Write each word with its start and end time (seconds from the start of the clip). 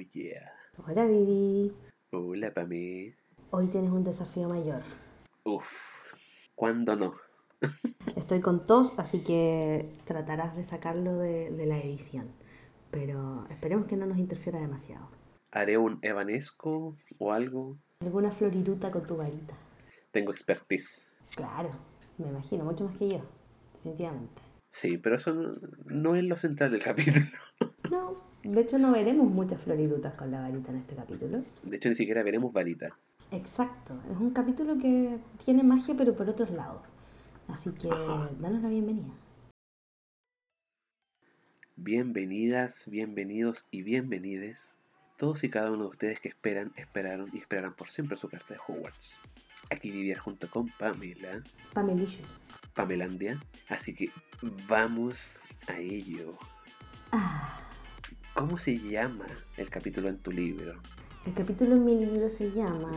Oh 0.00 0.08
yeah. 0.14 0.50
Hola 0.86 1.04
Vivi. 1.04 1.74
Hola 2.12 2.54
Pamé. 2.54 3.14
Hoy 3.50 3.66
tienes 3.66 3.90
un 3.90 4.02
desafío 4.02 4.48
mayor. 4.48 4.80
Uf. 5.44 5.70
¿Cuándo 6.54 6.96
no? 6.96 7.12
Estoy 8.16 8.40
con 8.40 8.66
tos, 8.66 8.94
así 8.96 9.22
que 9.22 9.92
tratarás 10.06 10.56
de 10.56 10.64
sacarlo 10.64 11.18
de, 11.18 11.50
de 11.50 11.66
la 11.66 11.76
edición. 11.76 12.32
Pero 12.90 13.46
esperemos 13.50 13.88
que 13.88 13.96
no 13.98 14.06
nos 14.06 14.16
interfiera 14.16 14.58
demasiado. 14.58 15.06
¿Haré 15.52 15.76
un 15.76 15.98
evanesco 16.00 16.96
o 17.18 17.32
algo? 17.32 17.76
¿Alguna 18.00 18.30
floriruta 18.30 18.90
con 18.90 19.06
tu 19.06 19.18
varita? 19.18 19.54
Tengo 20.12 20.32
expertise. 20.32 21.12
Claro, 21.36 21.68
me 22.16 22.28
imagino, 22.28 22.64
mucho 22.64 22.84
más 22.84 22.96
que 22.96 23.10
yo, 23.10 23.20
definitivamente. 23.74 24.40
Sí, 24.70 24.96
pero 24.96 25.16
eso 25.16 25.34
no, 25.34 25.56
no 25.84 26.14
es 26.14 26.24
lo 26.24 26.38
central 26.38 26.70
del 26.70 26.82
capítulo. 26.82 27.26
No, 27.90 28.22
de 28.44 28.60
hecho 28.60 28.78
no 28.78 28.92
veremos 28.92 29.28
muchas 29.30 29.60
florirutas 29.62 30.14
con 30.14 30.30
la 30.30 30.40
varita 30.40 30.70
en 30.70 30.78
este 30.78 30.94
capítulo. 30.94 31.42
De 31.64 31.76
hecho, 31.76 31.88
ni 31.88 31.96
siquiera 31.96 32.22
veremos 32.22 32.52
varita. 32.52 32.96
Exacto, 33.32 33.94
es 34.10 34.16
un 34.16 34.30
capítulo 34.30 34.78
que 34.78 35.18
tiene 35.44 35.62
magia 35.64 35.94
pero 35.96 36.14
por 36.14 36.28
otros 36.28 36.50
lados. 36.50 36.86
Así 37.48 37.70
que 37.70 37.88
Ajá. 37.90 38.30
danos 38.38 38.62
la 38.62 38.68
bienvenida. 38.68 39.12
Bienvenidas, 41.76 42.88
bienvenidos 42.88 43.66
y 43.70 43.82
bienvenides. 43.82 44.78
Todos 45.16 45.42
y 45.44 45.50
cada 45.50 45.70
uno 45.72 45.84
de 45.84 45.90
ustedes 45.90 46.20
que 46.20 46.28
esperan, 46.28 46.72
esperaron 46.76 47.28
y 47.32 47.38
esperarán 47.38 47.74
por 47.74 47.88
siempre 47.88 48.16
su 48.16 48.28
carta 48.28 48.54
de 48.54 48.60
Hogwarts. 48.66 49.18
Aquí 49.70 49.90
vivir 49.90 50.18
junto 50.18 50.48
con 50.48 50.68
Pamela, 50.78 51.42
Pamelicious. 51.74 52.40
Pamelandia. 52.74 53.38
Así 53.68 53.94
que 53.94 54.10
vamos 54.68 55.40
a 55.68 55.78
ello. 55.78 56.32
Ah, 57.12 57.69
¿Cómo 58.40 58.56
se 58.56 58.78
llama 58.78 59.26
el 59.58 59.68
capítulo 59.68 60.08
en 60.08 60.16
tu 60.16 60.32
libro? 60.32 60.72
el 61.26 61.34
capítulo 61.34 61.74
en 61.76 61.84
mi 61.84 61.94
libro 61.94 62.30
se 62.30 62.50
llama... 62.50 62.90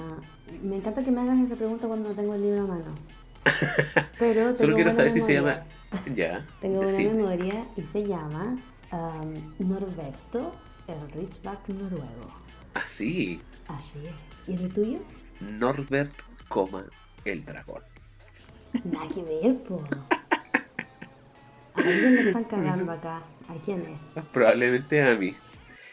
Me 0.64 0.78
encanta 0.78 1.04
que 1.04 1.12
me 1.12 1.20
hagas 1.20 1.38
esa 1.38 1.58
pregunta 1.58 1.86
cuando 1.86 2.08
no 2.08 2.16
tengo 2.16 2.34
el 2.34 2.44
libro 2.44 2.64
a 2.64 2.68
mano. 2.68 2.96
Pero 4.20 4.56
Solo 4.56 4.74
quiero 4.74 4.94
saber 4.94 5.12
si 5.12 5.20
se 5.20 5.34
llama. 5.34 5.64
Ya, 6.16 6.48
Tengo 6.62 6.78
buena 6.78 6.92
decime. 6.94 7.14
memoria 7.16 7.68
y 7.76 7.82
se 7.82 8.08
llama 8.08 8.58
um, 8.94 9.68
Norberto, 9.68 10.56
el 10.88 11.12
Richback 11.12 11.68
noruego. 11.68 12.34
Así, 12.74 13.42
Así 13.68 14.00
es. 14.08 14.14
¿Y 14.48 14.54
el 14.54 14.74
tuyo? 14.74 15.00
Norbert, 15.42 16.14
coma, 16.48 16.86
el 17.26 17.44
dragón. 17.44 17.84
Nada 18.86 19.10
que 19.14 19.24
ver, 19.24 19.62
po. 19.64 19.84
¿A 20.10 21.82
alguien 21.82 22.16
le 22.16 22.22
están 22.28 22.46
cagando 22.46 22.94
acá? 22.94 23.22
¿A 23.48 23.56
quién 23.66 23.82
es? 23.82 24.24
Probablemente 24.32 25.02
a 25.04 25.16
mí. 25.16 25.34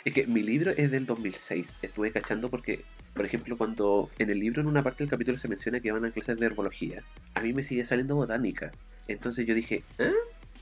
Es 0.05 0.12
que 0.15 0.27
mi 0.27 0.43
libro 0.43 0.70
es 0.70 0.91
del 0.91 1.06
2006. 1.06 1.79
Estuve 1.83 2.11
cachando 2.12 2.48
porque, 2.48 2.84
por 3.15 3.25
ejemplo, 3.25 3.56
cuando 3.59 4.09
en 4.19 4.31
el 4.31 4.39
libro 4.39 4.62
en 4.62 4.67
una 4.69 4.83
parte 4.83 5.05
del 5.05 5.11
capítulo 5.11 5.37
se 5.39 5.48
menciona 5.48 5.81
que 5.81 5.93
van 5.93 6.05
a 6.05 6.11
clases 6.11 6.39
de 6.39 6.47
herbología, 6.47 7.03
a 7.34 7.41
mí 7.43 7.53
me 7.53 7.62
sigue 7.62 7.84
saliendo 7.84 8.15
botánica. 8.17 8.73
Entonces 9.09 9.47
yo 9.47 9.55
dije, 9.55 9.83
¿ah? 9.98 10.11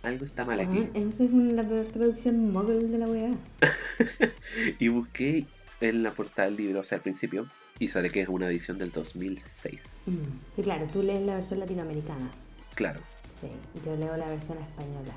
Algo 0.02 0.24
está 0.24 0.44
mal 0.44 0.60
aquí. 0.60 0.78
Ah, 0.94 0.98
Esa 0.98 1.24
es 1.24 1.30
una- 1.32 1.52
la 1.62 1.68
peor 1.68 1.86
traducción 1.86 2.52
mogul 2.52 2.90
de 2.90 2.98
la 2.98 3.06
weá. 3.08 3.30
Y 4.78 4.88
busqué 4.88 5.44
en 5.80 6.02
la 6.02 6.12
portada 6.12 6.48
del 6.48 6.56
libro, 6.56 6.80
o 6.80 6.84
sea, 6.84 6.96
al 6.96 7.02
principio, 7.02 7.46
y 7.78 7.88
sale 7.88 8.10
que 8.10 8.22
es 8.22 8.28
una 8.28 8.48
edición 8.48 8.78
del 8.78 8.90
2006. 8.90 9.84
Mm. 10.06 10.12
Sí, 10.56 10.62
claro, 10.62 10.88
tú 10.92 11.02
lees 11.02 11.22
la 11.22 11.36
versión 11.36 11.60
latinoamericana. 11.60 12.30
Claro. 12.74 13.00
Sí, 13.40 13.48
yo 13.84 13.94
leo 13.96 14.16
la 14.16 14.28
versión 14.28 14.58
española. 14.58 15.14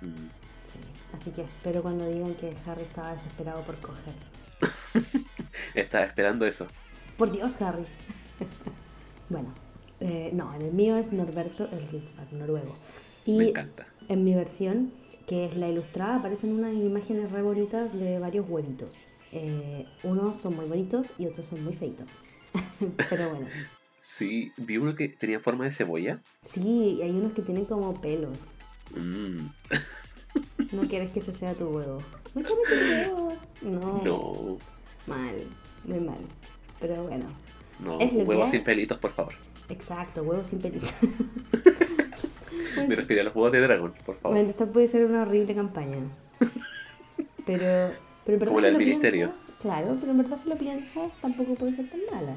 Mm. 0.00 0.28
Sí. 1.12 1.18
Así 1.18 1.30
que 1.32 1.42
espero 1.42 1.82
cuando 1.82 2.06
digan 2.06 2.34
que 2.34 2.54
Harry 2.66 2.82
estaba 2.82 3.14
desesperado 3.14 3.62
por 3.64 3.76
coger. 3.78 4.14
Estaba 5.74 6.04
esperando 6.04 6.46
eso. 6.46 6.66
Por 7.16 7.32
Dios, 7.32 7.60
Harry. 7.60 7.84
bueno, 9.28 9.48
eh, 10.00 10.30
no, 10.32 10.54
en 10.54 10.62
el 10.62 10.72
mío 10.72 10.96
es 10.96 11.12
Norberto 11.12 11.68
el 11.72 11.86
Richback, 11.88 12.32
noruego. 12.32 12.74
Me 13.26 13.32
Y 13.34 13.48
encanta. 13.48 13.86
en 14.08 14.24
mi 14.24 14.34
versión, 14.34 14.90
que 15.26 15.44
es 15.46 15.56
la 15.56 15.68
ilustrada, 15.68 16.16
aparecen 16.16 16.52
unas 16.52 16.74
imágenes 16.74 17.30
re 17.30 17.42
bonitas 17.42 17.92
de 17.98 18.18
varios 18.18 18.48
huevitos. 18.48 18.94
Eh, 19.32 19.86
unos 20.02 20.36
son 20.36 20.56
muy 20.56 20.66
bonitos 20.66 21.06
y 21.18 21.26
otros 21.26 21.46
son 21.46 21.62
muy 21.64 21.74
feitos. 21.74 22.08
Pero 23.10 23.28
bueno, 23.30 23.46
Sí, 23.98 24.52
vi 24.56 24.78
uno 24.78 24.94
que 24.96 25.08
tenía 25.08 25.40
forma 25.40 25.64
de 25.64 25.72
cebolla. 25.72 26.22
sí, 26.44 27.00
hay 27.02 27.10
unos 27.10 27.32
que 27.32 27.42
tienen 27.42 27.64
como 27.66 28.00
pelos. 28.00 28.38
Mm, 28.90 29.48
No 30.72 30.82
quieres 30.82 31.10
que 31.12 31.20
ese 31.20 31.34
sea 31.34 31.54
tu 31.54 31.66
huevo. 31.68 32.02
No 32.34 32.42
huevo. 32.42 33.32
No, 33.62 34.02
no, 34.04 34.58
mal, 35.06 35.34
muy 35.84 36.00
mal. 36.00 36.18
Pero 36.80 37.02
bueno, 37.04 37.26
no, 37.80 37.98
huevos 37.98 38.50
sin 38.50 38.62
pelitos, 38.64 38.98
por 38.98 39.12
favor. 39.12 39.34
exacto, 39.68 40.22
huevo 40.22 40.44
sin 40.44 40.60
pelito. 40.60 40.86
Me 42.88 42.94
refiero 42.96 43.22
a 43.22 43.24
los 43.24 43.34
huevos 43.34 43.52
de 43.52 43.60
dragón, 43.60 43.92
por 44.06 44.16
favor. 44.18 44.36
Bueno, 44.36 44.50
esta 44.50 44.66
puede 44.66 44.88
ser 44.88 45.04
una 45.04 45.22
horrible 45.22 45.54
campaña. 45.54 45.98
Pero, 47.46 47.92
pero 48.24 48.34
en 48.34 48.38
verdad 48.38 48.46
Como 48.48 48.60
la 48.60 48.66
del 48.68 48.76
ministerio. 48.76 49.30
piensas- 49.32 49.56
claro, 49.60 49.96
pero 49.98 50.12
en 50.12 50.18
verdad 50.18 50.38
si 50.40 50.48
lo 50.48 50.56
piensas 50.56 51.10
tampoco 51.20 51.54
puede 51.54 51.74
ser 51.74 51.90
tan 51.90 52.00
mala. 52.12 52.34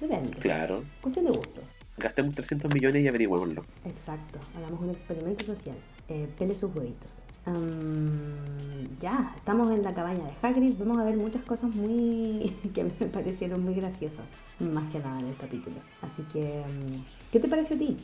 Depende. 0.00 0.30
Claro. 0.38 0.84
Cuestión 1.00 1.24
de 1.24 1.32
gustos. 1.32 1.64
Gastemos 1.96 2.34
300 2.34 2.72
millones 2.72 3.02
y 3.02 3.08
averigüémoslo. 3.08 3.64
Exacto. 3.84 4.38
Hagamos 4.56 4.80
un 4.82 4.90
experimento 4.90 5.44
social. 5.46 5.74
Eh, 6.08 6.28
pele 6.38 6.54
sus 6.56 6.72
huevitos. 6.76 7.10
Am, 7.44 8.98
ya, 9.00 9.32
estamos 9.36 9.70
en 9.72 9.82
la 9.82 9.94
cabaña 9.94 10.24
de 10.24 10.32
Hagrid. 10.46 10.74
Vamos 10.78 10.98
a 10.98 11.04
ver 11.04 11.16
muchas 11.16 11.42
cosas 11.42 11.74
muy 11.74 12.54
que 12.74 12.84
me 12.84 13.06
parecieron 13.06 13.64
muy 13.64 13.74
graciosas. 13.74 14.24
Más 14.60 14.90
que 14.92 15.00
nada 15.00 15.18
en 15.18 15.26
el 15.26 15.36
capítulo. 15.36 15.76
Así 16.02 16.22
que, 16.32 16.64
mm, 16.66 17.04
¿qué 17.32 17.40
te 17.40 17.48
pareció 17.48 17.76
a 17.76 17.78
ti? 17.78 17.96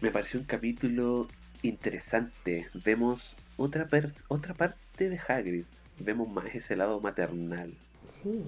Me 0.00 0.10
pareció 0.10 0.40
un 0.40 0.46
capítulo 0.46 1.28
interesante. 1.62 2.66
Vemos 2.84 3.36
otra, 3.56 3.88
otra 4.28 4.54
parte 4.54 5.08
de 5.08 5.20
Hagrid. 5.28 5.66
Vemos 5.98 6.28
más 6.28 6.46
ese 6.54 6.76
lado 6.76 7.00
maternal. 7.00 7.76
Sí. 8.22 8.42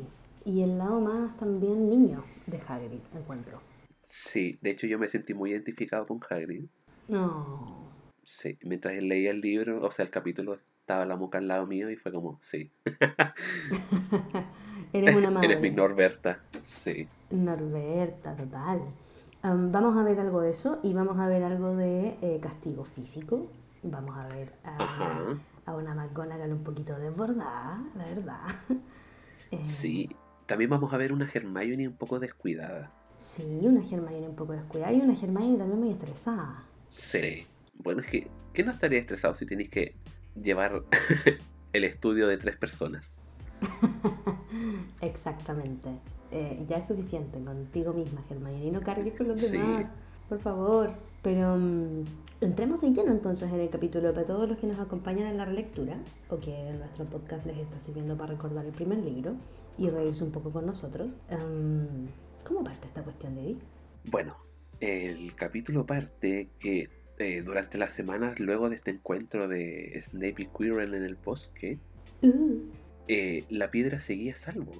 Y 0.44 0.62
el 0.62 0.78
lado 0.78 1.00
más 1.00 1.36
también 1.36 1.88
niño 1.88 2.24
de 2.47 2.60
Hagrid, 2.66 2.98
encuentro. 3.14 3.60
Sí, 4.04 4.59
de 4.60 4.70
hecho 4.70 4.88
yo 4.88 4.98
me 4.98 5.09
sentí 5.09 5.34
muy 5.34 5.53
identificado 5.53 6.04
con 6.06 6.19
Hagrid. 6.28 6.64
No. 7.06 7.91
Sí, 8.25 8.59
mientras 8.62 8.94
él 8.94 9.09
leía 9.09 9.31
el 9.31 9.41
libro, 9.41 9.81
o 9.83 9.91
sea, 9.91 10.05
el 10.05 10.10
capítulo, 10.10 10.59
estaba 10.81 11.06
la 11.06 11.16
moca 11.16 11.38
al 11.38 11.49
lado 11.49 11.66
mío 11.66 11.91
y 11.91 11.97
fue 11.97 12.12
como, 12.12 12.38
sí, 12.41 12.71
Eres 14.93 15.16
una 15.16 15.31
madre. 15.31 15.47
eres 15.49 15.60
mi 15.60 15.71
Norberta. 15.71 16.41
Sí, 16.62 17.09
Norberta, 17.31 18.37
total. 18.37 18.83
Am, 19.43 19.72
vamos 19.72 19.97
a 19.97 20.05
ver 20.05 20.21
algo 20.21 20.41
de 20.41 20.50
eso 20.50 20.78
y 20.83 20.93
vamos 20.93 21.19
a 21.19 21.27
ver 21.27 21.43
algo 21.43 21.75
de 21.77 22.16
eh, 22.22 22.38
castigo 22.43 22.84
físico. 22.84 23.47
Vamos 23.83 24.25
a 24.25 24.28
ver 24.28 24.53
a, 24.65 25.34
a 25.66 25.75
una 25.75 25.94
McGonagall 25.94 26.53
un 26.53 26.62
poquito 26.62 26.97
desbordada, 26.99 27.83
la 27.97 28.04
verdad. 28.04 28.47
Eh, 29.50 29.62
sí. 29.62 30.09
También 30.47 30.71
vamos 30.71 30.94
a 30.94 30.97
ver 30.97 31.12
una 31.12 31.28
Hermione 31.31 31.87
un 31.87 31.94
poco 31.94 32.19
descuidada. 32.19 32.91
Sí, 33.21 33.43
una 33.62 33.81
Hermione 33.81 34.27
un 34.27 34.34
poco 34.34 34.54
descuidada 34.54 34.94
y 34.94 35.00
una 35.03 35.12
Hermione 35.12 35.59
también 35.59 35.78
muy 35.78 35.91
estresada. 35.91 36.65
Sí. 36.89 37.47
Bueno, 37.82 38.00
es 38.00 38.06
que, 38.06 38.28
¿qué 38.53 38.65
no 38.65 38.70
estaría 38.72 38.98
estresado 38.98 39.34
si 39.34 39.47
tenéis 39.47 39.70
que 39.70 39.94
llevar 40.41 40.82
el 41.72 41.84
estudio 41.84 42.26
de 42.28 42.37
tres 42.37 42.56
personas? 42.56 43.19
Exactamente. 45.00 45.88
Eh, 46.31 46.65
ya 46.69 46.78
es 46.78 46.88
suficiente 46.88 47.38
contigo 47.42 47.92
misma, 47.92 48.22
Hermione, 48.31 48.65
y 48.65 48.71
no 48.71 48.81
cargues 48.81 49.15
con 49.15 49.28
los 49.28 49.41
Sí. 49.41 49.56
demás, 49.59 49.87
por 50.28 50.38
favor. 50.41 50.91
Pero 51.22 51.56
mm, 51.56 52.04
entremos 52.41 52.81
de 52.81 52.91
lleno 52.91 53.12
entonces 53.12 53.53
en 53.53 53.60
el 53.60 53.71
capítulo 53.71 54.12
para 54.12 54.26
todos 54.26 54.48
los 54.48 54.59
que 54.59 54.66
nos 54.66 54.78
acompañan 54.81 55.28
en 55.28 55.37
la 55.37 55.44
relectura 55.44 55.97
o 56.31 56.38
que 56.38 56.72
nuestro 56.78 57.04
podcast 57.04 57.47
les 57.47 57.59
está 57.59 57.78
sirviendo 57.81 58.16
para 58.16 58.32
recordar 58.32 58.65
el 58.65 58.72
primer 58.72 58.98
libro 58.98 59.34
y 59.78 59.88
reírse 59.88 60.24
un 60.24 60.33
poco 60.33 60.51
con 60.51 60.66
nosotros. 60.66 61.10
Em, 61.28 62.06
¿Cómo 62.47 62.65
parte 62.65 62.86
esta 62.86 63.03
cuestión, 63.03 63.36
David? 63.36 63.56
Bueno, 64.10 64.36
el 64.80 65.33
capítulo 65.36 65.86
parte 65.86 66.48
que 66.59 66.89
eh, 67.22 67.42
durante 67.42 67.78
las 67.78 67.92
semanas 67.92 68.41
luego 68.41 68.69
de 68.69 68.77
este 68.77 68.91
encuentro 68.91 69.48
de 69.48 69.98
Snape 70.01 70.34
y 70.42 70.47
Quirrell 70.47 70.95
en 70.95 71.04
el 71.04 71.15
bosque, 71.16 71.78
Uh, 72.24 72.60
eh, 73.09 73.45
la 73.51 73.71
piedra 73.72 73.98
seguía 73.98 74.33
a 74.34 74.36
salvo. 74.36 74.72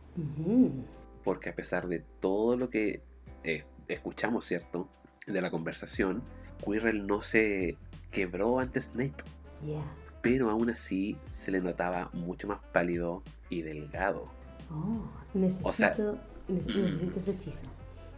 porque 1.25 1.50
a 1.50 1.55
pesar 1.55 1.89
de 1.89 2.00
todo 2.21 2.56
lo 2.56 2.69
que 2.71 3.00
eh, 3.44 3.62
escuchamos, 3.89 4.44
¿cierto? 4.44 4.89
De 5.27 5.41
la 5.41 5.50
conversación, 5.50 6.23
Quirrell 6.65 7.06
no 7.06 7.23
se 7.23 7.77
quebró 8.11 8.59
ante 8.61 8.81
Snape, 8.81 9.25
Yeah. 9.65 9.85
pero 10.23 10.50
aún 10.50 10.71
así 10.71 11.17
se 11.31 11.50
le 11.53 11.61
notaba 11.61 12.11
mucho 12.12 12.49
más 12.49 12.59
pálido 12.73 13.23
y 13.50 13.62
delgado. 13.62 14.27
Oh, 14.71 15.05
necesito, 15.35 15.69
O 15.69 15.73
sea- 15.73 15.97
ne- 16.49 16.55
necesito 16.83 17.19
ese 17.21 17.31
hechizo. 17.33 17.59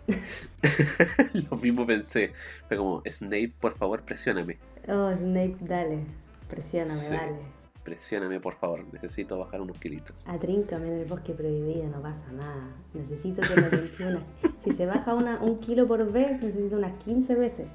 Lo 1.33 1.57
mismo 1.57 1.87
pensé, 1.87 2.33
fue 2.69 2.77
como, 2.77 3.03
Snape, 3.09 3.53
por 3.61 3.77
favor, 3.77 4.03
presióname. 4.03 4.59
Oh, 4.89 5.13
Snape, 5.17 5.57
dale. 5.61 6.05
Presióname, 6.49 6.95
Sí. 6.99 7.15
dale. 7.15 7.39
Presióname, 7.85 8.41
por 8.41 8.55
favor. 8.55 8.83
Necesito 8.93 9.39
bajar 9.39 9.61
unos 9.61 9.79
kilitos. 9.79 10.27
Atríncame 10.27 10.89
en 10.89 11.01
el 11.01 11.05
bosque 11.05 11.33
prohibido, 11.35 11.87
no 11.89 12.01
pasa 12.01 12.33
nada. 12.33 12.75
Necesito 12.95 13.43
que 13.43 13.61
me 13.61 13.67
atención. 13.67 14.25
Si 14.65 14.73
se 14.73 14.87
baja 14.87 15.13
una, 15.15 15.43
un 15.43 15.59
kilo 15.61 15.87
por 15.87 16.11
vez, 16.11 16.41
necesito 16.43 16.79
unas 16.79 16.95
15 17.05 17.35
veces. 17.35 17.69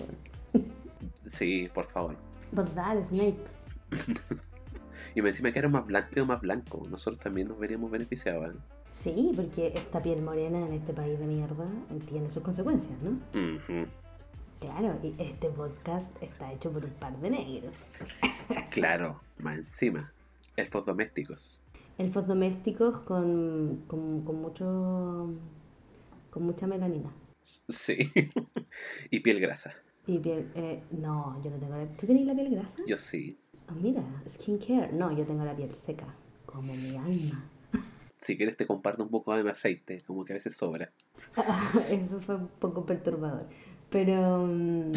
Sí, 1.28 1.70
por 1.72 1.86
favor. 1.86 2.16
Pues 2.56 2.74
dale, 2.74 3.06
Snape. 3.06 3.38
Y 5.16 5.22
me 5.22 5.30
encima 5.30 5.52
que 5.52 5.60
era 5.60 5.70
más 5.70 5.86
blanco, 5.86 6.26
más 6.26 6.42
blanco. 6.42 6.88
Nosotros 6.90 7.20
también 7.20 7.48
nos 7.48 7.60
veríamos 7.60 7.90
beneficiados. 7.92 8.56
¿eh? 8.56 8.58
Sí, 8.94 9.32
porque 9.36 9.72
esta 9.76 10.02
piel 10.02 10.22
morena 10.22 10.60
en 10.66 10.74
este 10.74 10.94
país 10.94 11.18
de 11.20 11.26
mierda 11.26 11.66
tiene 12.10 12.30
sus 12.30 12.44
consecuencias, 12.44 12.98
¿no? 13.02 13.18
Claro, 14.60 15.00
y 15.02 15.16
este 15.18 15.50
podcast 15.50 16.06
está 16.22 16.52
hecho 16.52 16.72
por 16.72 16.84
un 16.84 16.92
par 16.92 17.18
de 17.20 17.30
negros. 17.30 17.74
Claro, 18.72 19.22
más 19.38 19.58
encima. 19.58 20.12
Elfos 20.58 20.86
domésticos. 20.86 21.64
Elfos 21.98 22.28
domésticos 22.28 23.00
con, 23.02 23.84
con, 23.88 24.24
con 24.24 24.42
mucho 24.42 25.34
con 26.30 26.44
mucha 26.44 26.68
melanina. 26.68 27.12
Sí. 27.42 28.12
y 29.12 29.20
piel 29.20 29.40
grasa. 29.40 29.74
Y 30.08 30.18
piel, 30.20 30.52
eh, 30.56 30.84
no, 30.92 31.42
yo 31.44 31.52
no 31.52 31.58
tengo 31.58 31.76
la... 31.76 31.86
¿Tú 31.98 32.08
tenés 32.08 32.26
la 32.26 32.36
piel 32.36 32.52
grasa? 32.52 32.84
Yo 32.88 32.98
sí. 32.98 33.38
Ah, 33.68 33.76
mira, 33.80 34.04
skincare. 34.28 34.92
No, 34.94 35.16
yo 35.16 35.26
tengo 35.26 35.46
la 35.46 35.56
piel 35.56 35.74
seca, 35.76 36.08
como 36.46 36.74
mi 36.74 36.98
alma. 36.98 37.44
Si 38.30 38.38
quieres 38.38 38.58
te 38.58 38.68
comparto 38.68 39.02
un 39.02 39.10
poco 39.10 39.36
de 39.36 39.44
mi 39.44 39.50
aceite, 39.50 40.04
como 40.06 40.24
que 40.24 40.34
a 40.34 40.36
veces 40.36 40.56
sobra. 40.56 40.92
Eso 41.90 42.22
fue 42.22 42.36
un 42.36 42.48
poco 42.48 42.86
perturbador. 42.86 43.48
Pero, 43.90 44.46
mm, 44.46 44.92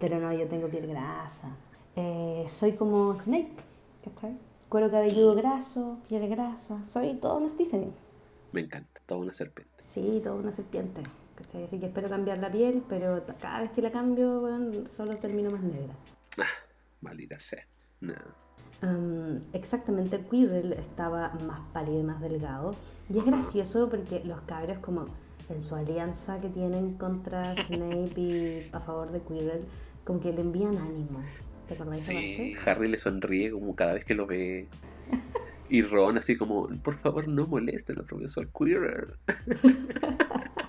pero 0.00 0.18
no, 0.18 0.32
yo 0.32 0.48
tengo 0.48 0.66
piel 0.66 0.86
grasa. 0.86 1.54
Eh, 1.94 2.46
soy 2.58 2.72
como 2.72 3.14
Snape, 3.16 3.52
¿cachai? 4.02 4.38
Cuero 4.70 4.90
cabelludo 4.90 5.34
graso, 5.34 5.98
piel 6.08 6.26
grasa. 6.30 6.82
Soy 6.86 7.16
todo 7.16 7.36
una 7.36 7.50
Stephanie. 7.50 7.92
Me 8.52 8.62
encanta. 8.62 8.98
Toda 9.04 9.20
una 9.20 9.34
serpiente. 9.34 9.84
Sí, 9.92 10.22
toda 10.24 10.36
una 10.36 10.52
serpiente. 10.52 11.02
¿cachai? 11.34 11.64
Así 11.64 11.78
que 11.78 11.84
espero 11.84 12.08
cambiar 12.08 12.38
la 12.38 12.50
piel, 12.50 12.82
pero 12.88 13.26
cada 13.42 13.60
vez 13.60 13.72
que 13.72 13.82
la 13.82 13.92
cambio, 13.92 14.40
bueno, 14.40 14.88
solo 14.96 15.18
termino 15.18 15.50
más 15.50 15.60
negra. 15.60 15.92
Ah, 16.38 16.64
maldita 17.02 17.38
sea. 17.38 17.66
No. 18.00 18.14
Um, 18.82 19.40
exactamente, 19.52 20.20
Quirrell 20.30 20.72
estaba 20.74 21.32
más 21.46 21.60
pálido 21.72 22.00
y 22.00 22.02
más 22.04 22.20
delgado. 22.20 22.74
Y 23.12 23.18
es 23.18 23.24
gracioso 23.24 23.88
porque 23.88 24.22
los 24.24 24.40
cabros, 24.42 24.78
como 24.78 25.06
en 25.48 25.62
su 25.62 25.74
alianza 25.74 26.40
que 26.40 26.48
tienen 26.48 26.94
contra 26.94 27.42
Snape 27.66 28.12
y 28.20 28.68
a 28.72 28.80
favor 28.80 29.10
de 29.10 29.20
Quirrell, 29.20 29.64
como 30.04 30.20
que 30.20 30.32
le 30.32 30.42
envían 30.42 30.76
ánimo. 30.78 31.20
¿Te 31.66 31.74
acordáis 31.74 32.06
de 32.06 32.14
Sí? 32.14 32.56
Harry 32.64 32.88
le 32.88 32.98
sonríe 32.98 33.50
como 33.50 33.74
cada 33.74 33.94
vez 33.94 34.04
que 34.04 34.14
lo 34.14 34.26
ve. 34.26 34.68
Y 35.70 35.82
Ron 35.82 36.16
así 36.16 36.34
como, 36.34 36.66
por 36.82 36.94
favor 36.94 37.28
no 37.28 37.46
molesten 37.46 37.98
al 37.98 38.06
profesor 38.06 38.48
Quirrell. 38.52 39.14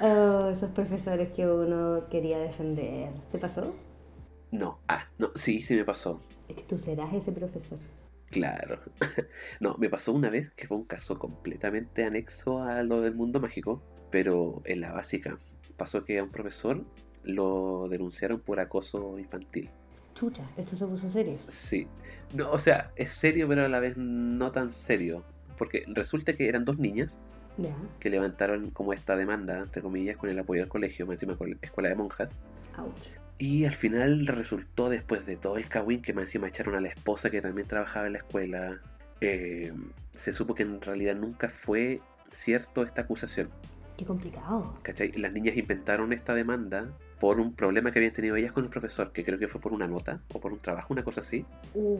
Oh, 0.00 0.48
esos 0.50 0.70
profesores 0.72 1.32
que 1.32 1.46
uno 1.46 2.08
quería 2.10 2.38
defender. 2.38 3.12
¿Te 3.30 3.38
pasó? 3.38 3.74
No, 4.52 4.78
ah, 4.86 5.08
no, 5.18 5.32
sí, 5.34 5.62
sí 5.62 5.74
me 5.74 5.84
pasó. 5.84 6.20
Es 6.48 6.56
que 6.56 6.62
tú 6.62 6.78
serás 6.78 7.12
ese 7.14 7.32
profesor. 7.32 7.78
Claro. 8.30 8.78
No, 9.60 9.76
me 9.78 9.88
pasó 9.88 10.12
una 10.12 10.28
vez 10.28 10.50
que 10.50 10.66
fue 10.66 10.76
un 10.76 10.84
caso 10.84 11.18
completamente 11.18 12.04
anexo 12.04 12.62
a 12.62 12.82
lo 12.82 13.00
del 13.00 13.14
mundo 13.14 13.40
mágico, 13.40 13.82
pero 14.10 14.60
en 14.64 14.80
la 14.80 14.92
básica. 14.92 15.38
Pasó 15.76 16.04
que 16.04 16.18
a 16.18 16.24
un 16.24 16.30
profesor 16.30 16.84
lo 17.24 17.88
denunciaron 17.88 18.40
por 18.40 18.60
acoso 18.60 19.18
infantil. 19.18 19.70
Chucha, 20.14 20.44
esto 20.56 20.76
se 20.76 20.86
puso 20.86 21.10
serio. 21.10 21.38
Sí. 21.48 21.88
No, 22.34 22.50
o 22.50 22.58
sea, 22.58 22.92
es 22.96 23.10
serio, 23.10 23.48
pero 23.48 23.64
a 23.64 23.68
la 23.68 23.80
vez 23.80 23.96
no 23.96 24.52
tan 24.52 24.70
serio. 24.70 25.24
Porque 25.56 25.84
resulta 25.86 26.34
que 26.34 26.48
eran 26.48 26.64
dos 26.64 26.78
niñas 26.78 27.22
que 28.00 28.10
levantaron 28.10 28.70
como 28.70 28.92
esta 28.92 29.16
demanda, 29.16 29.58
entre 29.60 29.82
comillas, 29.82 30.16
con 30.16 30.28
el 30.28 30.38
apoyo 30.38 30.60
del 30.60 30.68
colegio, 30.68 31.06
más 31.06 31.14
encima 31.14 31.36
con 31.36 31.50
la 31.50 31.56
escuela 31.62 31.88
de 31.88 31.96
monjas. 31.96 32.34
ouch. 32.76 33.21
Y 33.38 33.64
al 33.64 33.72
final 33.74 34.26
resultó, 34.26 34.88
después 34.88 35.26
de 35.26 35.36
todo 35.36 35.56
el 35.56 35.68
cagüín, 35.68 36.00
que 36.02 36.12
más 36.12 36.24
encima 36.24 36.48
echaron 36.48 36.74
a 36.76 36.80
la 36.80 36.88
esposa 36.88 37.30
que 37.30 37.40
también 37.40 37.66
trabajaba 37.66 38.06
en 38.06 38.12
la 38.12 38.18
escuela. 38.18 38.80
eh, 39.20 39.72
se 40.14 40.32
supo 40.32 40.54
que 40.54 40.62
en 40.64 40.80
realidad 40.80 41.14
nunca 41.16 41.48
fue 41.48 42.00
cierto 42.30 42.82
esta 42.82 43.02
acusación. 43.02 43.48
Qué 43.96 44.04
complicado. 44.04 44.76
¿Cachai? 44.82 45.12
Las 45.12 45.32
niñas 45.32 45.56
inventaron 45.56 46.12
esta 46.12 46.34
demanda 46.34 46.88
por 47.20 47.38
un 47.40 47.54
problema 47.54 47.92
que 47.92 47.98
habían 48.00 48.12
tenido 48.12 48.36
ellas 48.36 48.52
con 48.52 48.64
el 48.64 48.70
profesor, 48.70 49.12
que 49.12 49.24
creo 49.24 49.38
que 49.38 49.48
fue 49.48 49.60
por 49.60 49.72
una 49.72 49.86
nota 49.86 50.20
o 50.34 50.40
por 50.40 50.52
un 50.52 50.58
trabajo, 50.58 50.92
una 50.92 51.04
cosa 51.04 51.20
así. 51.20 51.44
Uh, 51.74 51.98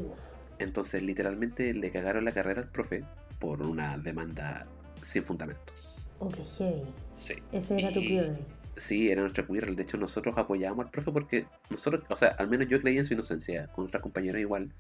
Entonces, 0.59 1.03
literalmente 1.03 1.73
le 1.75 1.91
cagaron 1.91 2.25
la 2.25 2.33
carrera 2.33 2.63
al 2.63 2.69
profe 2.69 3.05
por 3.39 3.63
una 3.63 3.97
demanda 3.99 4.67
sin 5.03 5.25
fundamentos. 5.25 6.05
oh, 6.19 6.29
qué 6.29 6.43
heavy. 6.59 6.83
Sí. 7.15 7.35
Ese 7.53 7.79
era 7.79 7.93
tu 7.93 8.01
Quirrell. 8.01 8.37
Sí, 8.77 9.11
era 9.11 9.21
nuestro 9.21 9.47
queer. 9.47 9.75
De 9.75 9.83
hecho, 9.83 9.99
nosotros 9.99 10.35
apoyábamos 10.37 10.87
al 10.87 10.91
profe 10.91 11.13
porque 11.13 11.47
nosotros, 11.71 12.05
o 12.09 12.17
sea, 12.17 12.29
al 12.29 12.49
menos 12.49 12.69
yo 12.69 12.81
creía 12.81 13.01
en 13.01 13.05
su 13.05 13.15
inocencia, 13.15 13.67
con 13.69 13.87
otras 13.87 14.03
compañeras 14.03 14.41
igual. 14.41 14.73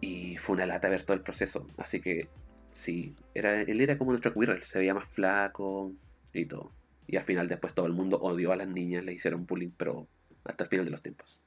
Y 0.00 0.36
fue 0.36 0.56
una 0.56 0.66
lata 0.66 0.88
ver 0.88 1.02
todo 1.02 1.16
el 1.16 1.22
proceso. 1.22 1.66
Así 1.78 2.00
que, 2.00 2.28
sí, 2.70 3.14
era, 3.34 3.60
él 3.62 3.80
era 3.80 3.96
como 3.98 4.10
nuestro 4.12 4.32
queer, 4.34 4.62
se 4.62 4.78
veía 4.78 4.94
más 4.94 5.08
flaco 5.08 5.92
y 6.32 6.46
todo. 6.46 6.70
Y 7.06 7.16
al 7.16 7.24
final, 7.24 7.48
después, 7.48 7.74
todo 7.74 7.86
el 7.86 7.92
mundo 7.92 8.18
odió 8.20 8.52
a 8.52 8.56
las 8.56 8.68
niñas, 8.68 9.04
le 9.04 9.12
hicieron 9.12 9.46
bullying, 9.46 9.70
pero 9.76 10.06
hasta 10.44 10.64
el 10.64 10.70
final 10.70 10.86
de 10.86 10.90
los 10.90 11.02
tiempos. 11.02 11.42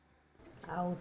Ouch. 0.69 0.97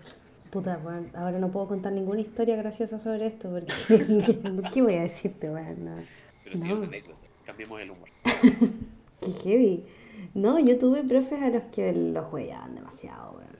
Puta, 0.51 0.79
weón, 0.85 1.11
ahora 1.15 1.39
no 1.39 1.51
puedo 1.51 1.69
contar 1.69 1.93
ninguna 1.93 2.21
historia 2.21 2.57
graciosa 2.57 2.99
sobre 3.01 3.27
esto 3.27 3.51
porque... 3.51 3.73
¿Qué 4.73 4.83
voy 4.83 4.95
a 4.95 5.03
decirte, 5.03 5.51
weón? 5.51 5.85
No. 5.85 5.97
Pero 6.45 6.57
sí, 6.57 6.69
No. 6.69 6.77
una 6.77 6.87
anécdota, 6.87 7.21
cambiemos 7.45 7.81
el 7.81 7.91
humor. 7.91 8.09
Qué 9.21 9.33
heavy. 9.43 9.85
No, 10.35 10.59
yo 10.59 10.79
tuve 10.79 11.03
profes 11.05 11.43
a 11.43 11.51
los 11.51 11.63
que 11.65 11.93
los 11.93 12.33
huellaban 12.33 12.75
demasiado, 12.75 13.33
weón. 13.33 13.57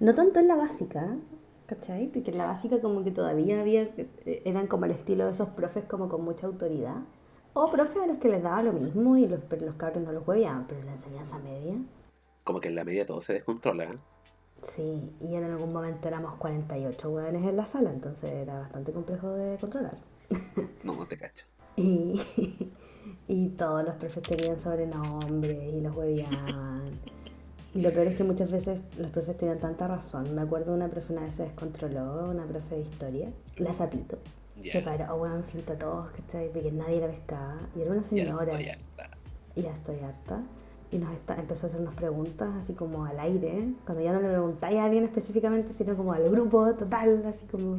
No 0.00 0.14
tanto 0.14 0.40
en 0.40 0.48
la 0.48 0.56
básica, 0.56 1.16
¿cachai? 1.66 2.08
Porque 2.08 2.30
en 2.30 2.38
la 2.38 2.46
básica 2.46 2.80
como 2.80 3.04
que 3.04 3.10
todavía 3.10 3.60
había, 3.60 3.82
eh, 3.82 4.42
eran 4.44 4.66
como 4.66 4.86
el 4.86 4.92
estilo 4.92 5.26
de 5.26 5.32
esos 5.32 5.48
profes 5.50 5.84
como 5.84 6.08
con 6.08 6.24
mucha 6.24 6.46
autoridad. 6.46 6.96
O 7.52 7.70
profes 7.70 7.96
a 8.02 8.06
los 8.06 8.18
que 8.18 8.28
les 8.28 8.42
daba 8.42 8.62
lo 8.62 8.72
mismo 8.72 9.16
y 9.16 9.26
los, 9.26 9.40
pero 9.48 9.66
los 9.66 9.74
cabros 9.76 10.02
no 10.04 10.12
los 10.12 10.26
huellaban, 10.26 10.66
pero 10.66 10.80
en 10.80 10.86
la 10.86 10.92
enseñanza 10.94 11.38
media, 11.38 11.74
Como 12.44 12.60
que 12.60 12.68
en 12.68 12.74
la 12.76 12.84
media 12.84 13.06
todo 13.06 13.20
se 13.20 13.34
descontrola. 13.34 13.84
¿eh? 13.84 13.98
sí. 14.68 15.12
Y 15.20 15.34
en 15.34 15.44
algún 15.44 15.72
momento 15.72 16.08
éramos 16.08 16.34
48 16.36 17.10
hueones 17.10 17.44
en 17.46 17.56
la 17.56 17.66
sala, 17.66 17.90
entonces 17.92 18.30
era 18.30 18.60
bastante 18.60 18.92
complejo 18.92 19.30
de 19.30 19.58
controlar. 19.58 19.98
No, 20.82 20.96
no 20.96 21.06
te 21.06 21.16
cacho. 21.16 21.46
Y, 21.76 22.20
y 23.32 23.48
todos 23.50 23.84
los 23.84 23.94
profes 23.94 24.22
tenían 24.24 24.58
sobrenombres 24.60 25.72
y 25.74 25.80
los 25.80 25.96
hueveaban. 25.96 26.82
Y 27.72 27.82
lo 27.82 27.90
peor 27.92 28.08
es 28.08 28.16
que 28.16 28.24
muchas 28.24 28.50
veces 28.50 28.80
los 28.98 29.12
profes 29.12 29.36
tenían 29.38 29.60
tanta 29.60 29.86
razón. 29.86 30.34
Me 30.34 30.40
acuerdo 30.42 30.74
una 30.74 30.88
profe 30.88 31.12
una 31.12 31.22
vez 31.22 31.34
se 31.36 31.44
descontroló, 31.44 32.28
una 32.28 32.44
profe 32.44 32.74
de 32.74 32.80
historia, 32.80 33.28
la 33.58 33.72
Zapito. 33.72 34.18
Ya, 34.60 34.72
Se 34.72 34.80
paró, 34.80 35.14
weón, 35.14 35.44
frente 35.44 35.74
a 35.74 35.78
todos, 35.78 36.08
¿cachai? 36.10 36.50
Porque 36.52 36.72
nadie 36.72 36.98
la 37.00 37.06
pescaba. 37.06 37.58
Y 37.76 37.82
era 37.82 37.92
una 37.92 38.02
señora, 38.02 38.60
ya 38.60 38.72
está. 38.72 39.08
y 39.54 39.62
ya 39.62 39.70
estoy 39.72 40.00
harta. 40.00 40.42
Y 40.90 40.98
nos 40.98 41.12
está- 41.12 41.36
empezó 41.36 41.66
a 41.66 41.68
hacernos 41.68 41.94
preguntas 41.94 42.48
así 42.58 42.72
como 42.72 43.04
al 43.04 43.20
aire, 43.20 43.68
cuando 43.86 44.02
ya 44.02 44.12
no 44.14 44.20
le 44.20 44.28
preguntáis 44.30 44.76
a 44.80 44.84
alguien 44.86 45.04
específicamente, 45.04 45.72
sino 45.72 45.96
como 45.96 46.12
al 46.12 46.28
grupo 46.28 46.74
total, 46.74 47.22
así 47.24 47.46
como... 47.52 47.78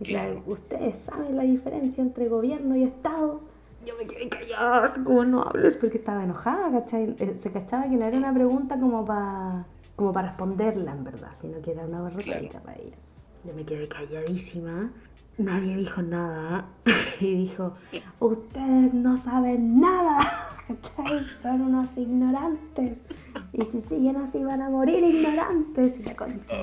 y 0.00 0.04
Claro. 0.04 0.42
ustedes 0.46 0.96
saben 1.00 1.36
la 1.36 1.42
diferencia 1.42 2.00
entre 2.02 2.28
gobierno 2.30 2.74
y 2.76 2.84
Estado. 2.84 3.42
Yo 3.86 3.94
me 3.96 4.06
quedé 4.06 4.28
callada, 4.28 4.94
como 5.04 5.24
no 5.24 5.42
hables, 5.42 5.76
porque 5.76 5.98
estaba 5.98 6.24
enojada, 6.24 6.70
¿cachai? 6.80 7.14
Eh, 7.18 7.36
Se 7.38 7.50
cachaba 7.52 7.84
que 7.84 7.96
no 7.96 8.04
era 8.04 8.16
una 8.16 8.34
pregunta 8.34 8.78
como 8.78 9.04
para 9.04 9.64
como 9.98 10.12
para 10.12 10.28
responderla, 10.28 10.92
en 10.92 11.02
verdad, 11.02 11.30
sino 11.34 11.60
que 11.60 11.72
era 11.72 11.84
una 11.84 12.08
retórica 12.08 12.60
para 12.60 12.78
ella. 12.78 12.96
Yo 13.42 13.52
me 13.52 13.64
quedé 13.64 13.88
calladísima, 13.88 14.90
nadie 15.38 15.76
dijo 15.76 16.02
nada, 16.02 16.66
y 17.20 17.34
dijo, 17.34 17.74
ustedes 18.20 18.94
no 18.94 19.16
saben 19.16 19.80
nada, 19.80 20.18
¿cachai? 20.68 21.18
Son 21.42 21.62
unos 21.62 21.88
ignorantes, 21.96 22.96
y 23.52 23.64
si 23.64 23.80
siguen 23.80 24.18
así 24.18 24.44
van 24.44 24.62
a 24.62 24.70
morir 24.70 25.02
ignorantes, 25.02 25.98
y 25.98 26.02
la 26.04 26.14
concha. 26.14 26.54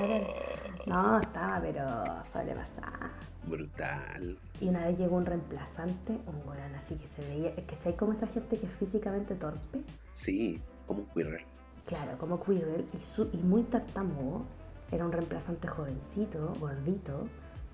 No, 0.86 1.20
estaba, 1.20 1.60
pero 1.60 1.84
sobrepasada. 2.32 3.10
Brutal. 3.46 4.38
Y 4.60 4.68
una 4.68 4.86
vez 4.86 4.98
llegó 4.98 5.16
un 5.16 5.26
reemplazante, 5.26 6.12
un 6.26 6.36
weón 6.48 6.74
así 6.74 6.96
que 6.96 7.08
se 7.08 7.28
veía, 7.28 7.50
es 7.50 7.64
que 7.64 7.76
hay 7.88 7.94
como 7.94 8.12
esa 8.12 8.26
gente 8.26 8.58
que 8.58 8.66
es 8.66 8.72
físicamente 8.72 9.34
torpe, 9.34 9.80
Sí, 10.12 10.60
como 10.86 11.00
un 11.00 11.06
queer. 11.14 11.44
claro, 11.86 12.18
como 12.18 12.42
Quirrell, 12.42 12.86
y, 13.00 13.04
su- 13.04 13.30
y 13.32 13.36
muy 13.38 13.62
tartamudo, 13.64 14.42
era 14.90 15.04
un 15.04 15.12
reemplazante 15.12 15.68
jovencito, 15.68 16.54
gordito, 16.58 17.26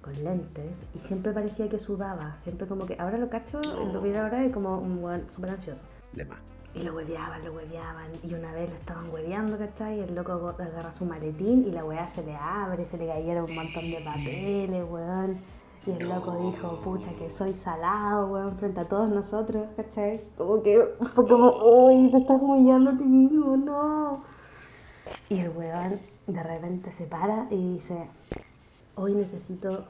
con 0.02 0.12
lentes, 0.24 0.72
y 0.94 0.98
siempre 1.06 1.32
parecía 1.32 1.68
que 1.68 1.78
sudaba, 1.78 2.36
siempre 2.42 2.66
como 2.66 2.86
que, 2.86 2.96
ahora 2.98 3.16
lo 3.18 3.28
cacho, 3.30 3.60
No. 3.60 3.92
lo 3.92 4.00
vi 4.02 4.14
ahora 4.14 4.40
de 4.40 4.50
como 4.50 4.78
un 4.78 5.02
weón 5.02 5.26
súper 5.30 5.50
ansioso. 5.50 5.82
De 6.12 6.24
más. 6.24 6.38
Y 6.74 6.82
lo 6.82 6.94
hueveaban, 6.94 7.44
lo 7.44 7.52
hueveaban. 7.52 8.10
Y 8.22 8.32
una 8.32 8.50
vez 8.54 8.70
lo 8.70 8.76
estaban 8.76 9.10
hueveando, 9.10 9.58
¿cachai? 9.58 9.98
Y 9.98 10.00
el 10.04 10.14
loco 10.14 10.32
agarra 10.58 10.90
su 10.92 11.04
maletín 11.04 11.66
y 11.68 11.70
la 11.70 11.84
weá 11.84 12.08
se 12.08 12.22
le 12.24 12.34
abre, 12.34 12.86
se 12.86 12.96
le 12.96 13.06
cayeron 13.08 13.44
un 13.50 13.54
montón 13.54 13.90
de 13.90 14.00
papeles, 14.00 14.82
weón. 14.88 15.36
Y 15.84 15.90
el 15.90 16.08
loco 16.08 16.36
dijo, 16.36 16.80
pucha, 16.80 17.10
que 17.14 17.28
soy 17.28 17.54
salado, 17.54 18.28
weón, 18.28 18.56
frente 18.56 18.80
a 18.80 18.84
todos 18.84 19.08
nosotros, 19.08 19.66
¿cachai? 19.76 20.22
Como 20.36 20.62
que 20.62 20.80
fue 21.12 21.26
como, 21.26 21.50
uy, 21.50 22.08
te 22.10 22.18
estás 22.18 22.40
humillando 22.40 22.90
a 22.90 22.96
ti 22.96 23.04
mismo, 23.04 23.56
no. 23.56 24.22
Y 25.28 25.40
el 25.40 25.50
weón 25.50 26.00
de 26.28 26.40
repente 26.40 26.92
se 26.92 27.06
para 27.06 27.48
y 27.50 27.74
dice, 27.74 28.08
hoy 28.94 29.14
necesito 29.14 29.86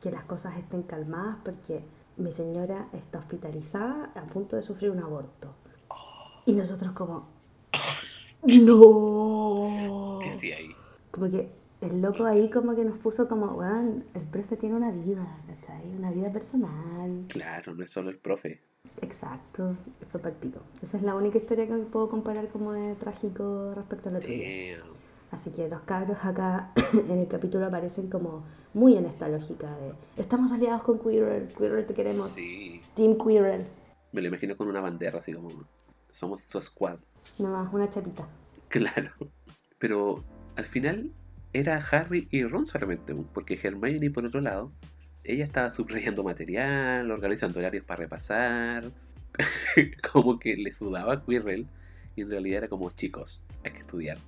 que 0.00 0.10
las 0.10 0.24
cosas 0.24 0.56
estén 0.56 0.82
calmadas 0.82 1.36
porque 1.44 1.84
mi 2.16 2.32
señora 2.32 2.88
está 2.92 3.20
hospitalizada 3.20 4.10
a 4.16 4.22
punto 4.22 4.56
de 4.56 4.62
sufrir 4.62 4.90
un 4.90 4.98
aborto. 4.98 5.54
Y 6.44 6.52
nosotros 6.54 6.90
como, 6.92 7.28
no. 8.42 10.18
¿Qué 10.22 10.32
sí 10.32 10.50
ahí? 10.50 10.74
Como 11.12 11.30
que 11.30 11.59
el 11.80 12.00
loco 12.02 12.24
ahí 12.24 12.50
como 12.50 12.74
que 12.74 12.84
nos 12.84 12.98
puso 12.98 13.28
como, 13.28 13.54
weón, 13.54 14.04
el 14.14 14.22
profe 14.22 14.56
tiene 14.56 14.76
una 14.76 14.90
vida, 14.90 15.26
¿cachai? 15.46 15.94
Una 15.96 16.10
vida 16.10 16.30
personal. 16.30 17.24
Claro, 17.28 17.74
no 17.74 17.82
es 17.82 17.90
solo 17.90 18.10
el 18.10 18.18
profe. 18.18 18.60
Exacto, 19.00 19.76
fue 20.10 20.20
palpito. 20.20 20.60
Esa 20.82 20.98
es 20.98 21.02
la 21.02 21.14
única 21.14 21.38
historia 21.38 21.66
que 21.66 21.74
puedo 21.74 22.10
comparar 22.10 22.48
como 22.48 22.72
de 22.72 22.94
trágico 22.96 23.72
respecto 23.74 24.10
a 24.10 24.20
tuya. 24.20 24.78
Damn. 24.78 24.94
Así 25.30 25.50
que 25.50 25.68
los 25.68 25.80
cabros 25.82 26.18
acá 26.22 26.72
en 26.92 27.18
el 27.18 27.28
capítulo 27.28 27.66
aparecen 27.66 28.10
como 28.10 28.44
muy 28.74 28.96
en 28.96 29.06
esta 29.06 29.28
lógica 29.28 29.70
de 29.78 29.92
estamos 30.16 30.52
aliados 30.52 30.82
con 30.82 30.98
Queerer, 30.98 31.48
Queerer 31.54 31.84
te 31.84 31.94
queremos, 31.94 32.30
Sí. 32.30 32.82
Team 32.94 33.16
Queerer. 33.16 33.66
Me 34.12 34.20
lo 34.20 34.28
imagino 34.28 34.56
con 34.56 34.68
una 34.68 34.80
bandera 34.80 35.18
así 35.18 35.32
como 35.32 35.50
somos 36.10 36.48
tu 36.48 36.60
squad. 36.60 36.98
Nomás, 37.38 37.72
una 37.72 37.88
chapita. 37.88 38.26
Claro. 38.68 39.10
Pero 39.78 40.22
al 40.56 40.64
final 40.64 41.12
era 41.52 41.76
Harry 41.76 42.28
y 42.30 42.44
Ron 42.44 42.66
solamente, 42.66 43.14
porque 43.34 43.58
Hermione 43.62 44.10
por 44.10 44.24
otro 44.24 44.40
lado, 44.40 44.72
ella 45.24 45.44
estaba 45.44 45.70
subrayando 45.70 46.22
material, 46.22 47.10
organizando 47.10 47.58
horarios 47.58 47.84
para 47.84 48.00
repasar, 48.00 48.90
como 50.12 50.38
que 50.38 50.56
le 50.56 50.70
sudaba 50.70 51.14
a 51.14 51.24
Quirrell 51.24 51.66
y 52.16 52.22
en 52.22 52.30
realidad 52.30 52.58
era 52.58 52.68
como 52.68 52.90
chicos, 52.90 53.42
hay 53.64 53.72
que 53.72 53.78
estudiar. 53.78 54.18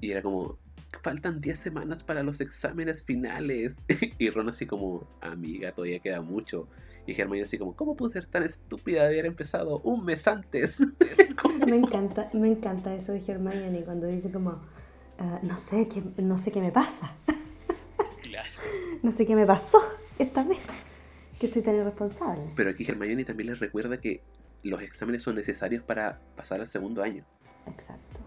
Y 0.00 0.12
era 0.12 0.22
como, 0.22 0.58
faltan 1.02 1.40
10 1.40 1.58
semanas 1.58 2.04
para 2.04 2.22
los 2.22 2.40
exámenes 2.40 3.02
finales. 3.02 3.76
y 4.18 4.30
Ron 4.30 4.48
así 4.48 4.66
como, 4.66 5.06
amiga, 5.20 5.72
todavía 5.72 5.98
queda 6.00 6.20
mucho. 6.20 6.68
Y 7.06 7.18
Hermione 7.18 7.44
así 7.44 7.58
como, 7.58 7.74
¿cómo 7.74 7.96
pude 7.96 8.12
ser 8.12 8.26
tan 8.26 8.42
estúpida 8.42 9.02
de 9.02 9.08
haber 9.08 9.26
empezado 9.26 9.80
un 9.80 10.04
mes 10.04 10.28
antes? 10.28 10.78
Me 11.66 11.76
encanta, 11.76 12.30
me 12.32 12.48
encanta 12.48 12.94
eso 12.94 13.12
de 13.12 13.22
Hermione 13.26 13.82
cuando 13.84 14.06
dice 14.06 14.30
como, 14.30 14.62
"Ah, 15.18 15.40
no 15.42 15.56
sé 15.56 15.88
qué, 15.88 16.02
no 16.22 16.38
sé 16.38 16.50
qué 16.52 16.60
me 16.60 16.70
pasa, 16.70 17.12
Claro. 18.22 18.48
no 19.02 19.12
sé 19.12 19.26
qué 19.26 19.34
me 19.34 19.46
pasó 19.46 19.78
esta 20.18 20.44
vez, 20.44 20.58
que 21.40 21.48
soy 21.48 21.62
tan 21.62 21.76
irresponsable. 21.76 22.44
Pero 22.56 22.70
aquí 22.70 22.84
Hermione 22.88 23.24
también 23.24 23.50
les 23.50 23.60
recuerda 23.60 24.00
que 24.00 24.22
los 24.62 24.80
exámenes 24.82 25.22
son 25.22 25.36
necesarios 25.36 25.82
para 25.82 26.20
pasar 26.36 26.60
al 26.60 26.68
segundo 26.68 27.02
año. 27.02 27.24
Exacto. 27.66 28.18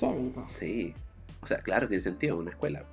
Po. 0.00 0.44
Sí. 0.46 0.94
O 1.42 1.46
sea, 1.46 1.58
claro, 1.58 1.88
tiene 1.88 2.02
sentido, 2.02 2.36
una 2.38 2.50
escuela. 2.50 2.84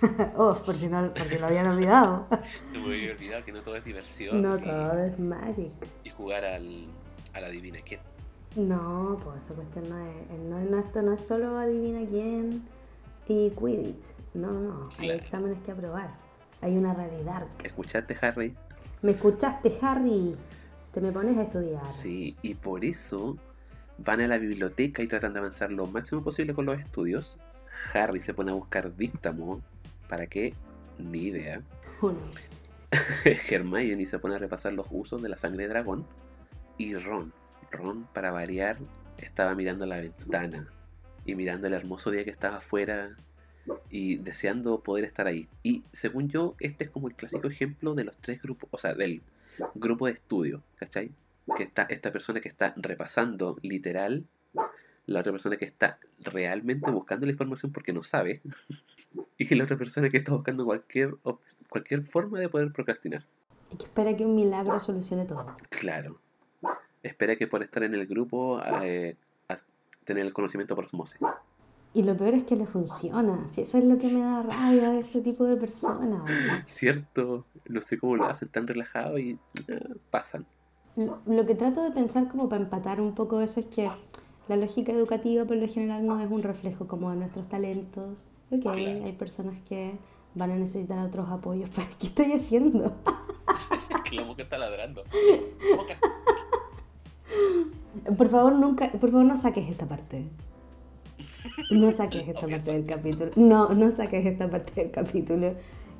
Oh, 0.36 0.54
por 0.64 0.74
si 0.74 0.88
no, 0.88 1.12
por 1.12 1.24
si 1.24 1.38
lo 1.38 1.46
habían 1.46 1.66
olvidado. 1.66 2.26
Se 2.42 2.78
me 2.78 2.94
había 2.94 3.12
olvidado 3.12 3.44
que 3.44 3.52
no 3.52 3.62
todo 3.62 3.76
es 3.76 3.84
diversión. 3.84 4.42
No 4.42 4.56
y, 4.56 4.62
todo 4.62 4.98
es 5.04 5.18
magic. 5.18 5.72
y 6.04 6.10
jugar 6.10 6.44
al, 6.44 6.86
a 7.34 7.40
la 7.40 7.48
divina 7.48 7.78
quién. 7.84 8.00
No, 8.56 9.18
pues 9.22 9.42
esa 9.44 9.54
cuestión 9.54 9.88
no 9.88 9.98
es, 9.98 10.38
no, 10.38 10.60
no, 10.60 10.78
esto 10.78 11.02
no 11.02 11.14
es 11.14 11.20
solo 11.22 11.56
adivina 11.58 12.06
quién 12.08 12.62
y 13.28 13.50
Quidditch. 13.50 14.04
No, 14.34 14.50
no, 14.52 14.88
hay 14.98 15.06
Claro. 15.08 15.20
exámenes 15.20 15.58
que 15.64 15.72
aprobar. 15.72 16.10
Hay 16.60 16.76
una 16.76 16.94
realidad. 16.94 17.46
¿Escuchaste, 17.62 18.16
Harry? 18.20 18.54
¿Me 19.02 19.12
escuchaste, 19.12 19.78
Harry? 19.82 20.36
Te 20.94 21.00
me 21.00 21.12
pones 21.12 21.36
a 21.38 21.42
estudiar. 21.42 21.90
Sí, 21.90 22.36
y 22.42 22.54
por 22.54 22.84
eso 22.84 23.36
van 23.98 24.20
a 24.20 24.28
la 24.28 24.38
biblioteca 24.38 25.02
y 25.02 25.08
tratan 25.08 25.32
de 25.32 25.40
avanzar 25.40 25.70
lo 25.72 25.86
máximo 25.86 26.22
posible 26.22 26.54
con 26.54 26.66
los 26.66 26.78
estudios. 26.78 27.38
Harry 27.94 28.20
se 28.20 28.34
pone 28.34 28.52
a 28.52 28.54
buscar 28.54 28.94
díctamo. 28.94 29.60
¿Para 30.08 30.26
qué? 30.26 30.54
Ni 30.98 31.24
idea. 31.28 31.62
Uno. 32.00 32.18
Hermione 33.48 34.06
se 34.06 34.18
pone 34.18 34.34
a 34.34 34.38
repasar 34.38 34.72
los 34.74 34.86
usos 34.90 35.22
de 35.22 35.28
la 35.28 35.36
sangre 35.38 35.64
de 35.64 35.70
dragón. 35.70 36.06
Y 36.78 36.94
Ron, 36.94 37.32
Ron 37.70 38.06
para 38.12 38.30
variar, 38.30 38.76
estaba 39.18 39.54
mirando 39.54 39.86
la 39.86 39.96
ventana 39.98 40.66
y 41.24 41.34
mirando 41.34 41.66
el 41.66 41.74
hermoso 41.74 42.10
día 42.10 42.24
que 42.24 42.30
estaba 42.30 42.56
afuera 42.56 43.16
y 43.90 44.16
deseando 44.16 44.80
poder 44.80 45.04
estar 45.04 45.26
ahí. 45.26 45.48
Y 45.62 45.84
según 45.92 46.28
yo, 46.28 46.54
este 46.58 46.84
es 46.84 46.90
como 46.90 47.08
el 47.08 47.14
clásico 47.14 47.48
ejemplo 47.48 47.94
de 47.94 48.04
los 48.04 48.16
tres 48.18 48.42
grupos, 48.42 48.68
o 48.72 48.78
sea, 48.78 48.94
del 48.94 49.22
grupo 49.74 50.06
de 50.06 50.12
estudio, 50.12 50.62
¿cachai? 50.76 51.10
Que 51.56 51.64
está 51.64 51.82
esta 51.84 52.12
persona 52.12 52.40
que 52.40 52.48
está 52.48 52.74
repasando 52.76 53.56
literal, 53.62 54.24
la 55.06 55.20
otra 55.20 55.32
persona 55.32 55.56
que 55.56 55.64
está 55.64 55.98
realmente 56.20 56.90
buscando 56.90 57.26
la 57.26 57.32
información 57.32 57.72
porque 57.72 57.92
no 57.92 58.02
sabe, 58.02 58.40
y 59.38 59.54
la 59.54 59.64
otra 59.64 59.76
persona 59.76 60.08
que 60.08 60.18
está 60.18 60.32
buscando 60.32 60.64
cualquier, 60.64 61.16
cualquier 61.68 62.02
forma 62.02 62.40
de 62.40 62.48
poder 62.48 62.72
procrastinar. 62.72 63.22
Y 63.70 63.76
que 63.76 63.84
espera 63.84 64.16
que 64.16 64.24
un 64.24 64.34
milagro 64.34 64.78
solucione 64.80 65.24
todo. 65.24 65.56
Claro. 65.70 66.18
Espera 67.02 67.36
que 67.36 67.48
por 67.48 67.62
estar 67.62 67.82
en 67.82 67.94
el 67.94 68.06
grupo, 68.06 68.62
eh, 68.82 69.16
tener 70.04 70.26
el 70.26 70.32
conocimiento 70.32 70.74
por 70.74 70.86
osmosis. 70.86 71.20
Y 71.94 72.02
lo 72.02 72.16
peor 72.16 72.34
es 72.34 72.44
que 72.44 72.56
le 72.56 72.66
funciona. 72.66 73.46
Si 73.54 73.60
eso 73.60 73.76
es 73.76 73.84
lo 73.84 73.98
que 73.98 74.08
me 74.08 74.20
da 74.20 74.42
rabia 74.42 74.90
de 74.90 75.00
ese 75.00 75.20
tipo 75.20 75.44
de 75.44 75.56
personas. 75.56 76.22
Cierto, 76.66 77.44
no 77.68 77.80
sé 77.82 77.98
cómo 77.98 78.16
lo 78.16 78.24
hacen 78.24 78.48
tan 78.48 78.66
relajado 78.66 79.18
y 79.18 79.38
eh, 79.68 79.94
pasan. 80.10 80.46
Lo, 80.96 81.46
que 81.46 81.54
trato 81.54 81.82
de 81.82 81.90
pensar 81.90 82.28
como 82.28 82.48
para 82.48 82.62
empatar 82.62 83.00
un 83.00 83.14
poco 83.14 83.40
eso 83.40 83.60
es 83.60 83.66
que 83.66 83.90
la 84.48 84.56
lógica 84.56 84.92
educativa 84.92 85.44
por 85.44 85.56
lo 85.56 85.68
general 85.68 86.06
no 86.06 86.20
es 86.20 86.30
un 86.30 86.42
reflejo 86.42 86.86
como 86.86 87.10
de 87.10 87.16
nuestros 87.16 87.48
talentos. 87.48 88.16
Ok, 88.50 88.76
hay 88.76 89.12
personas 89.12 89.56
que 89.68 89.92
van 90.34 90.50
a 90.50 90.56
necesitar 90.56 91.06
otros 91.06 91.28
apoyos. 91.28 91.68
¿Para 91.70 91.90
qué 91.98 92.06
estoy 92.06 92.32
haciendo? 92.32 92.94
que 94.08 94.16
la 94.16 94.24
boca 94.24 94.42
está 94.42 94.56
ladrando. 94.56 95.04
Por 98.16 98.28
favor, 98.30 98.54
nunca, 98.54 98.90
por 98.92 99.10
favor, 99.10 99.26
no 99.26 99.36
saques 99.36 99.68
esta 99.68 99.86
parte. 99.86 100.24
No 101.70 101.90
saques 101.92 102.26
esta 102.26 102.40
parte 102.46 102.72
del 102.72 102.86
capítulo. 102.86 103.30
No, 103.36 103.68
no 103.70 103.94
saques 103.94 104.24
esta 104.26 104.48
parte 104.50 104.72
del 104.74 104.90
capítulo. 104.90 105.54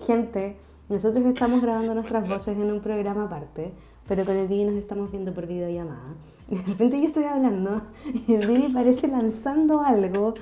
Gente, 0.06 0.56
nosotros 0.88 1.24
estamos 1.26 1.62
grabando 1.62 1.94
nuestras 1.94 2.28
voces 2.28 2.56
en 2.56 2.70
un 2.70 2.80
programa 2.80 3.24
aparte, 3.24 3.72
pero 4.08 4.24
con 4.24 4.36
el 4.36 4.48
Dini 4.48 4.64
nos 4.64 4.74
estamos 4.76 5.10
viendo 5.10 5.32
por 5.32 5.46
videollamada. 5.46 6.14
Y 6.50 6.56
de 6.56 6.62
repente 6.62 6.98
yo 7.00 7.06
estoy 7.06 7.24
hablando 7.24 7.82
y 8.26 8.34
el 8.34 8.46
Dini 8.46 8.68
parece 8.72 9.08
lanzando 9.08 9.80
algo 9.82 10.34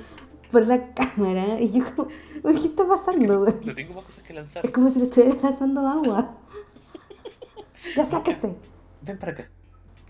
por 0.50 0.66
la 0.66 0.92
cámara 0.94 1.60
y 1.60 1.70
yo 1.70 1.84
como, 1.94 2.08
"Uy, 2.42 2.60
¿qué 2.60 2.66
está 2.68 2.86
pasando? 2.86 3.40
güey?". 3.40 3.54
No 3.64 3.74
tengo 3.74 3.94
más 3.94 4.04
cosas 4.04 4.24
que 4.24 4.32
lanzar. 4.34 4.64
Es 4.64 4.72
como 4.72 4.90
si 4.90 4.98
le 5.00 5.04
estuviera 5.06 5.36
lanzando 5.42 5.86
agua. 5.86 6.34
Ya 7.96 8.04
sáquese. 8.04 8.54
Ven 9.02 9.18
para 9.18 9.32
acá. 9.32 9.48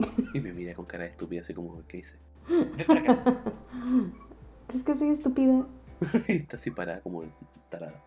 Y 0.35 0.40
me 0.40 0.52
mira 0.52 0.75
con 0.75 0.85
cara 0.87 1.04
de 1.04 1.11
estúpida, 1.11 1.40
así 1.40 1.54
como, 1.54 1.83
¿qué 1.88 1.99
hice? 1.99 2.16
¿Crees 4.69 4.85
que 4.85 4.95
soy 4.95 5.09
estúpida? 5.11 5.66
Está 6.28 6.57
así 6.57 6.71
parada, 6.71 7.00
como 7.00 7.25
tarada. 7.69 8.00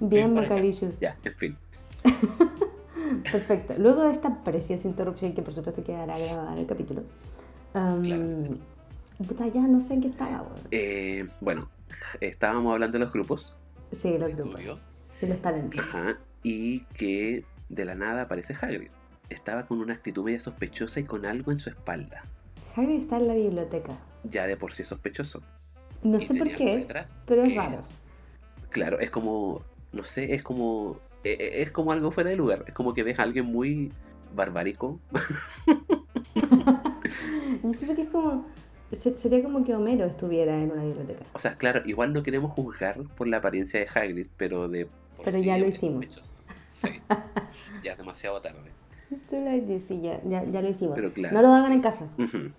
Bien, 0.00 0.34
para 0.34 0.46
acá. 0.46 0.54
Macaricious. 0.54 0.98
Ya, 1.00 1.16
en 1.24 1.34
fin. 1.34 1.58
Perfecto. 3.30 3.74
Luego 3.78 4.02
de 4.02 4.12
esta 4.12 4.42
preciosa 4.44 4.88
interrupción, 4.88 5.32
que 5.34 5.42
por 5.42 5.54
supuesto 5.54 5.82
quedará 5.82 6.16
grabada 6.18 6.52
en 6.52 6.58
el 6.58 6.66
capítulo, 6.66 7.02
um, 7.74 8.02
Claro. 8.02 8.48
puta, 9.26 9.48
ya 9.48 9.62
no 9.62 9.80
sé 9.80 9.94
en 9.94 10.00
qué 10.02 10.08
estaba. 10.08 10.46
Eh, 10.70 11.26
bueno, 11.40 11.68
estábamos 12.20 12.72
hablando 12.72 12.98
de 12.98 13.04
los 13.04 13.12
grupos. 13.12 13.56
Sí, 13.92 14.16
los 14.18 14.34
grupos. 14.36 14.60
estudio. 14.60 14.78
Y 15.22 15.26
los 15.26 15.42
talentos. 15.42 15.80
Ajá, 15.80 16.18
y 16.42 16.80
que 16.94 17.44
de 17.68 17.84
la 17.84 17.94
nada 17.94 18.22
aparece 18.22 18.54
Hagrid. 18.60 18.90
Estaba 19.30 19.66
con 19.66 19.78
una 19.80 19.94
actitud 19.94 20.24
media 20.24 20.40
sospechosa 20.40 21.00
y 21.00 21.04
con 21.04 21.24
algo 21.24 21.50
en 21.52 21.58
su 21.58 21.70
espalda. 21.70 22.22
Harry 22.76 22.96
está 22.96 23.16
en 23.18 23.28
la 23.28 23.34
biblioteca. 23.34 23.96
Ya 24.24 24.46
de 24.46 24.56
por 24.56 24.72
sí 24.72 24.82
es 24.82 24.88
sospechoso. 24.88 25.42
No 26.02 26.18
Y 26.18 26.26
sé 26.26 26.34
por 26.34 26.48
qué, 26.48 26.86
pero 27.26 27.42
es 27.42 27.54
raro. 27.54 27.78
Claro, 28.70 29.00
es 29.00 29.10
como, 29.10 29.62
no 29.92 30.04
sé, 30.04 30.34
es 30.34 30.42
como, 30.42 30.98
e- 31.24 31.30
e- 31.32 31.62
es 31.62 31.70
como 31.72 31.92
algo 31.92 32.10
fuera 32.10 32.30
de 32.30 32.36
lugar. 32.36 32.64
Es 32.66 32.74
como 32.74 32.94
que 32.94 33.02
ves 33.02 33.18
a 33.18 33.22
alguien 33.24 33.46
muy 33.46 33.92
barbárico. 34.34 35.00
Yo 37.62 37.72
siento 37.74 37.96
que 37.96 38.02
es 38.02 38.08
como. 38.10 38.46
se- 39.02 39.18
Sería 39.18 39.42
como 39.42 39.64
que 39.64 39.74
Homero 39.74 40.06
estuviera 40.06 40.54
en 40.60 40.70
una 40.72 40.84
biblioteca. 40.84 41.24
O 41.32 41.38
sea, 41.38 41.56
claro, 41.56 41.82
igual 41.84 42.12
no 42.12 42.22
queremos 42.22 42.52
juzgar 42.52 43.02
por 43.16 43.26
la 43.28 43.38
apariencia 43.38 43.80
de 43.80 43.88
Hagrid, 43.92 44.28
pero 44.36 44.68
de 44.68 44.86
por 45.16 45.24
Pero 45.24 45.38
sí 45.38 45.44
ya 45.44 45.58
lo 45.58 45.66
es 45.66 45.76
hicimos. 45.76 46.04
sospechoso. 46.06 46.34
Sí, 46.68 46.88
ya 47.82 47.92
es 47.92 47.98
demasiado 47.98 48.40
tarde. 48.40 48.70
Esto 49.10 49.36
lo 49.40 49.50
sí, 49.80 50.00
ya, 50.00 50.22
ya, 50.24 50.44
ya 50.44 50.62
lo 50.62 50.68
hicimos. 50.68 50.94
Pero 50.94 51.12
claro. 51.12 51.34
No 51.34 51.42
lo 51.42 51.48
hagan 51.54 51.72
en 51.72 51.82
casa. 51.82 52.08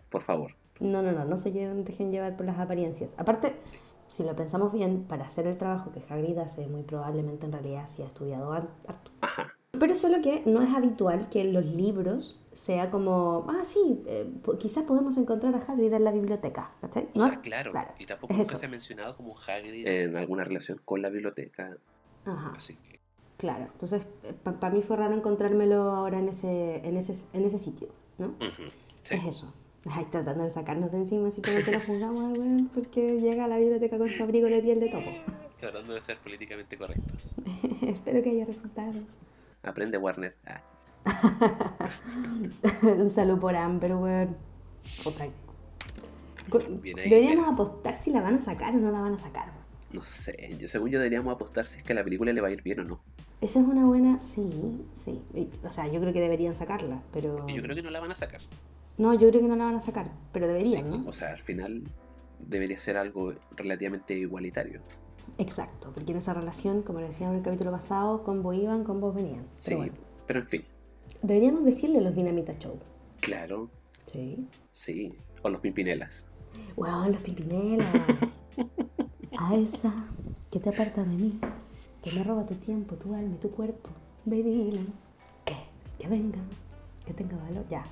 Por 0.09 0.21
favor. 0.21 0.55
No, 0.79 1.01
no, 1.01 1.11
no, 1.11 1.25
no 1.25 1.37
se 1.37 1.51
lleven- 1.51 1.83
dejen 1.83 2.11
llevar 2.11 2.35
por 2.35 2.45
las 2.45 2.59
apariencias. 2.59 3.13
Aparte, 3.17 3.55
Sí. 3.63 3.77
si 4.11 4.23
lo 4.23 4.35
pensamos 4.35 4.73
bien, 4.73 5.03
para 5.03 5.25
hacer 5.25 5.47
el 5.47 5.57
trabajo 5.57 5.91
que 5.91 6.01
Hagrid 6.11 6.37
hace, 6.39 6.67
muy 6.67 6.83
probablemente 6.83 7.45
en 7.45 7.51
realidad 7.51 7.87
sí 7.87 8.01
ha 8.01 8.05
estudiado 8.05 8.51
har- 8.53 8.69
harto. 8.87 9.11
Ajá, 9.21 9.47
Pero 9.79 9.95
solo 9.95 10.21
que 10.21 10.43
no 10.45 10.61
es 10.61 10.73
habitual 10.75 11.29
que 11.29 11.41
en 11.41 11.53
los 11.53 11.65
libros 11.65 12.39
sea 12.51 12.91
como, 12.91 13.45
ah, 13.49 13.63
sí, 13.63 14.03
eh, 14.05 14.29
quizás 14.59 14.83
podemos 14.83 15.17
encontrar 15.17 15.55
a 15.55 15.59
Hagrid 15.59 15.93
en 15.93 16.03
la 16.03 16.11
biblioteca, 16.11 16.71
¿cachai? 16.81 17.07
O 17.15 17.19
sea, 17.21 17.39
claro, 17.41 17.71
y 17.97 18.05
tampoco 18.05 18.33
es 18.33 18.39
nunca 18.39 18.51
eso. 18.51 18.59
se 18.59 18.65
ha 18.65 18.69
mencionado 18.69 19.15
como 19.15 19.33
Hagrid 19.47 19.87
en 19.87 20.17
alguna 20.17 20.43
relación 20.43 20.79
con 20.83 21.01
la 21.01 21.09
biblioteca, 21.09 21.77
Ajá, 22.25 22.53
así 22.55 22.75
que 22.77 22.99
claro. 23.41 23.65
Entonces, 23.73 24.03
para 24.43 24.69
mí 24.69 24.83
fue 24.83 24.95
raro 24.97 25.15
encontrármelo 25.15 25.91
ahora 25.91 26.19
en 26.19 26.29
ese, 26.29 26.87
en 26.87 26.95
ese, 26.95 27.15
en 27.33 27.43
ese 27.43 27.57
sitio, 27.57 27.89
¿no? 28.19 28.35
sí. 28.51 28.65
Es 29.09 29.25
eso. 29.25 29.51
Ay, 29.89 30.05
tratando 30.11 30.43
de 30.43 30.51
sacarnos 30.51 30.91
de 30.91 30.99
encima, 30.99 31.29
así 31.29 31.41
como 31.41 31.57
que 31.65 31.71
lo 31.71 31.79
juzgamos 31.79 32.23
al 32.23 32.39
weón 32.39 32.69
porque 32.73 33.19
llega 33.19 33.45
a 33.45 33.47
la 33.47 33.57
biblioteca 33.57 33.97
con 33.97 34.07
su 34.09 34.21
abrigo 34.21 34.47
de 34.47 34.61
piel 34.61 34.79
de 34.79 34.89
topo. 34.89 35.09
Tratando 35.57 35.93
de 35.93 36.01
ser 36.03 36.17
políticamente 36.19 36.77
correctos. 36.77 37.37
Espero 37.81 38.21
que 38.21 38.29
haya 38.29 38.45
resultado. 38.45 38.93
Aprende 39.63 39.97
Warner. 39.97 40.35
Ah, 40.45 40.61
Un 42.83 43.09
saludo 43.09 43.39
por 43.39 43.55
Amber, 43.55 43.95
weón. 43.95 44.37
Deberíamos 46.93 47.53
apostar 47.53 47.99
si 47.99 48.11
la 48.11 48.21
van 48.21 48.35
a 48.35 48.41
sacar 48.41 48.75
o 48.75 48.77
no 48.77 48.91
la 48.91 49.01
van 49.01 49.15
a 49.15 49.19
sacar. 49.19 49.60
No 49.93 50.01
sé, 50.03 50.55
yo, 50.59 50.67
según 50.67 50.89
yo 50.89 50.99
deberíamos 50.99 51.33
apostar 51.33 51.65
si 51.65 51.79
es 51.79 51.83
que 51.83 51.93
a 51.93 51.95
la 51.95 52.03
película 52.03 52.31
le 52.33 52.41
va 52.41 52.47
a 52.47 52.51
ir 52.51 52.61
bien 52.63 52.79
o 52.81 52.83
no. 52.83 53.01
Esa 53.41 53.59
es 53.59 53.65
una 53.65 53.85
buena. 53.85 54.19
Sí, 54.23 54.49
sí. 55.03 55.19
O 55.63 55.71
sea, 55.71 55.87
yo 55.87 55.99
creo 55.99 56.13
que 56.13 56.21
deberían 56.21 56.55
sacarla, 56.55 57.01
pero. 57.11 57.47
Yo 57.47 57.61
creo 57.61 57.75
que 57.75 57.81
no 57.83 57.89
la 57.91 57.99
van 57.99 58.11
a 58.11 58.15
sacar. 58.15 58.41
No, 58.97 59.13
yo 59.13 59.29
creo 59.29 59.41
que 59.41 59.47
no 59.47 59.55
la 59.55 59.65
van 59.65 59.75
a 59.75 59.81
sacar, 59.81 60.11
pero 60.31 60.45
Sí, 60.47 60.53
deberían, 60.53 60.89
¿no? 60.89 61.07
o 61.09 61.11
sea, 61.13 61.29
al 61.31 61.39
final 61.39 61.83
debería 62.39 62.77
ser 62.77 62.97
algo 62.97 63.33
relativamente 63.55 64.13
igualitario. 64.13 64.81
Exacto, 65.37 65.91
porque 65.93 66.11
en 66.11 66.17
esa 66.19 66.33
relación, 66.33 66.81
como 66.83 66.99
le 66.99 67.07
decíamos 67.07 67.33
en 67.33 67.39
el 67.39 67.43
capítulo 67.45 67.71
pasado, 67.71 68.23
combos 68.23 68.55
iban, 68.55 68.83
combos 68.83 69.15
venían. 69.15 69.43
Sí, 69.57 69.69
Pero 69.69 69.77
bueno, 69.77 69.93
pero 70.27 70.39
en 70.39 70.47
fin, 70.47 70.63
deberíamos 71.23 71.63
decirle 71.65 72.01
los 72.01 72.15
Dinamita 72.15 72.57
Show. 72.59 72.77
claro, 73.21 73.69
Sí. 74.11 74.45
sí. 74.71 75.13
O 75.43 75.49
los 75.49 75.61
Pimpinelas. 75.61 76.29
Weón, 76.75 77.13
los 77.13 77.21
Pimpinelas. 77.21 77.87
A 79.37 79.55
esa 79.55 79.93
que 80.51 80.59
te 80.59 80.69
aparta 80.69 81.03
de 81.03 81.15
mí, 81.15 81.39
que 82.03 82.11
me 82.11 82.23
roba 82.23 82.45
tu 82.45 82.55
tiempo, 82.55 82.95
tu 82.95 83.13
alma 83.13 83.35
y 83.35 83.39
tu 83.39 83.49
cuerpo. 83.51 83.89
Ve 84.25 84.37
y 84.37 84.43
dile 84.43 84.85
que, 85.45 85.55
que 85.97 86.07
venga, 86.07 86.39
que 87.05 87.13
tenga 87.13 87.37
valor. 87.37 87.65
Ya, 87.69 87.83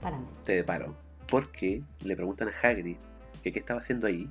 párame. 0.00 0.26
Te 0.44 0.54
deparo. 0.54 0.94
Porque 1.28 1.82
le 2.02 2.16
preguntan 2.16 2.48
a 2.48 2.52
Hagrid 2.62 2.96
que 3.42 3.52
qué 3.52 3.58
estaba 3.58 3.80
haciendo 3.80 4.06
ahí. 4.06 4.28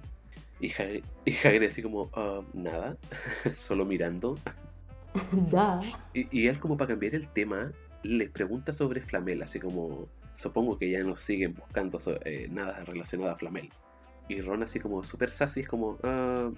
Y 0.60 0.72
Hagrid, 0.74 1.04
y 1.26 1.36
Hagrid 1.36 1.68
así 1.68 1.82
como, 1.84 2.10
"Ah, 2.14 2.42
nada, 2.54 2.98
solo 3.54 3.86
mirando. 3.86 4.38
da. 5.52 5.80
Y, 6.14 6.42
y 6.42 6.48
él 6.48 6.60
como 6.60 6.78
para 6.78 6.90
cambiar 6.90 7.16
el 7.16 7.30
tema, 7.30 7.72
les 8.04 8.30
pregunta 8.30 8.74
sobre 8.74 9.02
Flamel, 9.02 9.44
así 9.44 9.60
como, 9.60 10.08
supongo 10.34 10.78
que 10.78 10.90
ya 10.90 11.04
no 11.04 11.16
siguen 11.16 11.54
buscando 11.54 12.00
eh, 12.26 12.48
nada 12.50 12.84
relacionado 12.84 13.32
a 13.32 13.38
Flamel. 13.38 13.70
Y 14.30 14.42
Ron 14.42 14.64
así 14.64 14.80
como 14.80 15.04
súper 15.04 15.32
sassy, 15.32 15.62
es 15.62 15.68
como, 15.68 15.98
"Ah, 16.04 16.50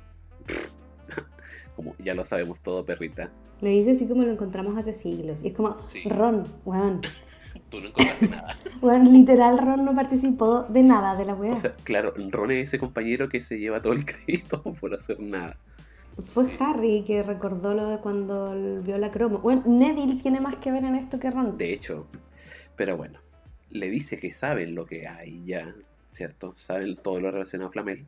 como 1.76 1.96
ya 1.98 2.14
lo 2.14 2.24
sabemos 2.24 2.62
todo, 2.62 2.86
perrita. 2.86 3.32
Le 3.62 3.70
dice 3.70 3.92
así 3.92 4.06
como 4.08 4.24
lo 4.24 4.32
encontramos 4.32 4.78
hace 4.78 4.94
siglos. 4.94 5.40
Y 5.44 5.48
es 5.48 5.54
como, 5.54 5.80
Sí. 5.82 6.08
Ron, 6.08 6.46
weón. 6.66 7.02
Tú 7.70 7.80
no 7.82 7.88
encontraste 7.88 8.30
nada. 8.30 8.56
Weón, 8.82 9.12
literal, 9.12 9.58
Ron 9.58 9.84
no 9.86 9.94
participó 9.94 10.64
de 10.64 10.84
nada 10.84 11.16
de 11.18 11.26
la 11.26 11.36
weá. 11.36 11.54
O 11.54 11.58
sea, 11.58 11.76
claro, 11.84 12.14
Ron 12.30 12.52
es 12.52 12.70
ese 12.70 12.80
compañero 12.80 13.28
que 13.28 13.42
se 13.42 13.60
lleva 13.60 13.82
todo 13.82 13.92
el 13.94 14.06
crédito 14.06 14.62
por 14.80 14.94
hacer 14.94 15.20
nada. 15.20 15.58
Fue 16.26 16.46
sí. 16.46 16.52
Harry 16.60 17.04
que 17.06 17.24
recordó 17.24 17.74
lo 17.74 17.88
de 17.90 17.98
cuando 17.98 18.82
vio 18.82 18.98
la 18.98 19.12
cromo. 19.12 19.40
Bueno, 19.40 19.64
Neville 19.66 20.22
tiene 20.22 20.40
más 20.40 20.56
que 20.58 20.72
ver 20.72 20.84
en 20.86 20.96
esto 20.96 21.20
que 21.20 21.30
Ron. 21.30 21.58
De 21.58 21.74
hecho, 21.74 22.08
pero 22.78 22.96
bueno, 22.98 23.20
le 23.70 23.90
dice 23.90 24.18
que 24.18 24.32
saben 24.32 24.74
lo 24.76 24.86
que 24.86 25.08
hay 25.08 25.44
ya, 25.46 25.74
¿cierto? 26.12 26.54
Saben 26.56 26.96
todo 26.98 27.20
lo 27.20 27.32
relacionado 27.32 27.70
a 27.70 27.72
Flamel 27.74 28.08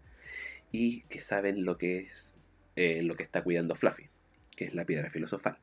y 0.72 1.02
que 1.04 1.20
saben 1.22 1.66
lo 1.66 1.78
que 1.78 2.00
es 2.00 2.36
eh, 2.76 3.02
lo 3.04 3.16
que 3.16 3.24
está 3.24 3.44
cuidando 3.44 3.76
Fluffy, 3.76 4.10
que 4.56 4.66
es 4.66 4.74
la 4.74 4.86
piedra 4.86 5.10
filosofal. 5.10 5.58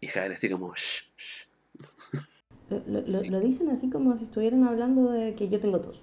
Y 0.00 0.08
Harry 0.18 0.34
así 0.34 0.48
como, 0.50 0.74
shh, 0.74 1.10
shh. 1.16 1.46
Lo, 2.70 2.78
lo- 2.86 3.00
lo- 3.00 3.20
Sí. 3.20 3.28
lo 3.30 3.40
dicen 3.40 3.70
así 3.70 3.88
como 3.88 4.16
si 4.16 4.24
estuvieran 4.24 4.64
hablando 4.64 5.10
de 5.12 5.34
que 5.34 5.48
yo 5.48 5.58
tengo 5.60 5.80
tos. 5.80 6.00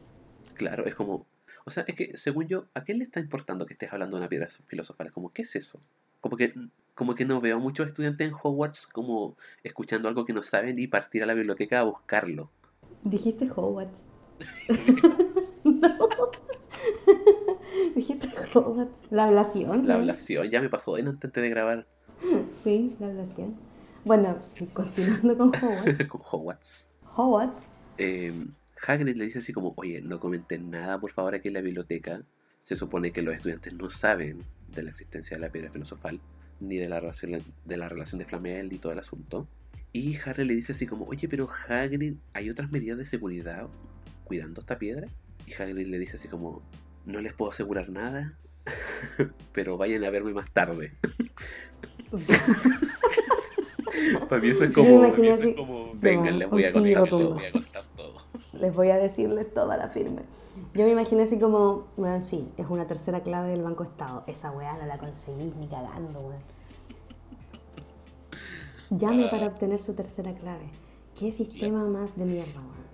Claro, 0.56 0.86
es 0.86 0.95
como, 0.95 1.28
o 1.65 1.69
sea, 1.69 1.84
es 1.88 1.95
que 1.95 2.15
según 2.17 2.48
yo, 2.48 2.65
¿a 2.74 2.84
qué 2.84 2.93
le 2.93 3.04
está 3.04 3.19
importando 3.19 3.65
que 3.65 3.74
estés 3.74 3.91
hablando 3.91 4.15
de 4.17 4.21
una 4.21 4.30
piedra 4.30 4.48
filosofal? 4.65 5.12
Como, 5.12 5.32
¿qué 5.32 5.41
es 5.43 5.56
eso? 5.56 5.80
Como 6.21 6.38
que, 6.38 6.54
como 6.95 7.13
que 7.13 7.26
no 7.26 7.41
veo 7.41 7.58
a 7.58 7.60
muchos 7.60 7.88
estudiantes 7.88 8.28
en 8.30 8.34
Hogwarts 8.41 8.88
como 8.88 9.36
escuchando 9.63 10.08
algo 10.08 10.26
que 10.26 10.34
no 10.34 10.43
saben 10.43 10.80
y 10.80 10.88
partir 10.88 11.21
a 11.24 11.26
la 11.26 11.34
biblioteca 11.34 11.82
a 11.82 11.84
buscarlo. 11.84 12.50
Dijiste 13.04 13.50
Hogwarts. 13.54 14.02
Dijiste. 17.95 18.30
La 19.10 19.26
ablación. 19.26 19.88
La 19.88 19.95
ablación 19.95 20.50
ya 20.50 20.62
me 20.62 20.69
pasó 20.69 20.95
de 20.95 21.04
antes 21.04 21.32
de 21.32 21.50
grabar 21.50 21.88
Sí, 22.63 22.95
la 23.00 23.08
ablación. 23.08 23.56
Bueno, 24.04 24.38
continuando 24.74 25.38
con 25.38 25.50
Hogwarts. 25.50 26.06
con 26.10 26.21
Hogwarts. 26.24 26.88
Hogwarts. 27.15 27.65
eh, 27.98 28.34
Hagrid 28.88 29.15
le 29.15 29.26
dice 29.26 29.39
así 29.39 29.54
como, 29.54 29.74
oye, 29.78 30.02
no 30.02 30.19
comenten 30.19 30.69
nada 30.69 31.00
por 31.00 31.12
favor 31.12 31.36
aquí 31.36 31.48
en 31.48 31.56
la 31.56 31.62
biblioteca. 31.62 32.21
Se 32.62 32.76
supone 32.76 33.12
que 33.12 33.21
los 33.21 33.36
estudiantes 33.36 33.74
no 33.74 33.89
saben 33.89 34.39
de 34.74 34.84
la 34.84 34.89
existencia 34.89 35.38
de 35.38 35.41
la 35.41 35.52
piedra 35.52 35.71
filosofal, 35.71 36.19
ni 36.60 36.78
de 36.78 36.89
la 36.89 37.00
relación 37.00 37.41
de, 37.65 37.78
la 37.78 37.89
relación 37.89 38.19
de 38.19 38.26
Flamel 38.26 38.74
y 38.74 38.78
todo 38.78 38.91
el 38.91 39.00
asunto. 39.00 39.48
Y 39.93 40.17
Harry 40.26 40.45
le 40.45 40.56
dice 40.56 40.74
así 40.74 40.86
como, 40.88 41.06
oye, 41.06 41.28
pero 41.28 41.48
Hagrid, 41.67 42.15
¿hay 42.34 42.50
otras 42.50 42.71
medidas 42.71 42.98
de 42.98 43.06
seguridad 43.06 43.67
cuidando 44.24 44.62
esta 44.62 44.78
piedra? 44.78 45.08
Y 45.47 45.53
Hagrid 45.53 45.88
le 45.88 45.99
dice 45.99 46.17
así 46.17 46.27
como, 46.27 46.62
no 47.05 47.21
les 47.21 47.34
puedo 47.34 47.51
asegurar 47.51 47.89
nada, 47.89 48.38
pero 49.53 49.77
vayan 49.77 50.03
a 50.03 50.10
verme 50.10 50.34
más 50.34 50.51
tarde. 50.51 50.91
Para 54.29 54.41
mí 54.41 54.49
eso 54.49 54.65
es 54.65 54.73
como, 54.73 55.05
eso 55.05 55.23
es 55.23 55.55
no, 55.55 55.93
vengan, 55.95 56.39
les 56.39 56.49
voy 56.49 56.63
a 56.65 56.67
sí 56.67 56.73
contar 56.73 56.93
todo, 56.93 57.05
rotundo. 57.05 57.34
voy 57.36 57.45
a 57.45 57.51
contar 57.51 57.84
todo. 57.95 58.15
Les 58.60 58.73
voy 58.73 58.89
a 58.89 58.95
decirles 58.97 59.53
toda 59.53 59.75
la 59.77 59.89
firme. 59.89 60.21
Yo 60.73 60.86
me 60.86 60.91
imaginé 60.91 61.23
así 61.23 61.38
como, 61.38 61.88
bueno, 61.97 62.23
sí, 62.23 62.47
es 62.58 62.65
una 62.69 62.88
tercera 62.88 63.21
clave 63.21 63.49
del 63.51 63.62
Banco 63.63 63.84
Estado. 63.84 64.23
Esa 64.27 64.51
weá 64.51 64.73
no 64.77 64.86
la 64.86 64.97
conseguís 64.97 65.53
ni 65.58 65.67
cagando, 65.67 66.19
weón. 66.21 66.41
Llame 68.91 69.25
Ah. 69.25 69.29
para 69.31 69.47
obtener 69.47 69.81
su 69.81 69.93
tercera 69.93 70.34
clave. 70.36 70.69
¿Qué 71.19 71.31
sistema 71.34 71.84
más 71.86 72.15
de 72.17 72.23
mierda, 72.25 72.62
weón? 72.62 72.86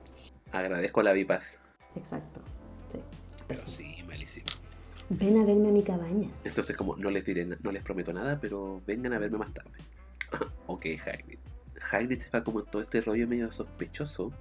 Agradezco 0.52 1.04
la 1.04 1.14
Vipas, 1.14 1.60
Exacto. 1.96 2.42
Sí. 2.92 3.00
pero 3.48 3.66
sí, 3.66 4.04
malísimo. 4.08 4.48
Ven 5.10 5.38
a 5.40 5.46
verme 5.46 5.70
a 5.70 5.72
mi 5.72 5.84
cabaña. 5.84 6.30
Entonces 6.44 6.76
como 6.76 6.96
no 6.96 7.10
les 7.10 7.26
diré, 7.26 7.46
no 7.46 7.72
les 7.72 7.84
prometo 7.84 8.14
nada, 8.14 8.40
pero 8.40 8.82
vengan 8.88 9.14
a 9.14 9.20
verme 9.20 9.38
más 9.38 9.54
tarde. 9.54 9.78
ok, 10.68 10.86
Hagrid. 11.06 11.40
Hagrid 11.92 12.20
se 12.20 12.30
va 12.30 12.44
como 12.44 12.62
en 12.62 12.66
todo 12.68 12.82
este 12.82 13.02
rollo 13.02 13.28
medio 13.28 13.52
sospechoso 13.52 14.32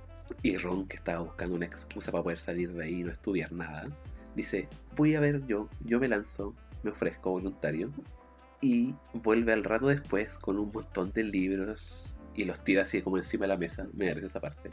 y 0.42 0.56
Ron, 0.56 0.86
que 0.86 0.96
estaba 0.96 1.20
buscando 1.22 1.56
una 1.56 1.66
excusa 1.66 2.12
para 2.12 2.22
poder 2.22 2.38
salir 2.38 2.72
de 2.72 2.84
ahí 2.84 3.00
y 3.00 3.02
no 3.02 3.10
estudiar 3.10 3.52
nada, 3.52 3.88
dice, 4.34 4.68
voy 4.96 5.14
a 5.14 5.20
ver 5.20 5.44
yo, 5.46 5.68
yo 5.84 5.98
me 5.98 6.08
lanzo, 6.08 6.54
me 6.82 6.90
ofrezco 6.90 7.30
voluntario 7.30 7.90
y 8.60 8.94
vuelve 9.12 9.52
al 9.52 9.64
rato 9.64 9.86
después 9.86 10.38
con 10.38 10.58
un 10.58 10.70
montón 10.72 11.10
de 11.12 11.24
libros 11.24 12.06
y 12.34 12.44
los 12.44 12.62
tira 12.62 12.82
así 12.82 13.02
como 13.02 13.16
encima 13.16 13.44
de 13.44 13.48
la 13.48 13.56
mesa. 13.56 13.86
Me 13.92 14.06
da 14.06 14.20
esa 14.20 14.40
parte. 14.40 14.70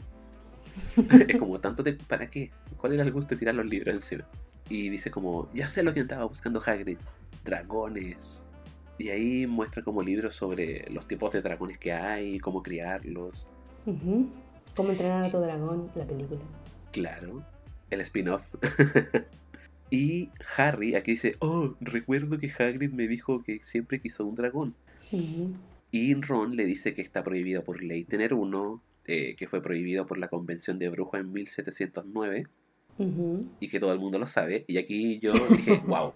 es 1.28 1.36
como 1.38 1.60
tanto 1.60 1.82
de, 1.82 1.94
¿para 1.94 2.28
qué? 2.28 2.50
¿Cuál 2.76 2.94
era 2.94 3.02
el 3.02 3.12
gusto 3.12 3.34
de 3.34 3.38
tirar 3.38 3.54
los 3.54 3.66
libros 3.66 3.94
encima? 3.94 4.24
Y 4.68 4.88
dice 4.88 5.10
como, 5.10 5.50
ya 5.52 5.66
sé 5.66 5.82
lo 5.82 5.94
que 5.94 6.00
andaba 6.00 6.24
buscando 6.24 6.62
Hagrid, 6.64 6.98
dragones. 7.44 8.46
Y 8.98 9.10
ahí 9.10 9.46
muestra 9.46 9.82
como 9.82 10.02
libros 10.02 10.34
sobre 10.34 10.90
los 10.90 11.06
tipos 11.06 11.32
de 11.32 11.40
dragones 11.40 11.78
que 11.78 11.92
hay, 11.92 12.38
cómo 12.38 12.62
criarlos. 12.62 13.46
Ujú. 13.86 14.28
¿Cómo 14.76 14.90
entrenar 14.90 15.24
a 15.24 15.30
tu 15.30 15.38
dragón? 15.38 15.90
La 15.94 16.06
película. 16.06 16.40
Claro, 16.92 17.44
el 17.90 18.00
spin-off. 18.02 18.54
y 19.90 20.30
Harry 20.56 20.94
aquí 20.94 21.12
dice, 21.12 21.36
oh, 21.40 21.74
recuerdo 21.80 22.38
que 22.38 22.52
Hagrid 22.56 22.92
me 22.92 23.08
dijo 23.08 23.42
que 23.42 23.60
siempre 23.62 24.00
quiso 24.00 24.26
un 24.26 24.34
dragón. 24.34 24.74
Y 25.90 26.14
Ron 26.14 26.56
le 26.56 26.66
dice 26.66 26.94
que 26.94 27.02
está 27.02 27.24
prohibido 27.24 27.64
por 27.64 27.82
ley 27.82 28.04
tener 28.04 28.34
uno, 28.34 28.82
eh, 29.08 29.34
que 29.36 29.48
fue 29.48 29.62
prohibido 29.62 30.06
por 30.06 30.18
la 30.18 30.28
Convención 30.28 30.78
de 30.78 30.90
Brujas 30.90 31.22
en 31.22 31.32
1709 31.32 32.44
Ujú. 32.98 33.50
y 33.58 33.68
que 33.68 33.80
todo 33.80 33.92
el 33.92 33.98
mundo 33.98 34.18
lo 34.18 34.26
sabe. 34.26 34.64
Y 34.68 34.76
aquí 34.78 35.18
yo 35.18 35.32
dije, 35.48 35.82
wow. 35.86 36.12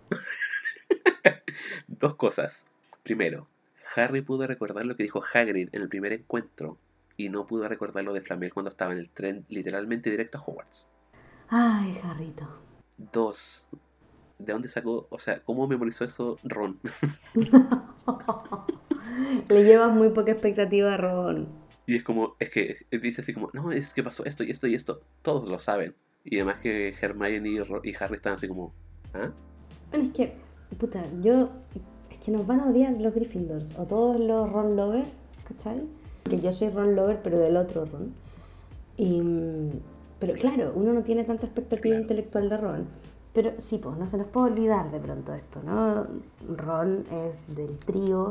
Dos 1.88 2.14
cosas. 2.16 2.66
Primero, 3.02 3.48
Harry 3.96 4.20
pudo 4.22 4.46
recordar 4.46 4.84
lo 4.86 4.94
que 4.94 5.02
dijo 5.04 5.22
Hagrid 5.32 5.70
en 5.72 5.82
el 5.82 5.88
primer 5.88 6.12
encuentro 6.12 6.76
y 7.16 7.30
no 7.30 7.46
pudo 7.46 7.66
recordar 7.66 8.04
lo 8.04 8.12
de 8.12 8.20
Flamel 8.20 8.52
cuando 8.52 8.70
estaba 8.70 8.92
en 8.92 8.98
el 8.98 9.10
tren 9.10 9.44
literalmente 9.48 10.10
directo 10.10 10.38
a 10.38 10.42
Hogwarts. 10.42 10.90
Ay, 11.48 11.98
Jarrito. 12.02 12.46
Dos, 12.96 13.66
¿de 14.38 14.52
dónde 14.52 14.68
sacó? 14.68 15.06
O 15.10 15.18
sea, 15.18 15.40
¿cómo 15.40 15.66
memorizó 15.66 16.04
eso 16.04 16.38
Ron? 16.44 16.78
Le 19.48 19.64
llevas 19.64 19.92
muy 19.92 20.10
poca 20.10 20.32
expectativa 20.32 20.94
a 20.94 20.96
Ron. 20.96 21.61
Y 21.86 21.96
es 21.96 22.04
como, 22.04 22.36
es 22.38 22.50
que 22.50 22.86
dice 22.90 23.22
así 23.22 23.34
como, 23.34 23.50
no, 23.52 23.72
es 23.72 23.92
que 23.92 24.02
pasó 24.02 24.24
esto 24.24 24.44
y 24.44 24.50
esto 24.50 24.66
y 24.66 24.74
esto. 24.74 25.00
Todos 25.22 25.48
lo 25.48 25.58
saben. 25.58 25.94
Y 26.24 26.36
además 26.36 26.58
que 26.62 26.94
Hermione 27.00 27.48
y, 27.48 27.56
y 27.56 27.94
Harry 27.98 28.16
están 28.16 28.34
así 28.34 28.46
como, 28.48 28.72
¿ah? 29.14 29.30
Bueno, 29.90 30.06
es 30.06 30.12
que, 30.12 30.32
puta, 30.78 31.02
yo. 31.20 31.50
Es 32.10 32.18
que 32.24 32.30
nos 32.30 32.46
van 32.46 32.60
a 32.60 32.70
odiar 32.70 32.92
los 33.00 33.12
Gryffindors 33.14 33.76
o 33.78 33.84
todos 33.84 34.20
los 34.20 34.50
Ron 34.52 34.76
Lovers, 34.76 35.08
¿cachai? 35.48 35.82
Que 36.24 36.38
yo 36.40 36.52
soy 36.52 36.68
Ron 36.70 36.94
Lover, 36.94 37.20
pero 37.22 37.40
del 37.40 37.56
otro 37.56 37.84
Ron. 37.84 38.14
Y, 38.96 39.20
mm, 39.20 39.70
pero 40.20 40.34
claro, 40.34 40.72
uno 40.76 40.92
no 40.92 41.02
tiene 41.02 41.24
tanta 41.24 41.46
expectativa 41.46 41.94
Claro. 41.96 42.02
intelectual 42.02 42.48
de 42.48 42.56
Ron. 42.58 42.86
Pero 43.32 43.52
sí, 43.58 43.78
pues 43.78 43.96
no 43.96 44.06
se 44.06 44.18
nos 44.18 44.28
puede 44.28 44.52
olvidar 44.52 44.90
de 44.92 45.00
pronto 45.00 45.34
esto, 45.34 45.60
¿no? 45.64 46.06
Ron 46.56 47.04
es 47.10 47.56
del 47.56 47.76
trío 47.78 48.30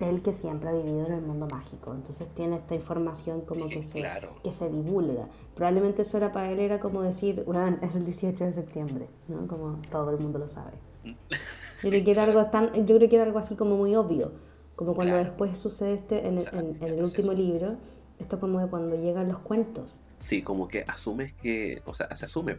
el 0.00 0.22
que 0.22 0.32
siempre 0.32 0.68
ha 0.68 0.72
vivido 0.72 1.06
en 1.06 1.12
el 1.12 1.22
mundo 1.22 1.48
mágico. 1.50 1.92
Entonces 1.92 2.28
tiene 2.34 2.56
esta 2.56 2.74
información 2.74 3.40
como 3.42 3.68
que 3.68 3.82
se, 3.82 3.98
Claro. 4.00 4.30
que 4.44 4.52
se 4.52 4.68
divulga. 4.68 5.26
Probablemente 5.54 6.02
eso 6.02 6.16
era 6.18 6.32
para 6.32 6.50
él, 6.52 6.60
era 6.60 6.78
como 6.78 7.02
decir, 7.02 7.42
"Weón, 7.46 7.78
es 7.82 7.96
el 7.96 8.04
18 8.04 8.44
de 8.44 8.52
septiembre, 8.52 9.08
¿no? 9.26 9.46
Como 9.48 9.80
todo 9.90 10.10
el 10.10 10.18
mundo 10.20 10.38
lo 10.38 10.48
sabe. 10.48 10.72
Yo 11.82 11.90
creo 11.90 12.04
que 12.04 12.10
era 12.10 12.24
algo 12.24 12.46
tan, 12.46 12.72
yo 12.86 12.96
creo 12.96 13.08
que 13.08 13.16
era 13.16 13.24
algo 13.24 13.38
así 13.38 13.54
como 13.56 13.76
muy 13.76 13.94
obvio, 13.94 14.32
como 14.76 14.94
cuando 14.94 15.14
Claro. 15.14 15.28
después 15.28 15.58
sucede 15.58 15.94
este 15.94 16.20
en, 16.20 16.26
el- 16.34 16.38
Exacto. 16.38 16.58
en- 16.60 16.66
en 16.76 16.82
el 16.82 16.88
Entonces- 16.94 17.18
último 17.18 17.32
libro, 17.34 17.76
esto 18.18 18.40
como 18.40 18.58
de 18.60 18.66
cuando 18.68 18.96
llegan 18.96 19.28
los 19.28 19.38
cuentos, 19.38 19.96
Sí, 20.20 20.42
como 20.42 20.66
que 20.66 20.84
asumes 20.88 21.32
que, 21.34 21.80
o 21.86 21.94
sea, 21.94 22.12
se 22.16 22.24
asume, 22.24 22.58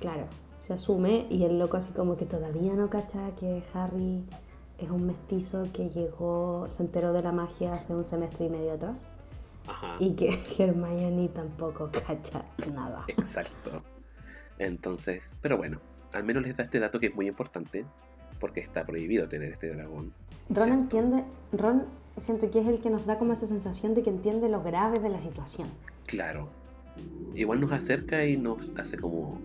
claro, 0.00 0.24
se 0.66 0.72
asume 0.72 1.26
y 1.28 1.44
el 1.44 1.58
loco 1.58 1.76
así 1.76 1.92
como 1.92 2.16
que 2.16 2.24
todavía 2.24 2.72
no 2.72 2.88
cacha 2.88 3.30
que 3.38 3.62
Harry 3.74 4.24
es 4.78 4.90
un 4.90 5.06
mestizo 5.06 5.64
que 5.72 5.88
llegó, 5.88 6.66
se 6.68 6.82
enteró 6.82 7.12
de 7.12 7.22
la 7.22 7.32
magia 7.32 7.72
hace 7.74 7.94
un 7.94 8.04
semestre 8.04 8.46
y 8.46 8.48
medio 8.50 8.72
atrás 8.74 8.98
Ajá. 9.66 9.96
y 9.98 10.14
que 10.14 10.42
Hermione 10.58 11.28
tampoco 11.28 11.90
cacha 11.90 12.44
nada. 12.72 13.04
Exacto. 13.08 13.82
Entonces, 14.58 15.22
pero 15.42 15.56
bueno, 15.56 15.80
al 16.12 16.24
menos 16.24 16.42
les 16.42 16.56
da 16.56 16.64
este 16.64 16.80
dato 16.80 17.00
que 17.00 17.06
es 17.06 17.14
muy 17.14 17.26
importante, 17.26 17.84
porque 18.40 18.60
está 18.60 18.84
prohibido 18.84 19.28
tener 19.28 19.52
este 19.52 19.74
dragón. 19.74 20.12
Ron 20.48 20.64
¿cierto? 20.66 20.72
entiende, 20.72 21.24
Ron 21.52 21.84
siento 22.18 22.50
que 22.50 22.60
es 22.60 22.66
el 22.66 22.80
que 22.80 22.90
nos 22.90 23.06
da 23.06 23.18
como 23.18 23.32
esa 23.32 23.46
sensación 23.46 23.94
de 23.94 24.02
que 24.02 24.10
entiende 24.10 24.48
lo 24.48 24.62
grave 24.62 24.98
de 24.98 25.08
la 25.08 25.20
situación. 25.20 25.68
Claro. 26.06 26.48
Igual 27.34 27.60
nos 27.60 27.72
acerca 27.72 28.24
y 28.24 28.36
nos 28.36 28.70
hace 28.78 28.96
como 28.96 29.38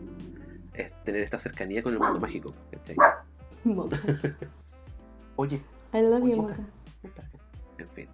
es 0.74 0.91
tener 1.04 1.22
esta 1.22 1.38
cercanía 1.38 1.84
con 1.84 1.94
el 1.94 2.00
mundo 2.00 2.20
mágico. 2.20 2.54
¿cachai? 2.72 2.96
Oye, 5.41 5.60
I 5.91 6.01
love 6.01 6.21
Oye, 6.21 6.36
you. 6.36 6.49
En 7.80 7.88
fin. 7.88 8.08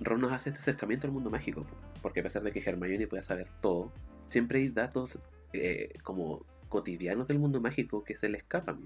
Ron 0.00 0.20
nos 0.20 0.32
hace 0.32 0.48
este 0.48 0.58
acercamiento 0.58 1.06
al 1.06 1.12
mundo 1.12 1.30
mágico, 1.30 1.64
porque 2.02 2.18
a 2.18 2.22
pesar 2.24 2.42
de 2.42 2.50
que 2.50 2.58
Hermione 2.58 3.06
pueda 3.06 3.22
saber 3.22 3.46
todo, 3.60 3.92
siempre 4.30 4.58
hay 4.58 4.68
datos 4.70 5.20
eh, 5.52 5.92
como 6.02 6.44
cotidianos 6.68 7.28
del 7.28 7.38
mundo 7.38 7.60
mágico 7.60 8.02
que 8.02 8.16
se 8.16 8.28
le 8.28 8.38
escapan. 8.38 8.80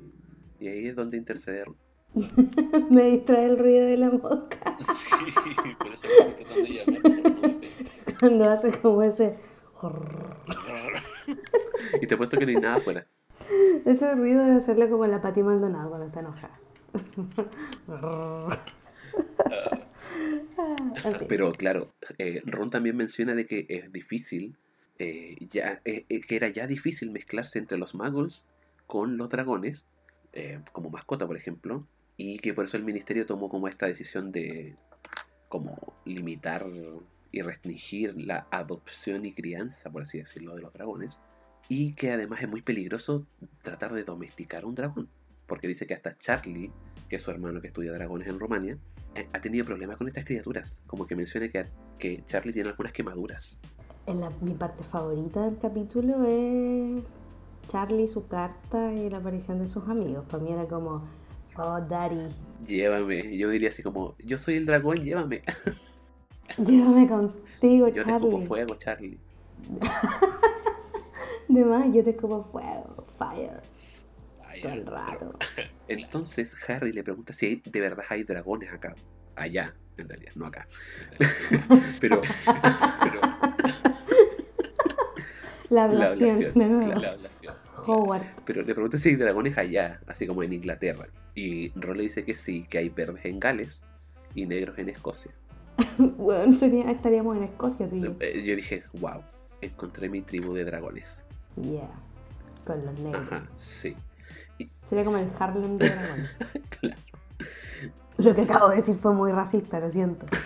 Y 0.61 0.69
ahí 0.69 0.89
es 0.89 0.95
donde 0.95 1.17
interceder. 1.17 1.69
Me 2.91 3.13
distrae 3.13 3.47
el 3.47 3.59
ruido 3.59 3.87
de 3.87 3.97
la 3.97 4.11
mosca 4.11 4.77
Sí, 4.79 5.25
por 5.79 5.91
eso 5.95 6.07
me 6.07 6.29
estoy 6.29 6.45
tratando 6.45 6.69
de 6.69 6.75
llamar. 6.75 7.61
cuando 8.21 8.51
hace 8.51 8.79
como 8.79 9.03
ese. 9.03 9.39
Y 12.03 12.07
te 12.07 12.15
he 12.15 12.19
puesto 12.19 12.37
que 12.37 12.45
no 12.45 12.51
hay 12.51 12.57
nada 12.57 12.77
afuera. 12.77 13.07
Ese 13.87 14.15
ruido 14.15 14.45
de 14.45 14.53
hacerle 14.53 14.91
como 14.91 15.07
la 15.07 15.23
Pati 15.23 15.43
Maldonado 15.43 15.89
cuando 15.89 16.07
está 16.09 16.21
enojada. 16.21 16.61
Fin. 16.95 17.29
Pero 21.29 21.53
claro, 21.53 21.95
eh, 22.19 22.41
Ron 22.45 22.71
también 22.71 22.97
menciona 22.97 23.35
de 23.35 23.47
que 23.47 23.67
es 23.69 23.93
difícil, 23.93 24.57
eh, 24.99 25.37
ya, 25.51 25.81
eh, 25.85 26.05
que 26.21 26.37
era 26.37 26.49
ya 26.49 26.67
difícil 26.67 27.11
mezclarse 27.11 27.59
entre 27.59 27.79
los 27.79 27.95
muggles 27.95 28.47
con 28.87 29.17
los 29.17 29.29
dragones, 29.29 29.87
como 30.73 30.91
mascota 30.91 31.27
por 31.27 31.37
ejemplo, 31.37 31.87
y 32.17 32.39
que 32.39 32.55
por 32.55 32.65
eso 32.65 32.77
el 32.77 32.85
ministerio 32.85 33.25
tomó 33.25 33.49
como 33.49 33.69
esta 33.69 33.87
decisión 33.87 34.33
de 34.33 34.77
como 35.49 35.95
limitar 36.05 36.67
y 37.31 37.41
restringir 37.41 38.21
la 38.21 38.47
adopción 38.51 39.25
y 39.25 39.33
crianza, 39.33 39.91
por 39.91 40.03
así 40.03 40.19
decirlo, 40.19 40.57
de 40.57 40.63
los 40.63 40.73
dragones, 40.73 41.21
y 41.69 41.95
que 41.95 42.11
además 42.11 42.43
es 42.43 42.49
muy 42.49 42.63
peligroso 42.63 43.27
tratar 43.63 43.93
de 43.93 44.03
domesticar 44.03 44.65
un 44.65 44.75
dragón, 44.75 45.09
porque 45.55 45.69
dice 45.69 45.87
que 45.87 45.95
hasta 45.95 46.17
Charlie, 46.19 46.73
que 47.09 47.15
es 47.15 47.23
su 47.23 47.31
hermano 47.31 47.61
que 47.61 47.69
estudia 47.69 47.93
dragones 47.93 48.27
en 48.27 48.41
Rumania, 48.41 48.77
eh, 49.15 49.29
ha 49.33 49.41
tenido 49.41 49.65
problemas 49.65 49.97
con 49.97 50.09
estas 50.09 50.25
criaturas, 50.25 50.83
como 50.89 51.07
que 51.07 51.15
menciona 51.15 51.49
que, 51.49 51.67
que 51.97 52.25
Charlie 52.27 52.53
tiene 52.53 52.71
algunas 52.71 52.93
quemaduras. 52.93 53.61
En 54.07 54.21
la- 54.21 54.31
mi 54.41 54.53
parte 54.55 54.83
favorita 54.83 55.45
del 55.45 55.57
capítulo 55.61 56.25
es 56.27 57.05
Charlie, 57.69 58.09
su 58.09 58.27
carta 58.27 58.93
y 58.93 59.09
la 59.09 59.19
aparición 59.19 59.61
de 59.61 59.69
sus 59.69 59.89
amigos. 59.89 60.25
Para 60.29 60.43
mí 60.43 60.51
era 60.53 60.67
como, 60.67 61.09
oh, 61.57 61.81
Daddy, 61.89 62.27
Llévame, 62.67 63.37
yo 63.39 63.49
diría 63.51 63.69
así 63.69 63.85
como, 63.85 64.17
yo 64.25 64.37
soy 64.39 64.57
el 64.57 64.67
dragón, 64.67 64.97
llévame. 65.05 65.43
llévame 66.67 67.07
contigo, 67.09 67.87
Yo 67.87 68.05
te 68.05 68.11
escupo 68.11 68.31
Charlie. 68.33 68.47
fuego, 68.49 68.75
Charlie. 68.75 69.21
De 71.49 71.65
más, 71.65 71.87
yo 71.95 72.03
te 72.03 72.11
escupo 72.11 72.43
fuego, 72.51 73.07
fire, 73.19 73.61
Rato. 74.87 75.33
Entonces 75.89 76.57
Harry 76.69 76.93
le 76.93 77.03
pregunta 77.05 77.33
si 77.33 77.47
hay- 77.47 77.63
de 77.65 77.81
verdad 77.81 78.05
hay 78.09 78.25
dragones 78.25 78.73
acá. 78.73 78.95
Allá, 79.37 79.75
en 79.97 80.09
realidad, 80.09 80.33
no 80.37 80.47
acá. 80.47 80.67
pero, 82.01 82.21
pero 83.03 83.21
La 85.71 85.89
la 85.89 86.07
ablación, 86.11 86.53
la- 86.57 86.99
la 86.99 87.11
ablación. 87.13 87.55
Howard. 87.87 88.23
Pero 88.45 88.63
le 88.63 88.75
pregunta 88.75 88.97
si 88.99 89.09
hay 89.11 89.17
dragones 89.17 89.59
allá, 89.59 90.01
así 90.07 90.27
como 90.27 90.43
en 90.43 90.53
Inglaterra. 90.53 91.07
Y 91.35 91.71
Ron 91.79 91.97
le 91.97 92.05
dice 92.05 92.25
que 92.25 92.35
sí, 92.35 92.65
que 92.69 92.79
hay 92.79 92.89
verdes 92.91 93.25
en 93.25 93.41
Gales 93.41 93.83
y 94.35 94.47
negros 94.47 94.79
en 94.79 94.89
Escocia. 94.91 95.33
Bueno, 95.99 96.57
sería- 96.57 96.91
estaríamos 96.91 97.37
en 97.37 97.45
Escocia, 97.45 97.89
y 97.91 98.01
yo. 98.01 98.15
Eh, 98.21 98.43
Yo 98.45 98.55
dije, 98.57 98.85
wow, 98.95 99.23
encontré 99.61 100.09
mi 100.09 100.21
tribu 100.23 100.53
de 100.55 100.65
dragones. 100.65 101.25
Yeah, 101.57 101.91
con 102.65 102.85
los 102.85 102.99
negros. 103.01 103.23
Ajá, 103.23 103.49
sí. 103.57 103.97
Sería 104.89 105.05
como 105.05 105.19
el 105.19 105.29
Harlem 105.39 105.79
de 105.79 105.89
dragones. 105.89 106.31
Claro. 106.81 106.97
Lo 108.19 108.35
que 108.35 108.43
acabo 108.43 108.69
de 108.69 108.77
decir 108.77 108.97
fue 108.97 109.13
muy 109.13 109.33
racista, 109.33 109.81
lo 109.81 109.91
siento. 109.91 110.27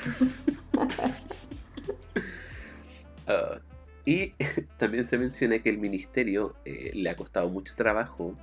Ah, 3.31 3.59
y 4.07 4.33
también 4.79 5.07
se 5.07 5.19
menciona 5.19 5.59
que 5.59 5.69
el 5.69 5.77
ministerio 5.77 6.55
eh, 6.65 6.93
le 6.95 7.11
ha 7.11 7.15
costado 7.15 7.51
mucho 7.51 7.75
trabajo 7.77 8.35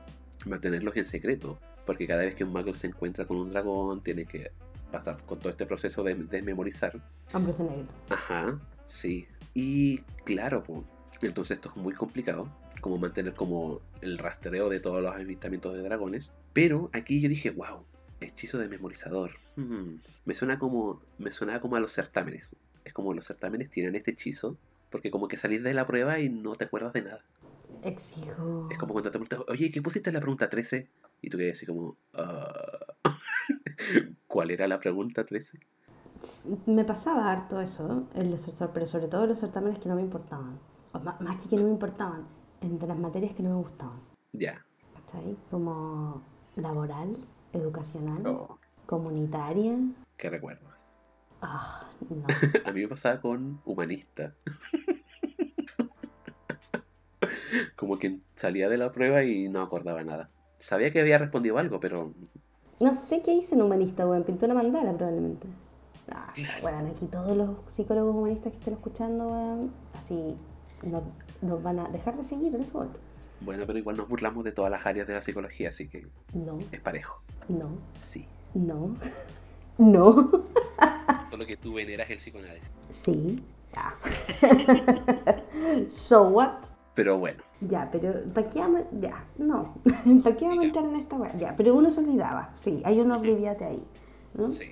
mantenerlos 0.46 0.96
en 0.96 1.06
secreto, 1.06 1.60
porque 1.88 2.06
cada 2.06 2.22
vez 2.22 2.36
que 2.36 2.44
un 2.44 2.54
mago 2.54 2.72
se 2.76 2.86
encuentra 2.86 3.26
con 3.26 3.38
un 3.38 3.50
dragón, 3.50 4.04
tiene 4.04 4.26
que 4.26 4.52
pasar 4.92 5.18
con 5.26 5.40
todo 5.40 5.50
este 5.50 5.66
proceso 5.66 6.04
de 6.04 6.14
desmemorizar. 6.14 6.94
Hombres 7.34 7.58
de 7.58 7.64
negro. 7.64 7.88
Ajá, 8.12 8.60
sí. 8.86 9.28
Y 9.56 9.98
claro, 10.24 10.64
pues, 10.64 10.82
entonces 11.24 11.58
esto 11.58 11.70
es 11.70 11.78
muy 11.78 11.96
complicado, 11.96 12.48
como 12.86 13.00
mantener 13.00 13.34
como 13.34 13.82
el 14.02 14.20
rastreo 14.20 14.70
de 14.70 14.80
todos 14.80 15.02
los 15.02 15.12
avistamientos 15.16 15.74
de 15.74 15.82
dragones. 15.82 16.32
Pero 16.54 16.92
aquí 16.94 17.20
yo 17.20 17.28
dije, 17.28 17.50
wow, 17.50 17.84
hechizo 18.20 18.60
de 18.60 18.70
memorizador. 18.70 19.32
Hmm, 19.56 19.96
Me 20.26 20.36
suena 20.36 20.60
como, 20.60 21.02
me 21.18 21.32
suena 21.32 21.60
como 21.60 21.78
a 21.78 21.80
los 21.80 21.92
certámenes. 21.92 22.56
Es 22.84 22.94
como 22.94 23.12
los 23.16 23.26
certámenes 23.26 23.72
tienen 23.72 23.96
este 23.96 24.12
hechizo, 24.12 24.60
porque 24.92 25.10
como 25.10 25.28
que 25.28 25.36
salís 25.36 25.64
de 25.64 25.74
la 25.74 25.88
prueba 25.88 26.20
y 26.20 26.30
no 26.30 26.54
te 26.54 26.66
acuerdas 26.66 26.94
de 26.94 27.02
nada. 27.02 27.26
Exijo. 27.82 28.68
Es 28.70 28.78
como 28.78 28.94
cuando 28.94 29.10
te 29.10 29.18
preguntas, 29.18 29.40
oye, 29.48 29.72
¿qué 29.72 29.82
pusiste 29.82 30.12
en 30.12 30.14
la 30.14 30.20
pregunta 30.22 30.48
13? 30.48 30.88
Y 31.24 31.32
tú 31.32 31.40
quedas 31.40 31.58
así 31.58 31.66
como, 31.66 31.98
"Ah". 32.14 32.94
¿cuál 34.28 34.52
era 34.52 34.68
la 34.68 34.78
pregunta 34.80 35.26
13? 35.26 35.58
Me 36.68 36.86
pasaba 36.86 37.32
harto 37.32 37.60
eso, 37.62 38.08
cer- 38.14 38.70
pero 38.76 38.86
sobre 38.86 39.08
todo 39.08 39.26
los 39.26 39.40
certámenes 39.40 39.80
que 39.80 39.90
no 39.90 39.96
me 39.96 40.04
importaban. 40.04 40.60
O 40.94 41.00
más 41.00 41.36
que 41.38 41.50
que 41.50 41.58
no 41.58 41.64
me 41.64 41.72
importaban, 41.72 42.26
entre 42.66 42.88
las 42.88 42.98
materias 42.98 43.36
que 43.36 43.44
no 43.44 43.50
me 43.50 43.56
gustaban. 43.64 44.00
Ya. 44.34 44.64
¿Cachai? 44.94 45.36
Como 45.52 46.22
laboral, 46.56 47.16
educacional, 47.54 48.26
Oh, 48.26 48.58
comunitaria. 48.86 49.78
¿Qué 50.18 50.30
recuerdas? 50.30 51.00
Ah, 51.42 51.90
no. 52.10 52.26
A 52.66 52.72
mí 52.72 52.82
me 52.82 52.88
pasaba 52.88 53.20
con 53.22 53.62
humanista. 53.66 54.34
Como 57.76 57.98
que 58.00 58.20
salía 58.36 58.70
de 58.70 58.78
la 58.78 58.92
prueba 58.92 59.24
y 59.24 59.50
no 59.50 59.62
acordaba 59.62 60.04
nada. 60.04 60.30
Sabía 60.58 60.92
que 60.92 61.02
había 61.02 61.18
respondido 61.18 61.58
algo, 61.58 61.80
pero 61.80 62.14
No 62.80 62.94
sé 62.94 63.22
qué 63.22 63.34
hice 63.34 63.56
en 63.56 63.62
humanista, 63.62 64.08
weón. 64.08 64.24
Pintó 64.24 64.46
una 64.46 64.56
mandala 64.56 64.94
probablemente. 64.94 65.48
Ah, 66.12 66.32
Claro. 66.36 66.62
bueno, 66.62 66.92
aquí 66.96 67.06
todos 67.08 67.36
los 67.36 67.50
psicólogos 67.76 68.16
humanistas 68.16 68.52
que 68.54 68.60
estén 68.60 68.74
escuchando, 68.76 69.28
weón, 69.28 69.72
así 69.94 70.36
no- 70.84 71.02
nos 71.46 71.62
van 71.64 71.80
a 71.80 71.88
dejar 71.90 72.16
de 72.18 72.24
seguir 72.24 72.54
en 72.56 72.66
momento. 72.74 73.00
bueno, 73.42 73.64
pero 73.68 73.80
igual 73.80 73.98
nos 73.98 74.08
burlamos 74.10 74.44
de 74.44 74.52
todas 74.52 74.72
las 74.72 74.86
áreas 74.86 75.08
de 75.08 75.14
la 75.14 75.22
psicología, 75.22 75.70
así 75.70 75.88
que 75.88 76.06
No, 76.34 76.58
es 76.72 76.80
parejo. 76.82 77.22
no, 77.48 77.70
Sí. 77.94 78.26
no, 78.54 78.96
no. 79.78 80.32
Solo 81.30 81.46
que 81.46 81.58
tú 81.58 81.74
veneras 81.74 82.10
el 82.10 82.18
psicoanálisis. 82.18 82.72
Sí, 82.92 83.44
Ya. 83.76 83.94
so 85.90 86.24
what? 86.30 86.52
Pero 86.94 87.18
bueno, 87.18 87.44
Ya, 87.60 87.90
pero 87.92 88.14
¿para 88.34 88.48
qué 88.48 88.60
vamos? 88.60 88.82
Ya, 89.02 89.26
no. 89.38 89.74
¿Para 90.24 90.36
qué 90.38 90.46
vamos 90.46 90.64
a 90.64 90.68
entrar 90.68 90.86
en 90.86 90.96
esta? 90.96 91.38
Ya, 91.38 91.54
pero 91.58 91.76
uno 91.76 91.90
se 91.92 92.00
olvidaba. 92.00 92.54
Sí, 92.64 92.82
hay 92.86 93.00
un 93.02 93.12
obliviate 93.12 93.66
ahí. 93.66 93.84
¿no? 94.34 94.48
sí. 94.48 94.72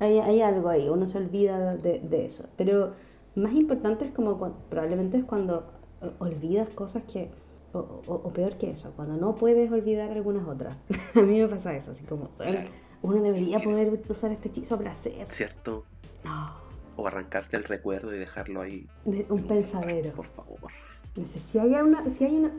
Hay, 0.00 0.18
hay 0.18 0.40
algo 0.40 0.68
ahí, 0.70 0.88
uno 0.88 1.06
se 1.06 1.18
olvida 1.18 1.76
de, 1.76 2.00
de 2.00 2.24
eso. 2.24 2.44
Pero 2.56 2.94
más 3.36 3.52
importante 3.52 4.04
es 4.06 4.10
como 4.12 4.38
cuan- 4.38 4.54
probablemente 4.70 5.18
es 5.18 5.24
cuando 5.24 5.70
olvidas 6.18 6.68
cosas 6.70 7.02
que, 7.04 7.30
o, 7.72 7.78
o- 7.78 8.14
o 8.24 8.32
peor 8.32 8.56
que 8.56 8.70
eso, 8.70 8.92
cuando 8.96 9.16
no 9.16 9.34
puedes 9.34 9.70
olvidar 9.70 10.10
algunas 10.10 10.46
otras. 10.48 10.74
A 11.14 11.20
mí 11.20 11.38
me 11.40 11.48
pasa 11.48 11.74
eso, 11.74 11.92
así 11.92 12.04
como, 12.04 12.28
Claro. 12.38 12.68
uno 13.02 13.22
debería 13.22 13.58
poder 13.58 14.00
usar 14.08 14.32
este 14.32 14.48
hechizo 14.48 14.76
para 14.76 14.92
hacer. 14.92 15.26
¿Cierto? 15.30 15.84
No, 16.24 16.50
O 16.96 17.06
arrancarte 17.06 17.56
el 17.56 17.64
recuerdo 17.64 18.14
y 18.14 18.18
dejarlo 18.18 18.60
ahí. 18.62 18.86
de- 19.04 19.26
un 19.30 19.42
pensadero. 19.44 20.12
Por 20.12 20.26
favor. 20.26 20.58
No 21.16 21.24
sé, 21.26 21.38
si 21.38 21.58
hay 21.58 21.74
una, 21.74 22.08
si 22.10 22.24
hay 22.24 22.36
una... 22.36 22.50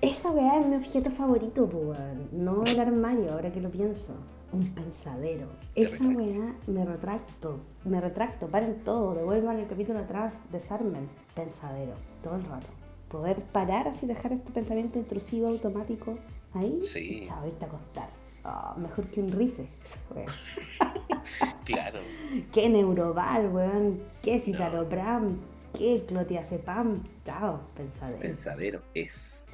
Esa 0.00 0.30
weá 0.30 0.60
es 0.60 0.66
mi 0.66 0.76
objeto 0.76 1.10
favorito, 1.10 1.68
pues. 1.68 1.98
No 2.32 2.62
el 2.64 2.78
armario, 2.78 3.32
ahora 3.32 3.52
que 3.52 3.60
lo 3.60 3.68
pienso. 3.68 4.12
Un 4.52 4.72
pensadero. 4.72 5.46
Te 5.74 5.80
Esa 5.82 6.04
weá 6.04 6.16
retractas. 6.16 6.68
me 6.68 6.84
retracto. 6.84 7.60
Me 7.84 8.00
retracto. 8.00 8.46
Paren 8.46 8.76
todo. 8.84 9.14
Devuelvan 9.16 9.58
el 9.58 9.66
capítulo 9.66 9.98
atrás. 9.98 10.32
Desarmen. 10.52 11.08
Pensadero. 11.38 11.94
Todo 12.24 12.34
el 12.34 12.44
rato. 12.46 12.66
Poder 13.08 13.40
parar 13.52 13.86
así, 13.86 14.06
dejar 14.06 14.32
este 14.32 14.50
pensamiento 14.50 14.98
intrusivo 14.98 15.46
automático 15.46 16.18
ahí. 16.52 16.80
Sí. 16.80 17.22
Y 17.22 17.26
chao, 17.28 17.46
irte 17.46 17.64
a 17.64 17.68
acostar. 17.68 18.10
Ah, 18.42 18.74
mejor 18.76 19.06
que 19.06 19.20
un 19.20 19.30
rice. 19.30 19.68
Claro. 21.64 22.00
Qué 22.52 22.68
neuroval, 22.68 23.50
weón. 23.52 24.02
Qué 24.22 24.40
citalopram. 24.40 25.38
Qué 25.76 26.02
clotiazepam. 26.08 27.04
Chao, 27.24 27.60
pensadero. 27.76 28.18
Pensadero 28.18 28.82
es. 28.94 29.44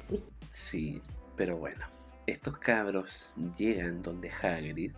Sí, 0.49 1.01
pero 1.35 1.57
bueno. 1.57 1.85
Estos 2.25 2.57
cabros 2.57 3.35
llegan 3.57 4.01
donde 4.01 4.31
Hagrid 4.31 4.93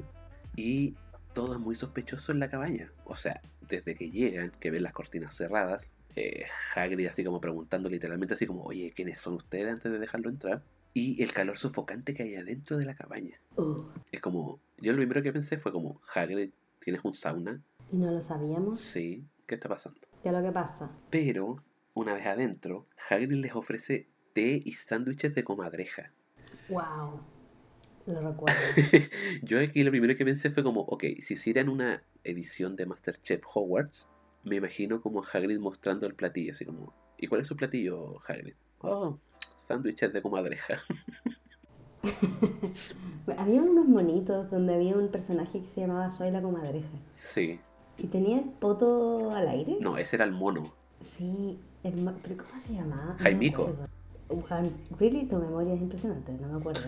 y 0.56 0.96
todo 1.34 1.56
es 1.56 1.60
muy 1.60 1.76
sospechoso 1.76 2.32
en 2.32 2.40
la 2.40 2.50
cabaña. 2.50 2.90
O 3.04 3.18
sea, 3.18 3.42
desde 3.68 3.96
que 3.96 4.10
llegan, 4.10 4.54
que 4.62 4.72
ven 4.72 4.84
las 4.84 4.94
cortinas 4.94 5.36
cerradas, 5.36 5.94
eh, 6.18 6.46
Hagrid 6.76 7.08
así 7.08 7.24
como 7.24 7.40
preguntando 7.40 7.90
literalmente 7.90 8.34
así 8.34 8.48
como, 8.48 8.64
oye, 8.64 8.92
¿quiénes 8.96 9.20
son 9.20 9.36
ustedes 9.36 9.72
antes 9.72 9.92
de 9.92 10.00
dejarlo 10.00 10.30
entrar? 10.30 10.64
Y 10.94 11.22
el 11.22 11.32
calor 11.32 11.58
sofocante 11.58 12.16
que 12.16 12.24
hay 12.24 12.36
adentro 12.36 12.78
de 12.78 12.86
la 12.86 12.96
cabaña. 12.96 13.40
Uh, 13.56 13.84
Es 14.12 14.20
como, 14.20 14.60
yo 14.78 14.94
lo 14.94 14.98
primero 14.98 15.22
que 15.22 15.32
pensé 15.32 15.58
fue 15.58 15.72
como, 15.72 16.02
Hagrid, 16.14 16.50
¿tienes 16.80 17.06
un 17.06 17.14
sauna? 17.14 17.62
y 17.92 17.98
no 17.98 18.12
lo 18.12 18.22
sabíamos. 18.22 18.80
Sí, 18.82 19.24
¿qué 19.46 19.56
está 19.56 19.70
pasando? 19.70 20.00
Ya 20.24 20.32
lo 20.32 20.42
que 20.42 20.52
pasa. 20.52 20.90
Pero, 21.10 21.64
una 21.94 22.14
vez 22.14 22.26
adentro, 22.26 22.88
Hagrid 23.10 23.32
les 23.34 23.56
ofrece 23.56 24.08
té 24.34 24.62
y 24.66 24.74
sándwiches 24.74 25.36
de 25.36 25.44
comadreja. 25.44 26.12
Wow. 26.68 27.22
Lo 28.08 28.22
recuerdo. 28.32 28.60
Yo 29.44 29.60
aquí 29.60 29.84
lo 29.84 29.92
primero 29.92 30.16
que 30.16 30.26
pensé 30.26 30.50
fue 30.50 30.64
como, 30.64 30.82
ok, 30.82 31.04
si 31.22 31.36
hicieran 31.36 31.70
una 31.70 32.04
edición 32.24 32.76
de 32.76 32.86
Masterchef 32.86 33.42
Hogwarts, 33.54 34.10
me 34.48 34.56
imagino 34.58 35.02
como 35.02 35.24
Hagrid 35.24 35.60
mostrando 35.60 36.06
el 36.08 36.16
platillo, 36.16 36.52
así 36.54 36.66
como, 36.66 36.94
¿y 37.18 37.28
cuál 37.28 37.42
es 37.42 37.48
su 37.48 37.56
platillo, 37.56 38.18
Hagrid? 38.28 38.54
Oh, 38.80 39.20
sándwiches 39.58 40.14
de 40.14 40.22
comadreja. 40.22 40.80
había 43.38 43.62
unos 43.62 43.88
monitos 43.88 44.50
donde 44.52 44.76
había 44.76 44.96
un 44.96 45.10
personaje 45.10 45.62
que 45.62 45.68
se 45.70 45.82
llamaba 45.82 46.10
Soy 46.12 46.32
la 46.32 46.42
comadreja. 46.42 46.88
Sí, 47.12 47.60
¿Y 47.98 48.08
tenía 48.08 48.40
el 48.40 48.46
poto 48.50 49.32
al 49.32 49.48
aire? 49.48 49.78
no, 49.80 49.98
ese 49.98 50.16
era 50.18 50.26
el 50.26 50.32
mono. 50.32 50.74
Sí, 51.18 51.58
el 51.84 51.96
mo- 51.98 52.14
¿pero 52.22 52.38
cómo 52.38 52.60
se 52.62 52.74
llamaba? 52.74 53.14
No 53.14 53.18
Jaimico. 53.20 53.70
Juan, 54.48 54.72
really, 55.00 55.26
tu 55.26 55.38
memoria 55.38 55.74
es 55.74 55.82
impresionante, 55.82 56.32
no 56.34 56.48
me 56.50 56.60
acuerdo. 56.60 56.82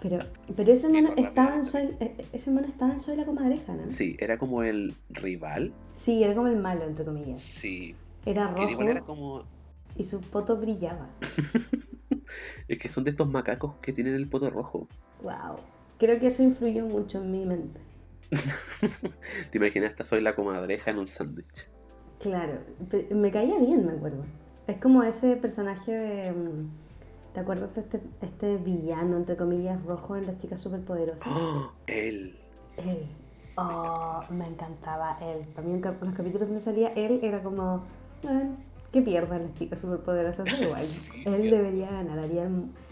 Pero, 0.00 0.18
pero 0.56 0.72
ese 0.72 0.88
mono 0.88 1.12
estaba 1.16 1.56
en. 1.56 1.64
Soy, 1.64 1.96
eh, 2.00 2.24
ese 2.32 2.50
mono 2.50 2.66
estaba 2.68 2.92
en 2.92 3.00
Soy 3.00 3.16
la 3.16 3.24
comadreja, 3.24 3.74
¿no? 3.74 3.88
Sí, 3.88 4.16
era 4.20 4.38
como 4.38 4.62
el 4.62 4.94
rival. 5.10 5.72
Sí, 6.04 6.22
era 6.24 6.34
como 6.34 6.48
el 6.48 6.56
malo, 6.56 6.84
entre 6.84 7.04
comillas. 7.04 7.40
Sí, 7.40 7.94
Era 8.26 8.54
que 8.54 8.70
igual 8.70 8.88
era 8.88 9.00
rojo 9.00 9.06
como... 9.06 9.44
y 9.96 10.04
su 10.04 10.20
poto 10.20 10.56
brillaba. 10.56 11.08
Es 12.68 12.78
que 12.78 12.88
son 12.88 13.04
de 13.04 13.10
estos 13.10 13.28
macacos 13.28 13.74
que 13.82 13.92
tienen 13.92 14.14
el 14.14 14.28
poto 14.28 14.48
rojo. 14.48 14.88
Wow. 15.22 15.56
Creo 15.98 16.18
que 16.18 16.28
eso 16.28 16.42
influyó 16.42 16.86
mucho 16.86 17.18
en 17.18 17.30
mi 17.30 17.44
mente. 17.44 17.80
Te 19.50 19.58
imaginas, 19.58 19.90
esta 19.90 20.04
soy 20.04 20.22
la 20.22 20.34
comadreja 20.34 20.90
en 20.90 20.98
un 20.98 21.06
sándwich. 21.06 21.68
Claro, 22.20 22.60
me 23.10 23.30
caía 23.30 23.58
bien, 23.58 23.84
me 23.84 23.92
acuerdo. 23.92 24.24
Es 24.66 24.80
como 24.80 25.02
ese 25.02 25.36
personaje 25.36 25.92
de... 25.92 26.32
mm, 26.32 26.70
¿Te 27.34 27.40
acuerdas 27.40 27.74
de 27.74 27.80
este, 27.82 28.00
este 28.20 28.56
villano, 28.56 29.16
entre 29.16 29.36
comillas, 29.36 29.84
rojo 29.84 30.16
en 30.16 30.26
las 30.26 30.38
chicas 30.38 30.60
superpoderosas? 30.60 31.26
¡Oh! 31.26 31.72
Él. 31.86 32.38
Él. 32.76 33.06
Oh, 33.56 34.22
me 34.30 34.46
encantaba 34.46 35.18
él. 35.20 35.44
También 35.54 35.82
los 35.82 36.14
capítulos 36.14 36.48
donde 36.48 36.60
salía 36.62 36.92
él 36.94 37.20
era 37.22 37.42
como, 37.42 37.84
bueno, 38.22 38.56
que 38.92 39.02
pierdan 39.02 39.42
las 39.44 39.54
chicas 39.54 39.80
superpoderosas, 39.80 40.44
da 40.46 40.58
igual. 40.58 40.82
Sí, 40.82 41.22
él 41.26 41.50
debería 41.50 41.90
ganar, 41.90 42.18
haría, 42.18 42.48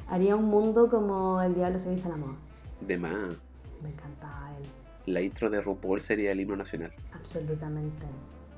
haría 0.08 0.36
un 0.36 0.44
mundo 0.46 0.88
como 0.90 1.40
el 1.42 1.54
diablo 1.54 1.78
se 1.80 1.90
viste 1.90 2.08
a 2.08 2.10
la 2.10 2.16
moda. 2.16 2.36
De 2.80 2.98
más. 2.98 3.36
Me 3.82 3.88
encantaba 3.90 4.50
él, 4.58 4.66
La 5.12 5.20
intro 5.22 5.48
de 5.48 5.60
RuPaul 5.62 6.00
sería 6.00 6.32
el 6.32 6.40
himno 6.40 6.56
nacional. 6.56 6.92
absolutamente. 7.12 8.06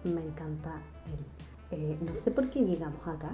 Me 0.05 0.21
encanta 0.21 0.81
él. 1.07 1.79
Eh, 1.79 1.97
no 2.01 2.17
sé 2.17 2.33
por 2.33 2.51
qué 2.51 2.61
llegamos 2.63 3.01
acá, 3.07 3.31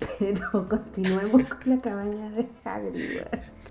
pero 0.18 0.68
continuemos 0.68 1.44
con 1.44 1.70
la 1.76 1.80
cabaña 1.80 2.30
de 2.30 2.46
Hagrid. 2.64 3.18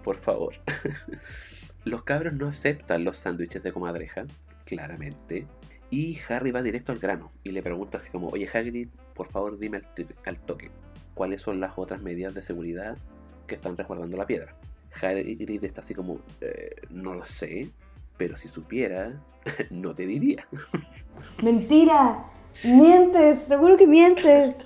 Por 0.03 0.15
favor. 0.15 0.55
Los 1.85 2.03
cabros 2.03 2.33
no 2.33 2.47
aceptan 2.47 3.03
los 3.03 3.17
sándwiches 3.17 3.61
de 3.61 3.71
comadreja, 3.71 4.25
claramente. 4.65 5.45
Y 5.91 6.17
Harry 6.27 6.51
va 6.51 6.63
directo 6.63 6.91
al 6.91 6.97
grano 6.97 7.31
y 7.43 7.51
le 7.51 7.61
pregunta 7.61 7.99
así 7.99 8.09
como, 8.09 8.29
oye 8.29 8.49
Hagrid, 8.51 8.89
por 9.13 9.27
favor 9.27 9.59
dime 9.59 9.81
al, 10.25 10.39
toque, 10.39 10.71
¿cuáles 11.13 11.43
son 11.43 11.59
las 11.59 11.73
otras 11.75 12.01
medidas 12.01 12.33
de 12.33 12.41
seguridad 12.41 12.97
que 13.45 13.55
están 13.55 13.77
resguardando 13.77 14.17
la 14.17 14.25
piedra? 14.25 14.55
Hagrid 14.99 15.63
está 15.63 15.81
así 15.81 15.93
como, 15.93 16.19
"Eh, 16.41 16.75
no 16.89 17.13
lo 17.13 17.23
sé, 17.23 17.69
pero 18.17 18.35
si 18.35 18.47
supiera, 18.47 19.21
no 19.69 19.93
te 19.93 20.07
diría. 20.07 20.47
¡Mentira! 21.43 22.25
¡Mientes! 22.63 23.43
¡Seguro 23.47 23.77
que 23.77 23.87
mientes! 23.87 24.55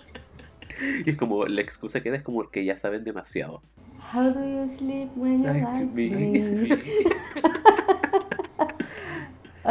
Y 1.05 1.09
es 1.09 1.17
como, 1.17 1.45
la 1.45 1.59
excusa 1.59 2.01
que 2.01 2.09
da 2.11 2.17
es 2.17 2.23
como 2.23 2.49
que 2.49 2.63
ya 2.63 2.77
saben 2.77 3.03
demasiado. 3.03 3.61
How 4.01 4.29
do 4.31 4.39
you 4.39 4.67
sleep 4.77 5.15
when 5.15 5.43
you 5.43 5.49
Like 5.49 5.73
to 5.73 5.85
me? 5.85 7.03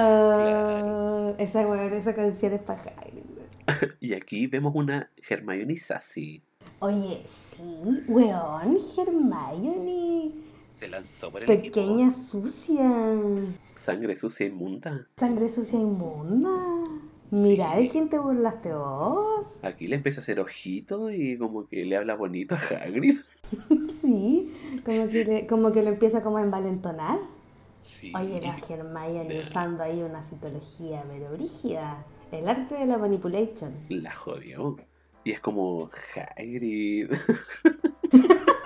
Ah, 0.00 1.34
esa, 1.38 1.66
weón, 1.66 1.92
esa 1.92 2.14
canción 2.14 2.52
es 2.52 2.62
para. 2.62 2.94
Y 4.00 4.12
aquí 4.12 4.46
vemos 4.46 4.72
una 4.76 5.10
Hermione 5.28 5.76
Sassy. 5.76 6.40
Oye, 6.80 7.24
sí, 7.26 8.04
weón, 8.06 8.78
Hermione. 8.96 10.32
Se 10.70 10.88
lanzó 10.88 11.32
por 11.32 11.42
el 11.42 11.48
Pequeña 11.48 12.12
sucia. 12.12 12.88
Sangre 13.74 14.16
sucia 14.16 14.46
inmunda. 14.46 15.08
Sangre 15.16 15.48
sucia 15.48 15.78
inmunda. 15.78 16.50
Mira 17.30 17.74
Sí. 17.74 17.82
de 17.82 17.88
quién 17.88 18.08
te 18.08 18.18
burlaste 18.18 18.72
vos. 18.72 19.46
Aquí 19.62 19.86
le 19.86 19.96
empieza 19.96 20.20
a 20.20 20.22
hacer 20.22 20.40
ojito 20.40 21.10
y 21.10 21.36
como 21.36 21.66
que 21.66 21.84
le 21.84 21.96
habla 21.96 22.14
bonito 22.14 22.54
a 22.54 22.58
Hagrid. 22.58 23.18
Sí, 24.02 24.54
como 24.84 25.08
que, 25.10 25.24
le, 25.24 25.46
como 25.46 25.72
que 25.72 25.82
lo 25.82 25.88
empieza 25.88 26.22
como 26.22 26.36
a 26.36 26.42
envalentonar. 26.42 27.18
Sí. 27.80 28.12
Oye, 28.14 28.40
la 28.40 28.56
Hermione 28.68 29.40
usando 29.40 29.82
ahí 29.82 30.02
una 30.02 30.22
citología 30.22 31.02
pero 31.08 31.32
brígida. 31.32 32.04
El 32.30 32.48
arte 32.48 32.74
de 32.74 32.86
la 32.86 32.98
manipulation. 32.98 33.72
La 33.88 34.14
jodió. 34.14 34.76
Y 35.24 35.32
es 35.32 35.40
como 35.40 35.90
Hagrid. 36.36 37.10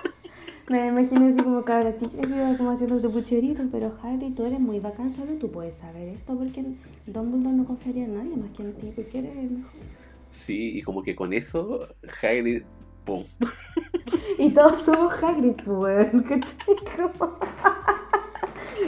Me 0.69 0.87
imagino 0.87 1.27
así 1.27 1.43
como 1.43 1.63
cabra 1.63 1.97
chica 1.97 2.21
que 2.21 2.35
iba 2.35 2.57
como 2.57 2.71
haciendo 2.71 2.99
tu 3.01 3.11
pucherito, 3.11 3.63
pero 3.71 3.93
Harry, 4.01 4.31
tú 4.31 4.45
eres 4.45 4.59
muy 4.59 4.79
bacán, 4.79 5.11
solo 5.11 5.33
tú 5.33 5.51
puedes 5.51 5.75
saber 5.75 6.07
esto 6.07 6.37
porque 6.37 6.63
Dumbledore 7.05 7.55
no 7.55 7.65
confiaría 7.65 8.05
en 8.05 8.15
nadie 8.15 8.37
más 8.37 8.51
que 8.51 8.63
en 8.63 8.73
ti 8.73 8.91
porque 8.95 9.19
eres 9.19 9.37
el 9.37 9.51
mejor. 9.51 9.71
Sí, 10.29 10.77
y 10.77 10.81
como 10.81 11.03
que 11.03 11.15
con 11.15 11.33
eso 11.33 11.87
Hagrid, 12.21 12.63
¡pum! 13.03 13.23
Y 14.37 14.51
todos 14.51 14.81
somos 14.81 15.13
Hagrid, 15.21 15.67
weón, 15.67 16.23
¿cachai? 16.23 16.75
Como... 16.95 17.37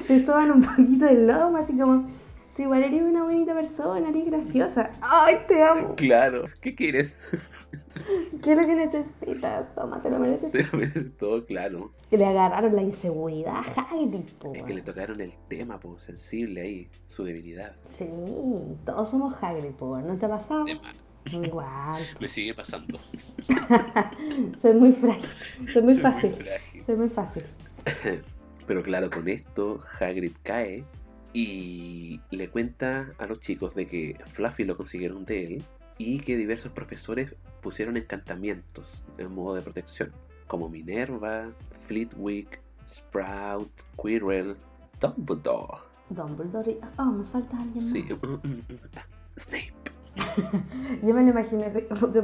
Te 0.08 0.26
soban 0.26 0.52
un 0.52 0.62
poquito 0.62 1.08
el 1.08 1.28
lomo, 1.28 1.58
así 1.58 1.78
como, 1.78 2.08
tú 2.56 2.64
igual 2.64 2.84
eres 2.84 3.02
una 3.02 3.24
bonita 3.24 3.54
persona, 3.54 4.10
eres 4.10 4.26
graciosa. 4.26 4.92
¡Ay, 5.02 5.38
te 5.48 5.62
amo! 5.62 5.96
Claro, 5.96 6.46
¿qué 6.62 6.74
quieres? 6.74 7.22
¿Qué 8.44 8.52
es 8.52 8.58
lo 8.58 8.66
que 8.66 8.76
necesitas? 8.76 9.74
Toma, 9.76 10.02
te 10.02 10.10
lo 10.10 10.20
mereces. 10.20 10.52
Te 10.52 10.64
lo 10.64 10.78
mereces 10.78 11.18
todo 11.18 11.46
claro. 11.46 11.92
Que 12.10 12.18
le 12.18 12.26
agarraron 12.26 12.76
la 12.76 12.84
inseguridad 12.84 13.56
a 13.56 13.82
Hagrid, 13.82 14.26
pues. 14.40 14.60
Es 14.60 14.64
que 14.64 14.74
le 14.74 14.82
tocaron 14.82 15.22
el 15.22 15.34
tema, 15.48 15.80
pues, 15.80 16.04
sensible 16.04 16.62
ahí, 16.62 16.90
su 17.08 17.24
debilidad. 17.24 17.76
Sí, 17.98 18.06
todos 18.86 19.10
somos 19.10 19.36
Hagrid, 19.42 19.72
pues, 19.72 20.06
¿no 20.06 20.18
te 20.18 20.26
ha 20.26 20.30
pasado? 20.30 20.66
Igual. 21.32 22.02
Me 22.20 22.30
sigue 22.30 22.54
pasando. 22.54 23.00
Soy 24.62 24.74
muy 24.74 24.94
frágil. 24.94 25.30
Soy 25.72 25.82
muy 25.82 25.94
Soy 25.94 26.04
fácil. 26.04 26.34
frágil. 26.34 26.84
Soy 26.86 26.96
muy 26.96 27.10
fácil. 27.10 27.44
Pero 28.68 28.84
claro, 28.84 29.10
con 29.10 29.28
esto 29.28 29.82
Hagrid 30.00 30.34
cae 30.44 30.84
y 31.34 32.22
le 32.32 32.50
cuenta 32.50 33.12
a 33.18 33.26
los 33.26 33.40
chicos 33.40 33.76
de 33.76 33.88
que 33.88 34.18
Fluffy 34.28 34.64
lo 34.64 34.78
consiguieron 34.78 35.26
de 35.26 35.44
él 35.46 35.64
y 35.98 36.20
que 36.20 36.38
diversos 36.38 36.72
profesores 36.72 37.36
pusieron 37.66 37.98
encantamientos 37.98 39.04
en 39.18 39.34
modo 39.34 39.56
de 39.56 39.64
protección, 39.64 40.12
como 40.46 40.70
Minerva, 40.70 41.50
Flitwick, 41.88 42.62
Sprout, 42.88 43.72
Quirrell, 44.00 44.56
Dumbledore. 45.02 45.80
Dumbledore. 46.12 46.72
y- 46.74 46.80
Oh, 47.00 47.06
me 47.06 47.26
falta 47.26 47.58
alguien 47.58 47.84
más. 47.84 47.92
Sí, 47.92 48.06
Snape. 49.38 49.74
Yo 51.04 51.14
me 51.16 51.24
lo 51.24 51.30
imaginé, 51.32 51.66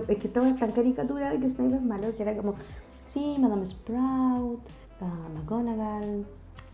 es 0.07 0.17
que 0.19 0.29
todo 0.29 0.45
es 0.45 0.59
tan 0.59 0.71
caricatura 0.73 1.31
de 1.31 1.39
que 1.39 1.49
Snape 1.49 1.75
es 1.75 1.81
malo, 1.81 2.15
que 2.15 2.21
era 2.21 2.37
como, 2.37 2.53
sí, 3.09 3.35
Madame 3.39 3.65
Sprout, 3.65 4.61
ah, 5.01 5.27
McGonagall, 5.33 6.23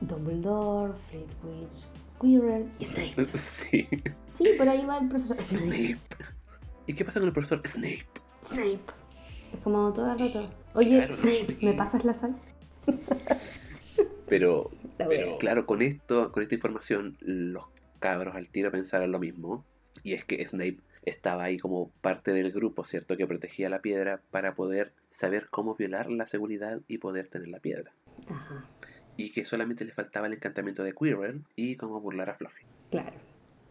Dumbledore, 0.02 0.92
Flitwick, 1.10 1.70
Quirrell 2.20 2.70
y 2.80 2.86
Snape. 2.86 3.28
Sí, 3.38 3.88
Sí, 4.38 4.46
por 4.58 4.68
ahí 4.68 4.86
va 4.86 4.98
el 4.98 5.08
profesor 5.08 5.42
Snape. 5.42 5.58
Snape. 5.96 6.00
¿Y 6.86 6.94
qué 6.94 7.06
pasa 7.06 7.20
con 7.22 7.28
el 7.30 7.34
profesor 7.34 7.62
Snape? 7.66 8.06
Snape. 8.50 8.80
Es 9.54 9.60
como 9.64 9.94
todo 9.94 10.12
el 10.12 10.20
rato. 10.20 10.50
Oye, 10.74 10.98
Claro, 10.98 11.14
Snape, 11.16 11.58
no, 11.62 11.70
¿me 11.72 11.74
pasas 11.78 12.06
la 12.06 12.14
sal? 12.14 12.36
Pero 14.28 14.70
La 14.98 15.08
Pero 15.08 15.28
wea. 15.30 15.38
claro, 15.40 15.66
con 15.66 15.82
esto, 15.82 16.32
con 16.32 16.44
esta 16.44 16.56
información, 16.56 17.18
los 17.22 17.66
cabros 18.00 18.36
al 18.36 18.50
tiro 18.50 18.72
pensaron 18.72 19.12
lo 19.12 19.20
mismo. 19.20 19.66
Y 20.04 20.14
es 20.14 20.24
que 20.26 20.46
Snape 20.46 20.78
estaba 21.04 21.44
ahí 21.46 21.58
como 21.58 21.90
parte 22.02 22.32
del 22.34 22.52
grupo, 22.52 22.84
¿cierto? 22.84 23.16
Que 23.18 23.26
protegía 23.26 23.70
la 23.70 23.82
piedra 23.82 24.22
para 24.32 24.54
poder 24.56 24.94
saber 25.10 25.48
cómo 25.50 25.76
violar 25.76 26.10
la 26.12 26.28
seguridad 26.28 26.82
y 26.88 26.98
poder 26.98 27.28
tener 27.28 27.48
la 27.48 27.60
piedra. 27.60 27.94
Ajá, 28.30 28.66
Y 29.16 29.32
que 29.32 29.46
solamente 29.46 29.86
le 29.86 29.94
faltaba 29.94 30.28
el 30.28 30.34
encantamiento 30.34 30.84
de 30.84 30.94
Quirrell 30.94 31.44
y 31.56 31.76
cómo 31.78 32.00
burlar 32.02 32.30
a 32.30 32.36
Fluffy. 32.36 32.64
claro. 32.92 33.16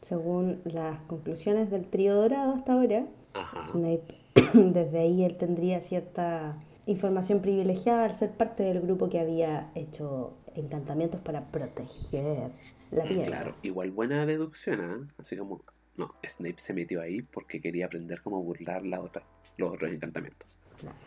Según 0.02 0.60
las 0.64 1.00
conclusiones 1.08 1.70
del 1.70 1.86
trío 1.88 2.14
dorado 2.14 2.54
hasta 2.54 2.72
ahora, 2.74 3.06
Ajá. 3.34 3.62
Snape, 3.64 4.06
desde 4.54 4.98
ahí 5.00 5.24
él 5.24 5.36
tendría 5.38 5.80
cierta 5.80 6.58
información 6.86 7.40
privilegiada 7.42 8.04
al 8.04 8.14
ser 8.16 8.36
parte 8.36 8.62
del 8.62 8.80
grupo 8.80 9.08
que 9.08 9.20
había 9.20 9.72
hecho 9.74 10.38
encantamientos 10.54 11.20
para 11.20 11.50
proteger 11.50 12.52
la 12.90 13.08
piedra. 13.08 13.34
Claro, 13.34 13.58
igual 13.62 13.90
buena 13.92 14.26
deducción, 14.26 14.80
¿ah? 14.80 15.14
Así 15.18 15.36
como, 15.36 15.64
no, 15.94 16.18
Snape 16.26 16.56
se 16.58 16.74
metió 16.74 17.00
ahí 17.00 17.22
porque 17.22 17.60
quería 17.60 17.86
aprender 17.86 18.20
cómo 18.22 18.42
burlar 18.42 18.84
la 18.86 19.00
otra, 19.00 19.26
los 19.56 19.72
otros 19.72 19.92
encantamientos. 19.92 20.60
Claro. 20.78 20.98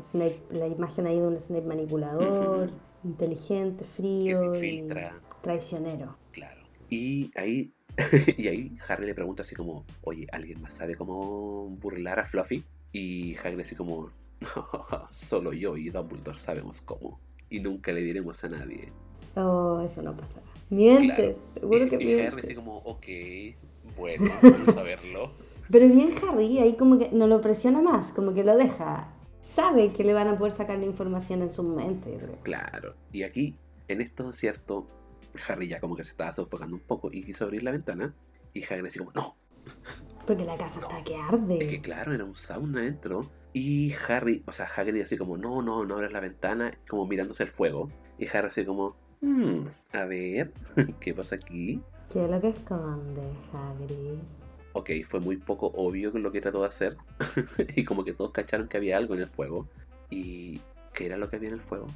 Snape, 0.00 0.46
la 0.50 0.66
imagen 0.66 1.06
ahí 1.06 1.20
de 1.20 1.26
un 1.26 1.40
Snape 1.40 1.66
manipulador, 1.66 2.70
Ujú. 2.70 2.80
inteligente, 3.02 3.84
Que 4.24 4.34
frío 4.34 4.36
se 4.36 4.46
y 4.46 4.46
infiltra. 4.46 5.24
traicionero. 5.42 6.18
Claro. 6.30 6.62
Y 6.88 7.30
ahí, 7.38 7.74
y 8.36 8.48
ahí 8.48 8.78
Harry 8.88 9.06
le 9.06 9.14
pregunta 9.14 9.42
así 9.42 9.54
como, 9.54 9.84
oye, 10.02 10.26
¿alguien 10.32 10.60
más 10.62 10.72
sabe 10.72 10.94
cómo 10.94 11.66
burlar 11.80 12.18
a 12.18 12.24
Fluffy? 12.24 12.64
Y 12.92 13.36
Hagrid 13.36 13.60
así 13.60 13.74
como, 13.74 14.10
solo 15.10 15.52
yo 15.52 15.76
y 15.76 15.90
Dumbledore 15.90 16.38
sabemos 16.38 16.80
cómo. 16.82 17.20
Y 17.50 17.60
nunca 17.60 17.92
le 17.92 18.00
diremos 18.02 18.42
a 18.44 18.48
nadie. 18.48 18.92
Oh, 19.36 19.80
eso 19.84 20.02
no 20.02 20.14
pasará. 20.16 20.46
Mientes, 20.70 21.36
Claro. 21.36 21.36
seguro 21.54 21.88
que 21.88 22.04
Y, 22.04 22.12
y 22.12 22.20
Harry 22.20 22.40
así 22.42 22.54
como, 22.54 22.78
ok, 22.78 23.06
bueno, 23.96 24.30
vamos 24.42 24.76
a 24.76 24.82
verlo. 24.82 25.32
Pero 25.70 25.86
bien 25.88 26.14
Harry, 26.28 26.58
ahí 26.58 26.74
como 26.76 26.98
que 26.98 27.10
no 27.12 27.26
lo 27.28 27.40
presiona 27.40 27.80
más, 27.80 28.12
como 28.12 28.34
que 28.34 28.42
lo 28.44 28.56
deja. 28.56 29.08
Sabe 29.40 29.92
que 29.92 30.04
le 30.04 30.12
van 30.12 30.28
a 30.28 30.38
poder 30.38 30.52
sacar 30.52 30.78
la 30.78 30.84
información 30.84 31.42
en 31.42 31.50
su 31.50 31.62
mente. 31.62 32.16
creo. 32.18 32.36
Claro. 32.42 32.94
Y 33.12 33.22
aquí, 33.22 33.56
en 33.88 34.00
esto, 34.00 34.32
cierto, 34.32 34.86
Harry 35.48 35.68
ya 35.68 35.80
como 35.80 35.96
que 35.96 36.04
se 36.04 36.10
estaba 36.10 36.32
sofocando 36.32 36.76
un 36.76 36.82
poco 36.82 37.10
y 37.12 37.22
quiso 37.22 37.44
abrir 37.44 37.62
la 37.62 37.70
ventana. 37.70 38.14
Y 38.52 38.64
Hagrid 38.64 38.86
así 38.86 38.98
como, 38.98 39.12
no, 39.12 39.36
Porque 40.26 40.44
la 40.44 40.56
casa 40.56 40.80
No. 40.80 40.88
está 40.88 41.04
que 41.04 41.16
arde. 41.16 41.58
Es 41.58 41.68
que 41.68 41.80
claro, 41.80 42.12
era 42.12 42.24
un 42.24 42.34
sauna 42.34 42.82
dentro. 42.82 43.30
Y 43.52 43.92
Harry, 44.08 44.42
o 44.46 44.52
sea, 44.52 44.66
Hagrid 44.66 45.02
así 45.02 45.16
como, 45.16 45.36
no, 45.36 45.62
no, 45.62 45.84
no 45.84 45.94
abres 45.96 46.12
la 46.12 46.20
ventana, 46.20 46.72
como 46.88 47.06
mirándose 47.06 47.42
el 47.44 47.48
fuego. 47.48 47.90
Y 48.18 48.26
Harry 48.28 48.48
así 48.48 48.64
como, 48.64 48.96
"Hmm, 49.20 49.66
a 49.92 50.04
ver, 50.04 50.52
¿qué 51.00 51.14
pasa 51.14 51.36
aquí? 51.36 51.82
¿Qué 52.12 52.24
es 52.24 52.30
lo 52.30 52.40
que 52.40 52.48
esconde, 52.48 53.22
Hagrid? 53.52 54.18
Ok, 54.72 54.90
fue 55.08 55.20
muy 55.20 55.36
poco 55.36 55.66
obvio 55.74 56.10
lo 56.12 56.30
que 56.30 56.40
trató 56.40 56.60
de 56.62 56.68
hacer. 56.68 56.96
y 57.76 57.84
como 57.84 58.04
que 58.04 58.12
todos 58.14 58.30
cacharon 58.32 58.68
que 58.68 58.76
había 58.76 58.96
algo 58.96 59.14
en 59.14 59.20
el 59.20 59.28
fuego. 59.28 59.68
¿Y 60.10 60.60
qué 60.94 61.06
era 61.06 61.16
lo 61.16 61.28
que 61.28 61.36
había 61.36 61.48
en 61.48 61.54
el 61.56 61.60
fuego? 61.60 61.86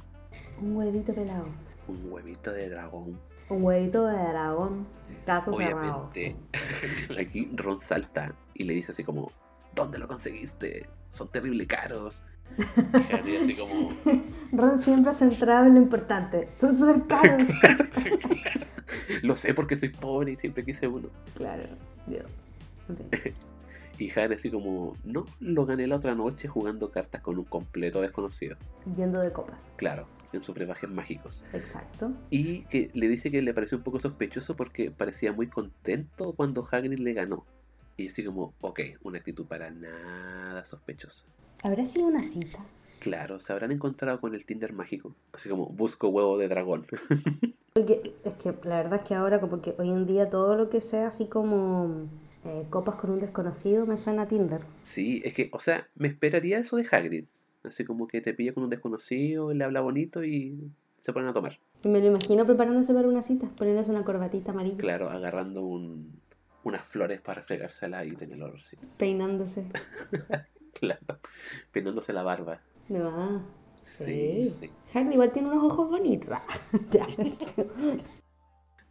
Un 0.61 0.75
huevito 0.75 1.13
pelado. 1.13 1.47
Un 1.87 2.11
huevito 2.11 2.51
de 2.51 2.69
dragón. 2.69 3.19
Un 3.49 3.63
huevito 3.63 4.05
de 4.07 4.17
dragón. 4.17 4.87
Caso. 5.25 5.51
Obviamente, 5.51 6.35
aquí 7.19 7.49
Ron 7.55 7.79
salta 7.79 8.33
y 8.53 8.63
le 8.63 8.73
dice 8.73 8.91
así 8.91 9.03
como, 9.03 9.31
¿dónde 9.73 9.97
lo 9.97 10.07
conseguiste? 10.07 10.87
Son 11.09 11.27
terrible 11.29 11.67
caros. 11.67 12.23
Y 12.57 13.13
Harry 13.13 13.37
así 13.37 13.55
como, 13.55 13.91
Ron 14.51 14.79
siempre 14.79 15.13
centrado 15.13 15.65
en 15.67 15.75
lo 15.75 15.81
importante. 15.81 16.49
Son 16.55 16.77
súper 16.77 17.05
caros. 17.07 17.43
Lo 19.21 19.35
sé 19.35 19.53
porque 19.53 19.75
soy 19.75 19.89
pobre 19.89 20.31
y 20.31 20.37
siempre 20.37 20.63
quise 20.63 20.87
uno. 20.87 21.09
claro. 21.35 21.63
Yo. 22.07 22.19
Y 23.97 24.11
Harry 24.11 24.35
así 24.35 24.51
como, 24.51 24.93
no, 25.03 25.25
lo 25.39 25.65
gané 25.65 25.87
la 25.87 25.95
otra 25.95 26.15
noche 26.15 26.47
jugando 26.47 26.91
cartas 26.91 27.21
con 27.21 27.37
un 27.37 27.45
completo 27.45 28.01
desconocido. 28.01 28.57
Yendo 28.95 29.21
de 29.21 29.31
copas. 29.31 29.57
Claro, 29.77 30.05
en 30.35 30.41
sus 30.41 30.55
brebajes 30.55 30.89
mágicos. 30.89 31.45
Exacto. 31.53 32.13
Y 32.29 32.61
que 32.65 32.91
le 32.93 33.07
dice 33.07 33.31
que 33.31 33.41
le 33.41 33.53
pareció 33.53 33.77
un 33.77 33.83
poco 33.83 33.99
sospechoso 33.99 34.55
porque 34.55 34.91
parecía 34.91 35.31
muy 35.33 35.47
contento 35.47 36.33
cuando 36.33 36.67
Hagrid 36.69 36.99
le 36.99 37.13
ganó. 37.13 37.45
Y 37.97 38.07
así 38.07 38.23
como, 38.23 38.53
ok, 38.61 38.81
una 39.03 39.19
actitud 39.19 39.45
para 39.45 39.71
nada 39.71 40.63
sospechosa. 40.65 41.27
¿Habrá 41.63 41.85
sido 41.87 42.07
una 42.07 42.21
cita? 42.29 42.59
Claro, 42.99 43.39
se 43.39 43.53
habrán 43.53 43.71
encontrado 43.71 44.19
con 44.19 44.35
el 44.35 44.45
Tinder 44.45 44.73
mágico. 44.73 45.15
Así 45.33 45.49
como, 45.49 45.67
busco 45.67 46.09
huevo 46.09 46.37
de 46.37 46.47
dragón. 46.47 46.85
Porque 47.73 48.15
es 48.23 48.33
que 48.35 48.53
la 48.63 48.77
verdad 48.77 49.01
es 49.01 49.07
que 49.07 49.15
ahora, 49.15 49.39
como 49.39 49.61
que 49.61 49.75
hoy 49.77 49.89
en 49.89 50.05
día 50.05 50.29
todo 50.29 50.55
lo 50.55 50.69
que 50.69 50.81
sea 50.81 51.07
así 51.07 51.25
como 51.25 52.07
eh, 52.45 52.65
copas 52.69 52.95
con 52.95 53.09
un 53.09 53.19
desconocido 53.19 53.85
me 53.85 53.97
suena 53.97 54.23
a 54.23 54.27
Tinder. 54.27 54.61
sí, 54.81 55.21
es 55.25 55.33
que, 55.33 55.49
o 55.51 55.59
sea, 55.59 55.87
me 55.95 56.07
esperaría 56.07 56.59
eso 56.59 56.77
de 56.77 56.87
Hagrid. 56.89 57.25
Así 57.65 57.83
como 57.85 58.07
que 58.07 58.21
te 58.21 58.33
pilla 58.33 58.53
con 58.53 58.63
un 58.63 58.69
desconocido, 58.69 59.53
le 59.53 59.63
habla 59.63 59.81
bonito 59.81 60.23
y 60.23 60.57
se 60.99 61.13
ponen 61.13 61.29
a 61.29 61.33
tomar. 61.33 61.59
Me 61.83 61.99
lo 61.99 62.07
imagino 62.07 62.45
preparándose 62.45 62.93
para 62.93 63.07
una 63.07 63.21
cita, 63.21 63.47
poniéndose 63.57 63.91
una 63.91 64.03
corbatita 64.03 64.51
amarilla, 64.51 64.77
Claro, 64.77 65.09
agarrando 65.09 65.63
un, 65.65 66.19
unas 66.63 66.83
flores 66.83 67.21
para 67.21 67.41
refregárselas 67.41 68.07
y 68.07 68.15
tener 68.15 68.41
olorcito. 68.41 68.87
peinándose. 68.97 69.65
Claro, 70.73 70.99
peinándose 71.71 72.11
la 72.11 72.21
barba. 72.23 72.59
De 72.89 72.99
más. 72.99 73.41
Sí, 73.81 74.41
sí. 74.41 74.69
Harry 74.93 75.13
igual 75.13 75.31
tiene 75.31 75.47
unos 75.49 75.71
ojos 75.71 75.89
bonitos. 75.89 76.37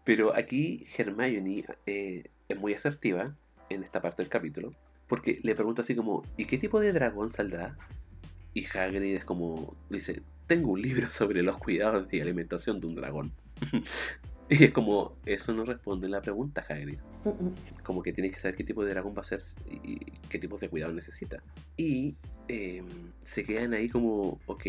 Pero 0.04 0.34
aquí 0.34 0.87
Hermione 0.96 1.64
eh, 1.87 2.30
es 2.48 2.58
muy 2.58 2.72
asertiva 2.74 3.34
en 3.68 3.82
esta 3.82 4.00
parte 4.00 4.22
del 4.22 4.30
capítulo. 4.30 4.72
Porque 5.08 5.40
le 5.42 5.54
pregunta 5.54 5.82
así 5.82 5.94
como, 5.94 6.22
¿y 6.38 6.46
qué 6.46 6.56
tipo 6.56 6.80
de 6.80 6.92
dragón 6.92 7.28
saldrá? 7.30 7.76
Y 8.54 8.64
Hagrid 8.66 9.16
es 9.16 9.24
como, 9.24 9.74
dice, 9.90 10.22
tengo 10.46 10.72
un 10.72 10.82
libro 10.82 11.10
sobre 11.10 11.42
los 11.42 11.58
cuidados 11.58 12.06
y 12.12 12.20
alimentación 12.20 12.80
de 12.80 12.86
un 12.86 12.94
dragón. 12.94 13.32
y 14.48 14.64
es 14.64 14.70
como, 14.72 15.16
eso 15.26 15.52
no 15.52 15.64
responde 15.64 16.06
a 16.06 16.10
la 16.10 16.22
pregunta, 16.22 16.64
Hagrid. 16.68 16.98
Como 17.83 18.02
que 18.02 18.12
tienes 18.12 18.33
que 18.33 18.38
saber 18.38 18.56
qué 18.56 18.64
tipo 18.64 18.85
de 18.85 18.90
dragón 18.90 19.14
va 19.16 19.22
a 19.22 19.24
ser 19.24 19.40
y 19.70 19.98
qué 20.29 20.38
tipo 20.38 20.58
de 20.58 20.68
cuidado 20.68 20.92
necesita. 20.92 21.42
Y 21.76 22.16
eh, 22.48 22.83
se 23.22 23.44
quedan 23.44 23.72
ahí 23.72 23.88
como, 23.88 24.38
ok, 24.46 24.64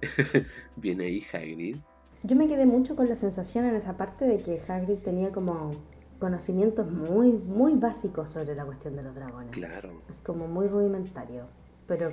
viene 0.76 1.04
ahí 1.04 1.26
Hagrid. 1.32 1.76
Yo 2.22 2.36
me 2.36 2.48
quedé 2.48 2.64
mucho 2.66 2.96
con 2.96 3.08
la 3.08 3.16
sensación 3.16 3.66
en 3.66 3.76
esa 3.76 3.96
parte 3.96 4.24
de 4.24 4.38
que 4.38 4.60
Hagrid 4.66 4.98
tenía 4.98 5.30
como 5.30 5.72
conocimientos 6.18 6.90
muy, 6.90 7.32
muy 7.32 7.74
básicos 7.74 8.30
sobre 8.30 8.54
la 8.54 8.64
cuestión 8.64 8.96
de 8.96 9.02
los 9.02 9.14
dragones. 9.14 9.50
Claro. 9.50 10.02
Es 10.08 10.18
como 10.20 10.48
muy 10.48 10.66
rudimentario. 10.66 11.46
Pero, 11.86 12.12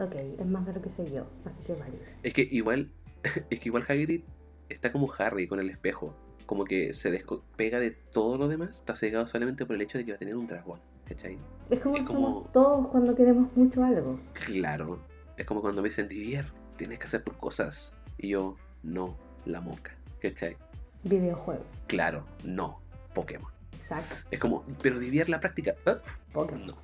ok, 0.00 0.14
es 0.38 0.46
más 0.46 0.66
de 0.66 0.72
lo 0.74 0.82
que 0.82 0.90
sé 0.90 1.10
yo, 1.10 1.26
así 1.44 1.62
que 1.64 1.74
vale. 1.74 1.98
Es 2.22 2.32
que 2.32 2.48
igual, 2.50 2.90
es 3.50 3.60
que 3.60 3.68
igual 3.68 3.84
Hagrid 3.88 4.22
está 4.68 4.92
como 4.92 5.12
Harry 5.18 5.46
con 5.46 5.60
el 5.60 5.70
espejo. 5.70 6.14
Como 6.46 6.64
que 6.64 6.92
se 6.92 7.10
despega 7.12 7.78
de 7.78 7.92
todo 7.92 8.36
lo 8.36 8.48
demás. 8.48 8.70
Está 8.70 8.96
cegado 8.96 9.26
solamente 9.26 9.64
por 9.66 9.76
el 9.76 9.82
hecho 9.82 9.98
de 9.98 10.04
que 10.04 10.12
va 10.12 10.16
a 10.16 10.18
tener 10.18 10.34
un 10.36 10.48
dragón. 10.48 10.80
¿Cachai? 11.06 11.38
Es 11.70 11.80
como 11.80 11.96
Es 11.96 12.06
somos 12.06 12.52
todos 12.52 12.88
cuando 12.88 13.14
queremos 13.14 13.56
mucho 13.56 13.84
algo. 13.84 14.18
Claro. 14.32 15.00
Es 15.36 15.46
como 15.46 15.60
cuando 15.60 15.80
me 15.82 15.88
dicen, 15.88 16.08
Divier, 16.08 16.46
tienes 16.76 16.98
que 16.98 17.06
hacer 17.06 17.22
tus 17.22 17.36
cosas. 17.36 17.94
Y 18.18 18.30
yo, 18.30 18.56
no, 18.82 19.16
la 19.44 19.60
moca. 19.60 19.96
¿Cachai? 20.20 20.56
Videojuegos. 21.04 21.66
Claro, 21.86 22.24
no, 22.44 22.80
Pokémon. 23.14 23.50
Exacto. 23.72 24.16
Es 24.30 24.38
como, 24.40 24.64
pero 24.82 24.98
Divier 24.98 25.28
la 25.28 25.40
práctica. 25.40 25.74
ah, 25.86 25.98
Pokémon. 26.32 26.66
No, 26.66 26.74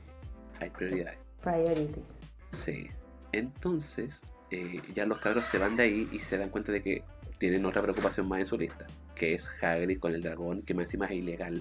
hay 0.60 0.70
prioridades. 0.70 1.18
Priorities. 1.42 2.04
Sí. 2.48 2.88
Entonces, 3.32 4.22
eh, 4.50 4.80
ya 4.94 5.06
los 5.06 5.18
cabros 5.18 5.46
se 5.46 5.58
van 5.58 5.76
de 5.76 5.84
ahí 5.84 6.08
y 6.12 6.18
se 6.20 6.38
dan 6.38 6.50
cuenta 6.50 6.72
de 6.72 6.82
que 6.82 7.02
tienen 7.38 7.66
otra 7.66 7.82
preocupación 7.82 8.28
más 8.28 8.40
en 8.40 8.46
su 8.46 8.56
lista, 8.56 8.86
que 9.14 9.34
es 9.34 9.50
Hagrid 9.60 9.98
con 9.98 10.14
el 10.14 10.22
dragón, 10.22 10.62
que 10.62 10.74
más 10.74 10.84
encima 10.84 11.06
es 11.06 11.12
ilegal. 11.12 11.60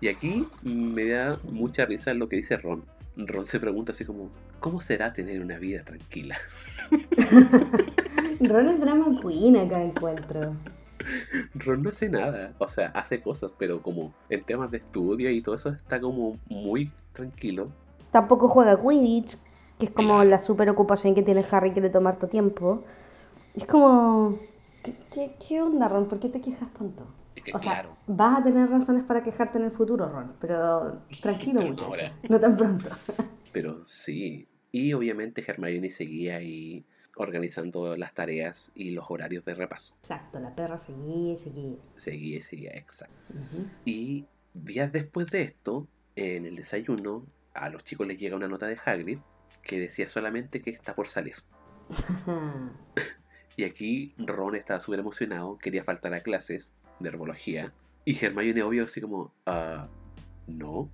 Y 0.00 0.08
aquí 0.08 0.46
me 0.62 1.06
da 1.06 1.38
mucha 1.50 1.86
risa 1.86 2.14
lo 2.14 2.28
que 2.28 2.36
dice 2.36 2.56
Ron. 2.56 2.84
Ron 3.16 3.46
se 3.46 3.60
pregunta 3.60 3.92
así 3.92 4.04
como, 4.04 4.30
¿cómo 4.58 4.80
será 4.80 5.12
tener 5.12 5.40
una 5.40 5.58
vida 5.58 5.84
tranquila? 5.84 6.36
Ron 8.40 8.68
es 8.68 8.80
drama 8.80 9.20
queen 9.20 9.56
acá 9.56 9.82
encuentro. 9.82 10.56
Ron 11.54 11.82
no 11.82 11.90
hace 11.90 12.08
nada, 12.08 12.52
o 12.58 12.68
sea, 12.68 12.88
hace 12.88 13.20
cosas, 13.20 13.52
pero 13.56 13.82
como 13.82 14.12
en 14.28 14.42
temas 14.42 14.70
de 14.70 14.78
estudio 14.78 15.30
y 15.30 15.40
todo 15.42 15.54
eso 15.54 15.70
está 15.70 16.00
como 16.00 16.38
muy 16.48 16.90
tranquilo. 17.12 17.68
Tampoco 18.10 18.48
juega 18.48 18.80
Quidditch, 18.80 19.36
que 19.78 19.86
es 19.86 19.90
como 19.92 20.22
la 20.24 20.38
super 20.38 20.68
ocupación 20.70 21.14
que 21.14 21.22
tiene 21.22 21.44
Harry 21.50 21.72
que 21.72 21.80
le 21.80 21.90
toma 21.90 22.10
harto 22.10 22.28
tiempo. 22.28 22.84
Es 23.54 23.66
como... 23.66 24.38
¿Qué, 24.82 24.94
qué, 25.12 25.34
qué 25.46 25.62
onda, 25.62 25.88
Ron? 25.88 26.06
¿Por 26.08 26.20
qué 26.20 26.28
te 26.28 26.40
quejas 26.40 26.72
tanto? 26.74 27.06
O 27.54 27.58
sea, 27.58 27.72
claro, 27.72 27.96
vas 28.06 28.40
a 28.40 28.44
tener 28.44 28.68
razones 28.70 29.02
para 29.04 29.22
quejarte 29.22 29.58
en 29.58 29.64
el 29.64 29.70
futuro, 29.70 30.08
Ron, 30.08 30.32
pero 30.40 31.00
tranquilo, 31.22 31.60
Pero 31.60 31.62
no 31.64 31.68
muchacho. 31.70 31.86
ahora. 31.86 32.12
No 32.28 32.40
tan 32.40 32.56
pronto. 32.56 32.88
pero 33.52 33.86
sí. 33.86 34.46
Y 34.72 34.92
obviamente 34.92 35.44
Hermione 35.46 35.90
seguía 35.90 36.36
ahí 36.36 36.84
organizando 37.16 37.96
las 37.96 38.12
tareas 38.12 38.72
y 38.74 38.90
los 38.90 39.06
horarios 39.08 39.44
de 39.44 39.54
repaso. 39.54 39.94
Exacto, 40.02 40.40
la 40.40 40.54
perra 40.54 40.78
seguía 40.78 41.34
y 41.34 41.38
seguía. 41.38 41.76
Seguía 41.96 42.38
y 42.38 42.40
seguía, 42.40 42.70
exacto. 42.74 43.14
Ujú. 43.30 43.66
Y 43.84 44.26
días 44.52 44.92
después 44.92 45.28
de 45.28 45.42
esto, 45.42 45.86
en 46.16 46.44
el 46.44 46.56
desayuno, 46.56 47.24
a 47.54 47.68
los 47.70 47.84
chicos 47.84 48.06
les 48.06 48.18
llega 48.18 48.36
una 48.36 48.48
nota 48.48 48.66
de 48.66 48.76
Hagrid 48.84 49.18
que 49.64 49.80
decía 49.80 50.08
solamente 50.08 50.62
que 50.62 50.70
está 50.70 50.94
por 50.94 51.08
salir. 51.08 51.34
Y 53.56 53.62
aquí 53.62 54.12
Ron 54.18 54.56
estaba 54.56 54.80
súper 54.80 54.98
emocionado, 54.98 55.58
quería 55.58 55.84
faltar 55.84 56.12
a 56.12 56.22
clases 56.22 56.74
de 56.98 57.08
herbología. 57.08 57.72
Y 58.04 58.24
Hermione 58.24 58.64
obvio 58.64 58.84
así 58.84 59.00
como, 59.00 59.32
ah, 59.46 59.86
no. 60.48 60.90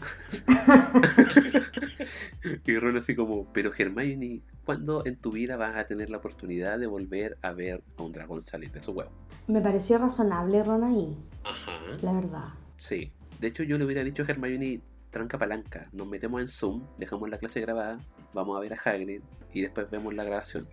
y 2.66 2.78
Ron 2.78 2.96
así 2.96 3.14
como, 3.14 3.44
pero 3.52 3.70
Hermione, 3.76 4.40
¿cuándo 4.64 5.06
en 5.06 5.14
tu 5.16 5.30
vida 5.30 5.56
vas 5.56 5.76
a 5.76 5.86
tener 5.86 6.10
la 6.10 6.16
oportunidad 6.16 6.80
de 6.80 6.88
volver 6.88 7.38
a 7.40 7.52
ver 7.52 7.84
a 7.96 8.02
un 8.02 8.10
dragón 8.10 8.44
salir 8.44 8.72
de 8.72 8.80
su 8.80 8.90
huevo? 8.90 9.12
Me 9.46 9.60
pareció 9.60 9.96
razonable 9.98 10.64
Ron 10.64 10.82
ahí, 10.82 11.16
Ajá. 11.44 11.78
la 12.02 12.12
verdad. 12.14 12.48
Sí. 12.78 13.12
De 13.38 13.46
hecho, 13.48 13.62
yo 13.62 13.78
le 13.78 13.84
hubiera 13.84 14.02
dicho 14.02 14.22
a 14.22 14.26
Hermione, 14.26 14.80
tranca 15.12 15.38
palanca, 15.38 15.88
nos 15.92 16.08
metemos 16.08 16.40
en 16.40 16.48
Zoom, 16.48 16.82
dejamos 16.98 17.28
la 17.28 17.38
clase 17.38 17.60
grabada, 17.60 18.00
vamos 18.32 18.56
a 18.56 18.60
ver 18.60 18.72
a 18.72 18.78
Hagrid 18.82 19.20
y 19.52 19.60
después 19.60 19.88
vemos 19.90 20.14
la 20.14 20.24
grabación. 20.24 20.64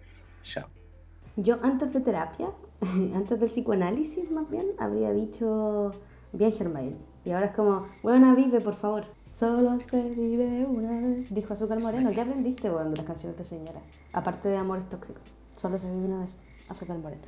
Chao. 0.43 0.67
Yo 1.35 1.59
antes 1.61 1.93
de 1.93 1.99
terapia, 1.99 2.49
antes 2.81 3.39
del 3.39 3.49
psicoanálisis 3.49 4.31
más 4.31 4.49
bien, 4.49 4.65
habría 4.79 5.11
dicho 5.11 5.91
bien 6.31 6.53
Hermione. 6.57 6.95
Y 7.25 7.31
ahora 7.31 7.47
es 7.47 7.55
como, 7.55 7.87
buena 8.01 8.33
vive, 8.33 8.61
por 8.61 8.77
favor. 8.77 9.05
Solo 9.37 9.77
se 9.89 10.01
vive 10.01 10.65
una 10.65 11.01
vez, 11.01 11.33
dijo 11.33 11.53
Azúcar 11.53 11.81
Moreno. 11.81 12.09
¿Qué 12.11 12.21
aprendiste, 12.21 12.69
weón, 12.69 12.91
de 12.91 12.97
las 12.97 13.05
canciones 13.05 13.37
de 13.37 13.43
señora? 13.43 13.81
Aparte 14.13 14.49
de 14.49 14.57
Amores 14.57 14.89
Tóxicos. 14.89 15.23
Solo 15.57 15.77
se 15.77 15.89
vive 15.89 16.05
una 16.05 16.21
vez, 16.21 16.31
Azúcar 16.69 16.97
Moreno. 16.97 17.23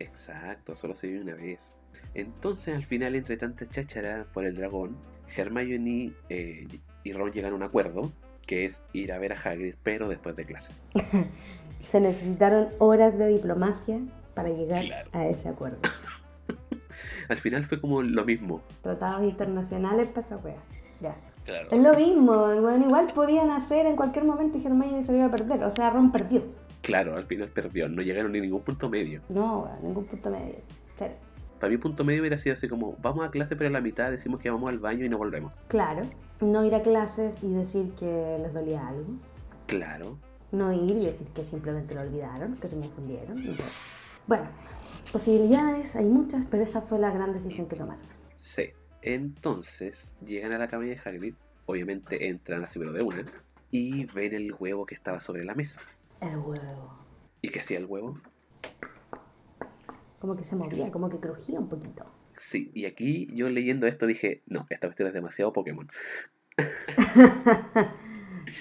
Exacto, 0.00 0.74
solo 0.74 0.94
se 0.94 1.06
vive 1.06 1.22
una 1.22 1.34
vez. 1.34 1.80
Entonces, 2.14 2.74
al 2.74 2.84
final, 2.84 3.14
entre 3.14 3.36
tanta 3.36 3.66
cháchara 3.66 4.26
por 4.32 4.44
el 4.44 4.56
dragón, 4.56 4.96
Hermione 5.36 6.12
eh, 6.28 6.66
y 7.04 7.12
Ron 7.12 7.32
llegan 7.32 7.52
a 7.52 7.56
un 7.56 7.62
acuerdo, 7.62 8.12
que 8.46 8.64
es 8.64 8.82
ir 8.92 9.12
a 9.12 9.18
ver 9.18 9.32
a 9.32 9.36
Hagrid, 9.36 9.74
pero 9.82 10.08
después 10.08 10.36
de 10.36 10.44
clases. 10.44 10.82
Se 11.80 12.00
necesitaron 12.00 12.68
horas 12.78 13.16
de 13.18 13.28
diplomacia 13.28 13.98
para 14.34 14.48
llegar 14.50 14.84
Claro. 14.84 15.10
a 15.12 15.26
ese 15.26 15.48
acuerdo. 15.48 15.78
Al 17.28 17.36
final 17.38 17.64
fue 17.64 17.80
como 17.80 18.02
lo 18.02 18.24
mismo. 18.24 18.60
Tratados 18.82 19.22
internacionales 19.22 20.08
para 20.08 20.26
esa 20.26 20.36
wea. 20.38 20.56
Ya. 21.00 21.14
Claro. 21.44 21.68
Es 21.70 21.82
lo 21.82 21.94
mismo, 21.94 22.60
bueno, 22.60 22.86
igual 22.86 23.06
podían 23.14 23.50
hacer 23.50 23.86
en 23.86 23.96
cualquier 23.96 24.24
momento 24.24 24.58
y 24.58 24.66
Hermione 24.66 25.04
se 25.04 25.12
lo 25.12 25.18
iba 25.18 25.26
a 25.26 25.30
perder. 25.30 25.64
O 25.64 25.70
sea, 25.70 25.90
Ron 25.90 26.12
perdió. 26.12 26.42
Claro, 26.82 27.16
al 27.16 27.24
final 27.26 27.48
perdió, 27.48 27.88
no 27.88 28.02
llegaron 28.02 28.32
ni 28.32 28.40
ningún 28.40 28.62
punto 28.62 28.88
medio. 28.90 29.22
No, 29.28 29.68
ningún 29.82 30.04
punto 30.06 30.30
medio. 30.30 30.56
Cero. 30.96 31.14
Para 31.60 31.70
mí 31.70 31.76
punto 31.76 32.04
medio 32.04 32.22
hubiera 32.22 32.38
sido 32.38 32.54
así 32.54 32.68
como, 32.68 32.96
vamos 33.02 33.24
a 33.26 33.30
clase 33.30 33.54
pero 33.54 33.68
a 33.68 33.72
la 33.72 33.82
mitad 33.82 34.10
decimos 34.10 34.40
que 34.40 34.50
vamos 34.50 34.70
al 34.70 34.78
baño 34.78 35.04
y 35.04 35.08
no 35.10 35.18
volvemos. 35.18 35.52
Claro, 35.68 36.02
no 36.40 36.64
ir 36.64 36.74
a 36.74 36.82
clases 36.82 37.34
y 37.42 37.52
decir 37.52 37.92
que 37.98 38.38
les 38.40 38.52
dolía 38.54 38.88
algo. 38.88 39.12
Claro, 39.66 40.18
No 40.52 40.72
ir 40.72 40.90
y 40.90 41.04
decir 41.04 41.28
que 41.28 41.44
simplemente 41.44 41.94
lo 41.94 42.00
olvidaron, 42.00 42.56
que 42.56 42.66
se 42.66 42.76
me 42.76 42.82
confundieron. 42.82 43.42
todo. 43.42 43.66
Bueno, 44.26 44.48
posibilidades 45.12 45.94
hay 45.94 46.06
muchas, 46.06 46.46
pero 46.50 46.64
esa 46.64 46.80
fue 46.80 46.98
la 46.98 47.10
gran 47.10 47.32
decisión 47.32 47.68
que 47.68 47.76
tomaron. 47.76 48.02
sí. 48.36 48.72
Entonces, 49.02 50.18
llegan 50.26 50.52
a 50.52 50.58
la 50.58 50.68
cabaña 50.68 50.90
de 50.90 51.00
Hagrid, 51.02 51.34
obviamente 51.64 52.28
entran 52.28 52.62
así 52.64 52.78
pero 52.78 52.92
de 52.92 53.02
una, 53.02 53.24
y 53.70 54.04
ven 54.06 54.34
el 54.34 54.54
huevo 54.58 54.84
que 54.84 54.94
estaba 54.94 55.22
sobre 55.22 55.42
la 55.42 55.54
mesa. 55.54 55.80
El 56.20 56.36
huevo. 56.36 56.98
¿Y 57.40 57.48
qué 57.48 57.60
hacía 57.60 57.78
el 57.78 57.86
huevo? 57.86 58.18
Como 60.20 60.36
que 60.36 60.44
se 60.44 60.54
movía, 60.56 60.90
como 60.92 61.08
que 61.08 61.18
crujía 61.18 61.58
un 61.58 61.68
poquito. 61.68 62.04
Sí, 62.36 62.70
y 62.74 62.84
aquí 62.84 63.28
yo 63.34 63.48
leyendo 63.50 63.86
esto 63.86 64.06
dije, 64.06 64.42
no, 64.46 64.66
esta 64.70 64.86
cuestión 64.86 65.08
es 65.08 65.14
demasiado 65.14 65.52
Pokémon. 65.52 65.88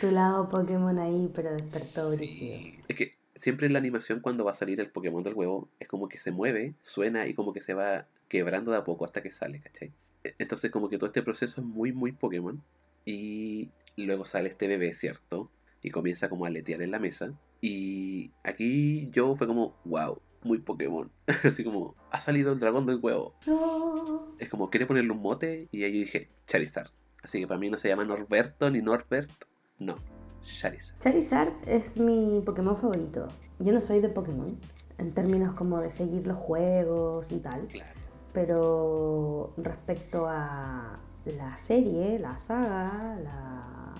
Tu 0.01 0.11
lado 0.11 0.49
Pokémon 0.49 0.97
ahí, 0.99 1.31
pero 1.33 1.51
despertó. 1.51 2.11
Sí. 2.11 2.75
Es 2.87 2.95
que 2.95 3.13
siempre 3.35 3.67
en 3.67 3.73
la 3.73 3.79
animación 3.79 4.19
cuando 4.19 4.43
va 4.43 4.51
a 4.51 4.53
salir 4.53 4.79
el 4.79 4.89
Pokémon 4.89 5.23
del 5.23 5.33
huevo 5.33 5.67
es 5.79 5.87
como 5.87 6.07
que 6.07 6.17
se 6.19 6.31
mueve, 6.31 6.73
suena 6.81 7.27
y 7.27 7.33
como 7.33 7.53
que 7.53 7.61
se 7.61 7.73
va 7.73 8.05
quebrando 8.27 8.71
de 8.71 8.77
a 8.77 8.83
poco 8.83 9.05
hasta 9.05 9.21
que 9.21 9.31
sale, 9.31 9.59
¿cachai? 9.61 9.91
E- 10.23 10.35
Entonces 10.37 10.71
como 10.71 10.89
que 10.89 10.97
todo 10.97 11.07
este 11.07 11.23
proceso 11.23 11.61
es 11.61 11.67
muy 11.67 11.91
muy 11.91 12.11
Pokémon 12.11 12.61
y 13.05 13.69
luego 13.97 14.25
sale 14.25 14.49
este 14.49 14.67
bebé, 14.67 14.93
¿cierto? 14.93 15.49
Y 15.81 15.91
comienza 15.91 16.29
como 16.29 16.45
a 16.45 16.49
aletear 16.49 16.81
en 16.81 16.91
la 16.91 16.99
mesa 16.99 17.33
y 17.61 18.31
aquí 18.43 19.09
yo 19.11 19.35
fue 19.35 19.47
como, 19.47 19.73
wow, 19.85 20.21
muy 20.43 20.59
Pokémon. 20.59 21.11
Así 21.43 21.63
como, 21.63 21.95
ha 22.11 22.19
salido 22.19 22.53
el 22.53 22.59
dragón 22.59 22.85
del 22.85 22.99
huevo. 23.01 23.35
No. 23.47 24.27
Es 24.39 24.49
como, 24.49 24.69
quiere 24.69 24.85
ponerle 24.85 25.11
un 25.11 25.21
mote 25.21 25.67
y 25.71 25.83
ahí 25.83 25.91
dije, 25.91 26.27
Charizard. 26.47 26.91
Así 27.23 27.39
que 27.39 27.47
para 27.47 27.59
mí 27.59 27.69
no 27.69 27.77
se 27.77 27.89
llama 27.89 28.05
Norberto 28.05 28.69
ni 28.69 28.81
Norbert, 28.81 29.29
no, 29.77 29.97
Charizard. 30.43 30.99
Charizard 30.99 31.53
es 31.67 31.97
mi 31.97 32.41
Pokémon 32.45 32.77
favorito. 32.77 33.27
Yo 33.59 33.73
no 33.73 33.81
soy 33.81 33.99
de 33.99 34.09
Pokémon, 34.09 34.57
en 34.97 35.13
términos 35.13 35.55
como 35.55 35.79
de 35.79 35.91
seguir 35.91 36.25
los 36.25 36.37
juegos 36.37 37.31
y 37.31 37.39
tal. 37.39 37.67
Claro. 37.67 37.99
Pero 38.31 39.53
respecto 39.57 40.27
a 40.27 40.99
la 41.25 41.57
serie, 41.57 42.19
la 42.19 42.39
saga, 42.39 43.19
la, 43.21 43.95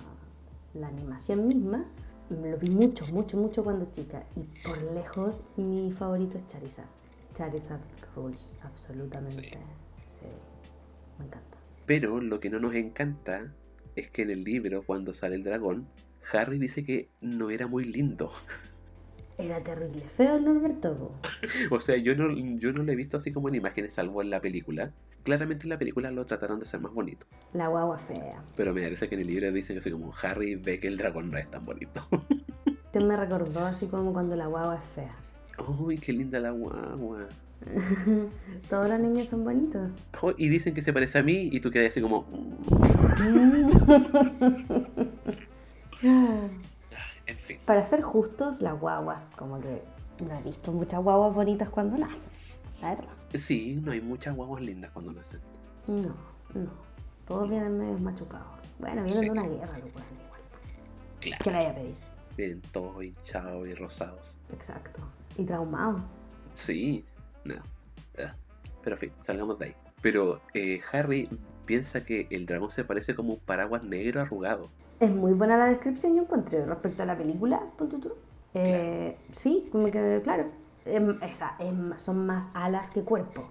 la 0.74 0.88
animación 0.88 1.46
misma, 1.46 1.84
lo 2.30 2.56
vi 2.58 2.70
mucho, 2.70 3.06
mucho, 3.08 3.36
mucho 3.36 3.64
cuando 3.64 3.90
chica. 3.92 4.24
Y 4.36 4.42
por 4.66 4.80
lejos 4.92 5.40
mi 5.56 5.92
favorito 5.92 6.38
es 6.38 6.46
Charizard. 6.48 6.88
Charizard 7.36 7.80
rules, 8.14 8.46
absolutamente. 8.62 9.42
Sí. 9.42 9.48
Sí. 10.20 10.26
Me 11.18 11.26
encanta. 11.26 11.58
Pero 11.86 12.20
lo 12.20 12.40
que 12.40 12.50
no 12.50 12.60
nos 12.60 12.74
encanta 12.74 13.52
es 13.96 14.10
que 14.10 14.22
en 14.22 14.30
el 14.30 14.44
libro, 14.44 14.82
cuando 14.84 15.12
sale 15.12 15.34
el 15.34 15.44
dragón, 15.44 15.86
Harry 16.32 16.58
dice 16.58 16.84
que 16.84 17.08
no 17.20 17.50
era 17.50 17.66
muy 17.66 17.84
lindo. 17.84 18.30
Era 19.38 19.62
terrible 19.62 20.02
feo 20.16 20.38
Norberto. 20.38 21.12
O 21.70 21.80
sea, 21.80 21.96
yo 21.96 22.14
no, 22.14 22.30
yo 22.58 22.72
no 22.72 22.82
lo 22.82 22.92
he 22.92 22.96
visto 22.96 23.16
así 23.16 23.32
como 23.32 23.48
en 23.48 23.54
imágenes, 23.54 23.94
salvo 23.94 24.20
en 24.20 24.28
la 24.28 24.40
película. 24.40 24.92
Claramente 25.22 25.64
en 25.64 25.70
la 25.70 25.78
película 25.78 26.10
lo 26.10 26.24
trataron 26.24 26.58
de 26.60 26.66
ser 26.66 26.80
más 26.80 26.92
bonito. 26.92 27.26
La 27.52 27.68
guagua 27.68 27.98
fea. 27.98 28.42
Pero 28.56 28.72
me 28.72 28.82
parece 28.82 29.08
que 29.08 29.14
en 29.16 29.20
el 29.22 29.26
libro 29.26 29.52
dicen 29.52 29.78
así 29.78 29.90
como 29.90 30.12
Harry 30.22 30.54
ve 30.56 30.80
que 30.80 30.88
el 30.88 30.96
dragón 30.96 31.30
no 31.30 31.38
es 31.38 31.50
tan 31.50 31.64
bonito. 31.64 32.06
Usted 32.86 33.00
me 33.04 33.16
recordó 33.16 33.66
así 33.66 33.86
como 33.86 34.12
cuando 34.12 34.36
la 34.36 34.46
guagua 34.46 34.76
es 34.76 34.84
fea. 34.94 35.14
¡Uy, 35.78 35.98
qué 35.98 36.12
linda 36.12 36.40
la 36.40 36.50
guagua! 36.50 37.28
Todos 38.70 38.88
los 38.88 38.98
niños 38.98 39.28
son 39.28 39.44
bonitos. 39.44 39.90
Oh, 40.22 40.32
y 40.36 40.48
dicen 40.48 40.72
que 40.72 40.80
se 40.80 40.92
parece 40.92 41.18
a 41.18 41.22
mí 41.22 41.50
y 41.52 41.60
tú 41.60 41.70
quedas 41.70 41.90
así 41.90 42.00
como... 42.00 42.22
"Mm". 42.22 43.70
En 47.26 47.36
fin. 47.36 47.58
Para 47.64 47.84
ser 47.84 48.02
justos, 48.02 48.60
las 48.60 48.80
guaguas, 48.80 49.20
como 49.36 49.60
que 49.60 49.82
no 50.26 50.36
he 50.36 50.42
visto 50.42 50.72
muchas 50.72 51.00
guaguas 51.00 51.32
bonitas 51.32 51.68
cuando 51.68 51.96
nacen. 51.96 52.18
La 52.82 52.90
verdad. 52.94 53.19
Sí, 53.34 53.80
no 53.82 53.92
hay 53.92 54.00
muchas 54.00 54.34
guaguas 54.34 54.62
lindas 54.62 54.90
cuando 54.90 55.12
nacen. 55.12 55.40
No, 55.86 56.14
no. 56.54 56.70
Todos 57.26 57.48
vienen 57.48 57.78
medio 57.78 57.98
machucados. 57.98 58.46
Bueno, 58.78 59.04
vienen 59.04 59.10
Sí. 59.14 59.24
de 59.26 59.30
una 59.30 59.42
guerra, 59.46 59.78
lo 59.78 59.88
cual 59.92 60.04
igual. 60.24 60.40
Claro. 61.20 61.44
¿Qué 61.44 61.50
le 61.50 61.66
a 61.66 61.74
pedir? 61.74 61.94
Vienen 62.36 62.62
todos 62.72 63.04
hinchados 63.04 63.68
y 63.68 63.74
rosados. 63.74 64.38
Exacto. 64.52 65.00
Y 65.38 65.44
traumados. 65.44 66.02
Sí, 66.54 67.04
no. 67.44 67.54
Ah, 68.18 68.34
Pero 68.82 68.96
en 68.96 69.00
fin, 69.00 69.12
salgamos 69.20 69.58
de 69.58 69.66
ahí. 69.66 69.74
Pero 70.02 70.40
eh, 70.54 70.80
Harry 70.92 71.28
piensa 71.66 72.04
que 72.04 72.26
el 72.30 72.46
dragón 72.46 72.70
se 72.70 72.82
parece 72.84 73.14
como 73.14 73.34
un 73.34 73.40
paraguas 73.40 73.82
negro 73.84 74.20
arrugado. 74.22 74.68
Es 74.98 75.10
muy 75.10 75.32
buena 75.32 75.56
la 75.56 75.66
descripción, 75.66 76.16
yo 76.16 76.22
encontré. 76.22 76.64
Respecto 76.64 77.02
a 77.02 77.06
la 77.06 77.16
película, 77.16 77.62
punto 77.78 77.98
tú. 77.98 78.12
Eh, 78.54 79.16
Sí, 79.36 79.68
como 79.70 79.90
que, 79.90 80.20
claro. 80.24 80.50
Em, 80.84 81.18
esa, 81.22 81.56
em, 81.58 81.96
son 81.98 82.26
más 82.26 82.48
alas 82.54 82.90
que 82.90 83.02
cuerpo. 83.02 83.48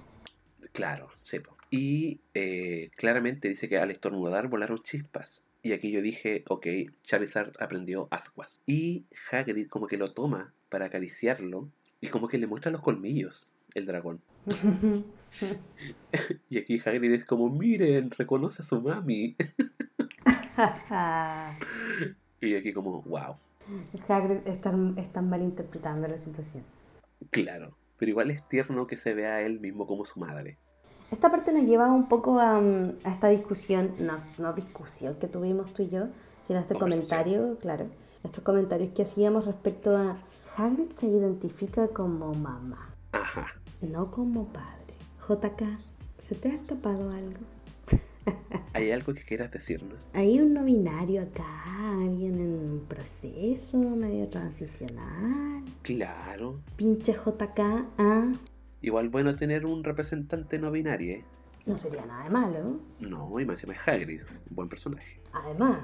Claro, 0.71 1.09
sepo. 1.21 1.55
Y 1.71 2.21
eh, 2.33 2.89
claramente 2.95 3.47
dice 3.49 3.69
que 3.69 3.77
al 3.77 3.91
estornudar 3.91 4.47
volaron 4.47 4.79
chispas. 4.79 5.43
Y 5.61 5.73
aquí 5.73 5.91
yo 5.91 6.01
dije, 6.01 6.43
ok, 6.47 6.67
Charizard 7.03 7.53
aprendió 7.59 8.07
ascuas. 8.11 8.61
Y 8.65 9.05
Hagrid 9.31 9.67
como 9.67 9.87
que 9.87 9.97
lo 9.97 10.13
toma 10.13 10.53
para 10.69 10.85
acariciarlo 10.85 11.69
y 12.01 12.07
como 12.07 12.27
que 12.27 12.37
le 12.37 12.47
muestra 12.47 12.71
los 12.71 12.81
colmillos, 12.81 13.51
el 13.73 13.85
dragón. 13.85 14.21
Y 16.49 16.57
aquí 16.57 16.81
Hagrid 16.83 17.11
es 17.11 17.25
como, 17.25 17.49
miren, 17.49 18.09
reconoce 18.09 18.63
a 18.63 18.65
su 18.65 18.81
mami. 18.81 19.35
Y 22.41 22.55
aquí 22.55 22.73
como, 22.73 23.01
wow, 23.03 23.35
Hagrid 24.07 24.47
están, 24.47 24.97
están 24.97 25.29
malinterpretando 25.29 26.07
la 26.07 26.17
situación. 26.17 26.63
Claro. 27.29 27.75
Pero 27.97 28.11
igual 28.11 28.31
es 28.31 28.47
tierno 28.47 28.87
que 28.87 28.95
se 28.95 29.13
vea 29.13 29.35
a 29.35 29.41
él 29.41 29.59
mismo 29.59 29.85
como 29.85 30.05
su 30.05 30.19
madre. 30.19 30.57
Esta 31.11 31.29
parte 31.29 31.51
nos 31.51 31.63
lleva 31.63 31.91
un 31.91 32.07
poco 32.07 32.39
a, 32.39 32.57
a 32.57 33.11
esta 33.11 33.29
discusión, 33.29 33.93
no, 33.99 34.17
no 34.37 34.53
discusión 34.53 35.15
que 35.15 35.27
tuvimos 35.27 35.73
tú 35.73 35.83
y 35.83 35.89
yo, 35.89 36.05
sino 36.45 36.59
a 36.59 36.61
este 36.61 36.75
comentario, 36.75 37.57
claro, 37.59 37.87
estos 38.23 38.43
comentarios 38.43 38.93
que 38.93 39.03
hacíamos 39.03 39.45
respecto 39.45 39.95
a 39.95 40.17
Hagrid 40.55 40.91
se 40.91 41.07
identifica 41.07 41.87
como 41.87 42.33
mamá, 42.33 42.93
Ajá. 43.11 43.47
no 43.81 44.05
como 44.05 44.45
padre. 44.47 44.93
JK, 45.27 45.79
¿se 46.27 46.35
te 46.35 46.51
ha 46.51 46.55
escapado 46.55 47.09
algo? 47.11 47.39
¿Hay 48.73 48.91
algo 48.91 49.13
que 49.13 49.23
quieras 49.23 49.51
decirnos? 49.51 50.07
¿Hay 50.13 50.39
un 50.39 50.53
no 50.53 50.63
binario 50.63 51.21
acá? 51.21 51.45
¿Alguien 52.01 52.35
en 52.35 52.53
un 52.53 52.85
proceso 52.87 53.77
medio 53.77 54.29
transicional? 54.29 55.63
Claro. 55.81 56.59
Pinche 56.75 57.13
JK, 57.13 57.59
ah, 57.97 58.31
Igual 58.81 59.09
bueno 59.09 59.35
tener 59.35 59.65
un 59.65 59.83
representante 59.83 60.57
no 60.57 60.71
binario, 60.71 61.15
¿eh? 61.15 61.25
no 61.69 61.77
sería 61.77 62.05
nada 62.05 62.23
de 62.23 62.29
malo. 62.29 62.79
No, 62.99 63.39
y 63.39 63.45
más 63.45 63.55
encima 63.55 63.73
es 63.73 63.87
Hagrid, 63.87 64.21
un 64.49 64.55
buen 64.55 64.69
personaje. 64.69 65.19
Además, 65.33 65.79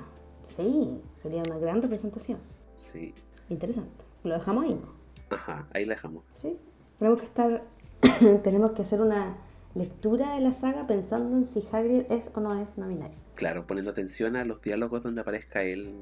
sí, 0.55 0.99
sería 1.15 1.43
una 1.43 1.57
gran 1.59 1.81
representación. 1.81 2.39
Sí. 2.75 3.13
Interesante. 3.49 4.03
Lo 4.23 4.33
dejamos 4.33 4.65
ahí. 4.65 4.81
Ajá, 5.29 5.67
ahí 5.73 5.85
la 5.85 5.93
dejamos. 5.93 6.23
Sí. 6.41 6.57
Tenemos 6.97 7.19
que 7.19 7.25
estar, 7.25 7.63
tenemos 8.43 8.71
que 8.71 8.81
hacer 8.81 8.99
una 8.99 9.37
lectura 9.75 10.35
de 10.35 10.41
la 10.41 10.53
saga 10.53 10.87
pensando 10.87 11.35
en 11.37 11.45
si 11.47 11.63
Hagrid 11.71 12.03
es 12.09 12.29
o 12.33 12.39
no 12.39 12.59
es 12.61 12.77
no 12.77 12.87
binario. 12.87 13.17
Claro, 13.35 13.67
poniendo 13.67 13.91
atención 13.91 14.35
a 14.35 14.45
los 14.45 14.61
diálogos 14.61 15.03
donde 15.03 15.21
aparezca 15.21 15.61
él. 15.63 15.93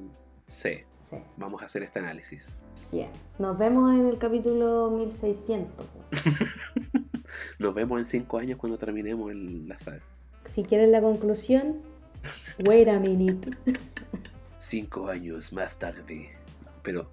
Sí, 0.48 0.80
Sí. 1.10 1.18
vamos 1.38 1.62
a 1.62 1.66
hacer 1.66 1.84
este 1.84 2.00
análisis. 2.00 2.66
Bien. 2.92 3.10
Nos 3.40 3.58
vemos 3.58 3.92
en 3.94 4.08
el 4.08 4.18
capítulo 4.18 4.90
1600. 4.92 5.86
Nos 7.60 7.74
vemos 7.74 8.00
en 8.00 8.06
cinco 8.06 8.38
años 8.38 8.58
cuando 8.58 8.78
terminemos 8.78 9.32
el- 9.32 9.68
la 9.68 9.78
saga. 9.78 10.02
Si 10.54 10.64
quieren 10.64 10.92
la 10.92 11.02
conclusión, 11.02 11.82
wait 12.66 12.88
a 12.88 13.00
minute. 13.00 13.50
Cinco 14.60 15.08
años 15.10 15.54
más 15.54 15.78
tarde. 15.78 16.30
Pero, 16.84 17.10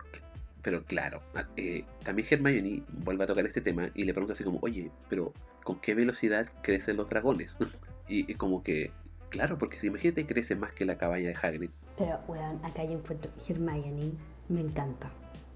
pero 0.62 0.82
claro, 0.84 1.20
eh, 1.56 1.84
también 2.02 2.26
Hermione 2.30 2.82
vuelve 2.88 3.24
a 3.24 3.26
tocar 3.26 3.44
este 3.46 3.60
tema 3.60 3.90
y 3.94 4.04
le 4.04 4.12
pregunta 4.12 4.32
así 4.32 4.44
como, 4.44 4.58
oye, 4.62 4.90
pero 5.08 5.32
¿con 5.64 5.80
qué 5.80 5.94
velocidad 5.94 6.48
crecen 6.62 6.96
los 6.96 7.08
dragones? 7.08 7.58
y, 8.08 8.30
y 8.30 8.34
como 8.34 8.62
que, 8.62 8.92
claro, 9.28 9.58
porque 9.58 9.78
si 9.78 9.88
imagínate 9.88 10.26
crece 10.26 10.56
más 10.56 10.72
que 10.72 10.84
la 10.84 10.98
cabaña 10.98 11.28
de 11.28 11.36
Hagrid. 11.40 11.70
Pero, 11.96 12.18
weón, 12.28 12.64
acá 12.64 12.84
yo 12.84 12.92
encuentro 12.92 13.30
Hermione. 13.48 14.12
Me 14.48 14.60
encanta. 14.60 15.10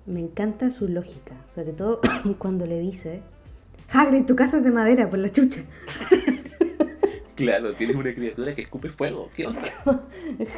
Me 0.07 0.21
encanta 0.21 0.71
su 0.71 0.89
lógica. 0.89 1.35
Sobre 1.55 1.73
todo 1.73 2.01
cuando 2.39 2.67
le 2.67 2.79
dice: 2.81 3.23
Hagrid, 3.91 4.27
tu 4.27 4.37
casa 4.37 4.59
es 4.59 4.65
de 4.65 4.71
madera, 4.71 5.09
por 5.09 5.19
la 5.19 5.33
chucha. 5.33 5.63
Claro, 7.35 7.75
tienes 7.75 7.97
una 7.97 8.15
criatura 8.15 8.55
que 8.55 8.63
escupe 8.63 8.91
fuego, 8.91 9.29
¿qué 9.35 9.47
onda? 9.47 9.63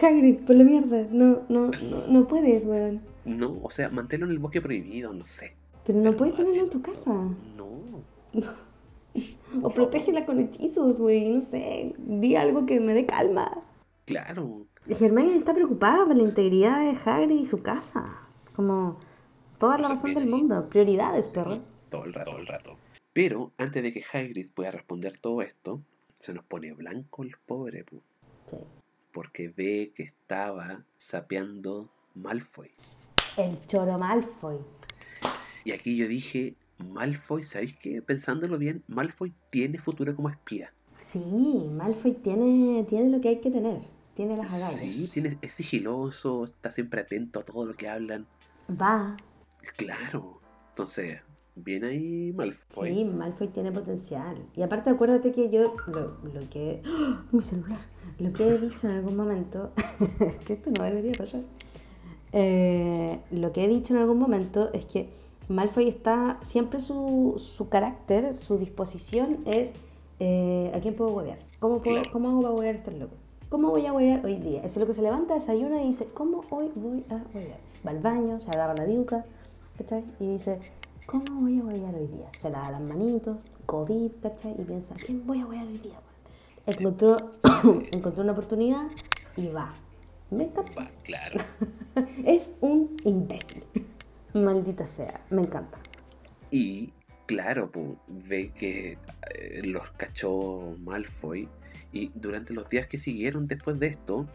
Hagrid, 0.03 0.40
por 0.44 0.57
la 0.57 0.64
mierda. 0.64 1.07
No, 1.11 1.42
no, 1.49 1.70
no, 1.70 2.07
no 2.07 2.28
puedes, 2.28 2.66
weón. 2.66 3.01
No, 3.24 3.59
o 3.62 3.70
sea, 3.70 3.88
manténlo 3.88 4.26
en 4.26 4.32
el 4.32 4.38
bosque 4.38 4.61
prohibido, 4.61 5.14
no 5.14 5.24
sé. 5.24 5.55
Pero 5.86 6.01
no 6.01 6.14
puedes 6.14 6.36
tenerlo 6.36 6.64
en 6.64 6.70
tu 6.70 6.82
casa. 6.82 7.12
No. 7.57 8.03
O 9.62 9.70
protégela 9.70 10.26
con 10.26 10.38
hechizos, 10.40 10.98
güey. 11.00 11.28
No 11.30 11.42
sé. 11.42 11.94
Di 11.98 12.36
algo 12.36 12.66
que 12.66 12.78
me 12.80 12.92
dé 12.94 13.06
calma. 13.06 13.62
Claro. 14.04 14.66
Hermione 14.88 15.36
está 15.36 15.54
preocupada 15.54 16.04
por 16.06 16.16
la 16.16 16.22
integridad 16.22 16.80
de 16.80 16.98
Hagrid 17.04 17.40
y 17.40 17.46
su 17.46 17.62
casa. 17.62 18.20
Como 18.54 18.98
toda 19.58 19.78
la 19.78 19.88
razón 19.88 20.14
del 20.14 20.26
mundo. 20.26 20.68
Prioridades, 20.68 21.28
perro. 21.28 21.60
Todo 21.90 22.04
el 22.04 22.12
rato, 22.12 22.30
todo 22.32 22.40
el 22.40 22.46
rato. 22.46 22.76
Pero 23.12 23.52
antes 23.56 23.82
de 23.82 23.92
que 23.92 24.04
Hagrid 24.12 24.50
pueda 24.52 24.70
responder 24.72 25.18
todo 25.18 25.40
esto, 25.42 25.80
se 26.18 26.34
nos 26.34 26.44
pone 26.44 26.72
blanco 26.72 27.22
el 27.22 27.34
pobre, 27.46 27.84
pu, 27.84 28.02
Sí. 28.50 28.56
porque 29.12 29.48
ve 29.48 29.92
que 29.94 30.02
estaba 30.02 30.82
sapeando 30.96 31.88
Malfoy. 32.14 32.70
El 33.36 33.58
choro 33.66 33.98
Malfoy. 33.98 34.58
Y 35.64 35.72
aquí 35.72 35.96
yo 35.96 36.06
dije, 36.08 36.54
Malfoy, 36.79 37.43
¿sabéis 37.43 37.77
qué? 37.77 38.03
Pensándolo 38.03 38.59
bien, 38.59 38.83
Malfoy 38.89 39.33
tiene 39.51 39.79
futuro 39.79 40.14
como 40.14 40.29
espía. 40.29 40.72
Sí, 41.12 41.68
Malfoy 41.72 42.12
tiene, 42.12 42.85
tiene 42.89 43.11
lo 43.11 43.20
que 43.20 43.29
hay 43.29 43.41
que 43.41 43.51
tener. 43.51 43.81
Tiene 44.14 44.37
las 44.37 44.53
agallas. 44.53 44.81
Sí, 44.81 45.11
tiene, 45.12 45.39
es 45.43 45.53
sigiloso, 45.53 46.45
está 46.45 46.70
siempre 46.70 47.03
atento 47.03 47.41
a 47.41 47.43
todo 47.45 47.66
lo 47.66 47.74
que 47.74 47.89
hablan. 47.89 48.27
Va. 48.70 49.16
Claro. 49.77 50.41
Entonces, 50.70 51.20
viene 51.55 51.89
ahí 51.89 52.33
Malfoy. 52.35 52.95
Sí, 52.95 53.05
Malfoy 53.05 53.49
tiene 53.49 53.72
potencial. 53.72 54.37
Y 54.55 54.62
aparte 54.62 54.91
acuérdate 54.91 55.33
que 55.33 55.51
yo 55.51 55.74
lo, 55.87 56.18
lo 56.22 56.51
que... 56.51 56.83
¡Ah! 56.85 57.24
Mi 57.31 57.43
celular. 57.43 57.79
Lo 58.18 58.33
que 58.33 58.47
he 58.47 58.59
dicho 58.59 58.89
en 58.89 58.97
algún 58.97 59.16
momento... 59.16 59.72
que 60.47 60.55
esto 60.55 60.70
no 60.77 60.85
debería 60.85 61.12
pasar. 61.12 61.43
Eh, 62.33 63.20
lo 63.31 63.53
que 63.53 63.64
he 63.64 63.68
dicho 63.68 63.95
en 63.95 64.01
algún 64.01 64.18
momento 64.18 64.72
es 64.72 64.85
que 64.87 65.09
Malfoy 65.49 65.88
está... 65.88 66.38
Siempre 66.42 66.80
su, 66.80 67.42
su 67.57 67.68
carácter, 67.68 68.36
su 68.36 68.59
disposición 68.59 69.38
es... 69.47 69.72
eh, 70.20 70.72
¿A 70.74 70.80
quién 70.80 70.94
puedo 70.94 71.11
huevear? 71.12 71.38
¿Cómo, 71.59 71.80
puedo, 71.82 71.97
Claro. 71.97 72.11
¿Cómo 72.12 72.28
hago 72.30 72.42
para 72.42 72.55
huevear 72.55 72.74
a 72.74 72.78
estos 72.78 72.94
locos? 72.94 73.18
¿Cómo 73.49 73.70
voy 73.70 73.86
a 73.86 73.92
huevear 73.92 74.24
hoy 74.26 74.36
día? 74.36 74.59
Eso 74.61 74.74
es 74.74 74.76
lo 74.78 74.86
que 74.86 74.94
se 74.94 75.03
levanta, 75.03 75.34
desayuna 75.34 75.82
y 75.82 75.88
dice, 75.88 76.07
¿cómo 76.14 76.42
hoy 76.51 76.70
voy 76.74 77.05
a 77.11 77.22
huevear? 77.32 77.59
Va 77.86 77.90
al 77.92 78.01
baño, 78.01 78.40
se 78.40 78.51
agarra 78.51 78.74
la 78.74 78.84
diuca, 78.84 79.24
¿cachai? 79.78 80.05
Y 80.18 80.32
dice, 80.32 80.59
¿cómo 81.07 81.24
voy 81.42 81.61
a 81.61 81.62
huevear 81.64 81.94
hoy 81.94 82.09
día? 82.09 82.26
Se 82.40 82.51
lava 82.51 82.72
las 82.72 82.80
manitos, 82.80 83.36
COVID, 83.66 84.11
¿cachai? 84.20 84.55
Y 84.59 84.64
piensa, 84.64 84.97
¿quién 84.97 85.24
voy 85.26 85.40
a 85.40 85.47
huevear 85.47 85.66
hoy 85.68 85.78
día? 85.78 86.01
Encontró, 86.66 87.16
encontró 87.92 88.22
una 88.24 88.32
oportunidad 88.32 88.86
y 89.36 89.49
va. 89.53 89.72
Me. 90.30 90.47
Va, 90.76 90.90
claro. 91.05 91.40
Es 92.24 92.51
un 92.61 92.97
imbécil. 93.05 93.62
Maldita 94.45 94.87
sea, 94.87 95.20
me 95.30 95.43
encanta. 95.43 95.78
Y 96.51 96.93
claro, 97.26 97.70
ve 98.07 98.51
que 98.51 98.99
eh, 99.30 99.61
los 99.64 99.91
cachó 99.93 100.74
Malfoy. 100.84 101.49
Y 101.93 102.11
durante 102.14 102.53
los 102.53 102.68
días 102.68 102.87
que 102.87 102.99
siguieron 102.99 103.47
después 103.47 103.78
de 103.78 103.89
esto, 103.89 104.26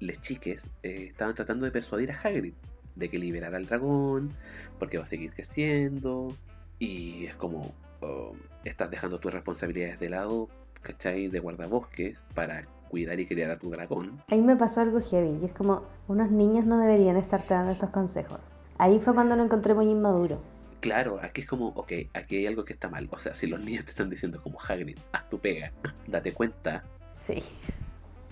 les 0.00 0.20
chiques 0.20 0.70
eh, 0.82 1.06
estaban 1.08 1.34
tratando 1.34 1.64
de 1.64 1.72
persuadir 1.72 2.12
a 2.12 2.14
Hagrid 2.14 2.54
de 2.94 3.08
que 3.08 3.18
liberara 3.18 3.56
al 3.56 3.66
dragón, 3.66 4.30
porque 4.78 4.98
va 4.98 5.04
a 5.04 5.06
seguir 5.06 5.32
creciendo. 5.32 6.34
Y 6.78 7.26
es 7.26 7.36
como, 7.36 7.72
oh, 8.00 8.32
estás 8.64 8.90
dejando 8.90 9.18
tus 9.18 9.32
responsabilidades 9.32 10.00
de 10.00 10.10
lado, 10.10 10.48
¿cachai? 10.82 11.28
De 11.28 11.40
guardabosques 11.40 12.28
para 12.34 12.66
cuidar 12.88 13.20
y 13.20 13.26
criar 13.26 13.50
a 13.50 13.58
tu 13.58 13.70
dragón. 13.70 14.22
Ahí 14.28 14.40
me 14.40 14.56
pasó 14.56 14.80
algo 14.80 15.00
heavy 15.00 15.38
y 15.42 15.44
es 15.44 15.52
como, 15.52 15.82
unos 16.08 16.30
niños 16.30 16.64
no 16.66 16.78
deberían 16.78 17.16
estarte 17.16 17.54
dando 17.54 17.72
estos 17.72 17.90
consejos. 17.90 18.40
Ahí 18.78 19.00
fue 19.00 19.14
cuando 19.14 19.36
lo 19.36 19.44
encontré 19.44 19.74
muy 19.74 19.86
inmaduro. 19.90 20.38
Claro, 20.80 21.18
aquí 21.22 21.40
es 21.40 21.46
como, 21.48 21.68
ok, 21.68 21.92
aquí 22.14 22.36
hay 22.36 22.46
algo 22.46 22.64
que 22.64 22.72
está 22.72 22.88
mal. 22.88 23.08
O 23.10 23.18
sea, 23.18 23.34
si 23.34 23.46
los 23.48 23.60
niños 23.60 23.84
te 23.84 23.90
están 23.90 24.08
diciendo 24.08 24.40
como 24.42 24.58
Hagrid, 24.60 24.96
haz 25.12 25.28
tu 25.28 25.38
pega, 25.38 25.72
date 26.06 26.32
cuenta, 26.32 26.82
Sí. 27.26 27.42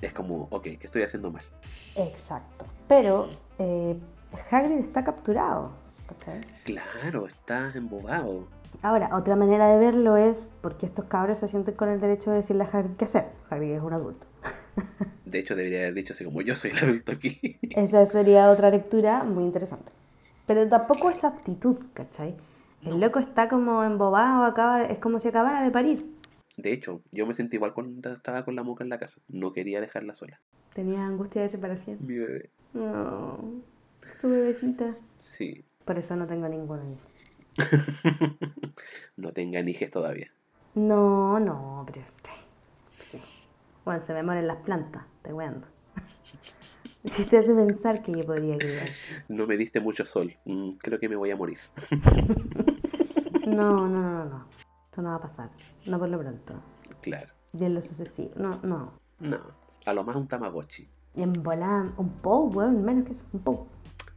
es 0.01 0.13
como, 0.13 0.47
ok, 0.51 0.63
¿qué 0.63 0.79
estoy 0.85 1.03
haciendo 1.03 1.31
mal? 1.31 1.43
Exacto. 1.97 2.65
Pero 2.89 3.29
eh, 3.59 3.97
Hagrid 4.51 4.79
está 4.79 5.05
capturado. 5.05 5.73
¿cachai? 6.07 6.41
Claro, 6.65 7.27
estás 7.27 7.75
embobado. 7.75 8.47
Ahora, 8.83 9.11
otra 9.17 9.35
manera 9.35 9.69
de 9.71 9.79
verlo 9.79 10.17
es 10.17 10.49
porque 10.61 10.87
estos 10.87 11.07
cabros 11.07 11.39
se 11.39 11.49
sienten 11.49 11.75
con 11.75 11.89
el 11.89 12.01
derecho 12.01 12.31
de 12.31 12.37
decirle 12.37 12.63
a 12.63 12.69
Hagrid 12.69 12.97
qué 12.97 13.07
hacer. 13.07 13.25
Hagrid 13.51 13.73
es 13.73 13.83
un 13.83 13.93
adulto. 13.93 14.25
De 15.25 15.41
hecho, 15.41 15.57
debería 15.57 15.81
haber 15.81 15.95
dicho 15.95 16.13
así 16.13 16.25
como, 16.25 16.43
yo 16.43 16.55
soy 16.55 16.71
el 16.71 16.79
adulto 16.79 17.11
aquí. 17.13 17.59
Esa 17.71 18.07
sería 18.07 18.51
otra 18.51 18.71
lectura 18.71 19.25
muy 19.25 19.43
interesante. 19.45 19.91
Pero 20.47 20.69
tampoco 20.69 21.11
es 21.11 21.25
actitud, 21.25 21.77
¿cachai? 21.93 22.37
El 22.85 23.01
loco 23.01 23.19
está 23.19 23.49
como 23.49 23.83
embobado, 23.83 24.45
acaba, 24.45 24.85
es 24.85 24.99
como 24.99 25.19
si 25.19 25.29
acabara 25.29 25.63
de 25.63 25.71
parir. 25.73 26.07
De 26.57 26.73
hecho, 26.73 27.03
yo 27.11 27.27
me 27.27 27.35
sentí 27.35 27.57
igual 27.57 27.75
cuando 27.75 28.13
estaba 28.13 28.45
con 28.45 28.55
la 28.55 28.63
moca 28.63 28.85
en 28.85 28.91
la 28.91 28.99
casa. 28.99 29.21
No 29.29 29.53
quería 29.53 29.81
dejarla 29.81 30.15
sola. 30.15 30.41
Tenía 30.73 31.05
angustia 31.05 31.43
de 31.43 31.49
separación. 31.49 31.99
Mi 32.01 32.19
bebé. 32.19 32.51
No. 32.73 33.39
Tu 34.21 34.29
bebecita. 34.29 34.95
Sí. 35.19 35.65
Por 35.85 35.99
eso 35.99 36.15
no 36.17 36.27
tengo 36.27 36.49
ninguno. 36.49 36.83
no 39.17 39.33
tenga 39.33 39.61
hijes 39.61 39.91
todavía. 39.91 40.31
No, 40.75 41.41
no, 41.41 41.85
pero. 41.87 42.07
Sí. 43.11 43.21
Bueno, 43.85 44.05
se 44.05 44.13
me 44.15 44.23
mueren 44.23 44.47
las 44.47 44.59
plantas, 44.59 45.05
te 45.23 45.31
cuento. 45.31 45.67
Si 47.13 47.25
te 47.25 47.39
hace 47.39 47.55
pensar 47.55 48.03
que 48.03 48.13
yo 48.13 48.25
podría 48.25 48.59
criar. 48.59 48.89
No 49.29 49.47
me 49.47 49.57
diste 49.57 49.81
mucho 49.81 50.05
sol. 50.05 50.35
Mm, 50.45 50.71
creo 50.79 50.99
que 50.99 51.09
me 51.09 51.17
voy 51.17 51.31
a 51.31 51.37
morir. 51.37 51.59
No, 53.47 53.87
no, 53.87 54.03
no, 54.03 54.25
no. 54.25 54.45
Esto 54.87 55.03
no 55.03 55.11
va 55.11 55.17
a 55.17 55.21
pasar. 55.21 55.51
No 55.87 56.01
por 56.01 56.09
lo 56.09 56.19
pronto. 56.19 56.55
Claro. 57.01 57.33
Y 57.53 57.65
en 57.65 57.75
lo 57.75 57.81
sucesivo. 57.81 58.31
No, 58.35 58.59
no. 58.65 58.93
No. 59.21 59.39
A 59.85 59.93
lo 59.93 60.03
más 60.03 60.17
un 60.17 60.27
Tamagotchi. 60.27 60.89
Y 61.15 61.23
en 61.23 61.33
volar 61.33 61.87
un 61.97 62.09
POW, 62.11 62.51
weón, 62.53 62.85
menos 62.85 63.07
que 63.07 63.13
eso, 63.13 63.23
un 63.33 63.41
POW. 63.41 63.67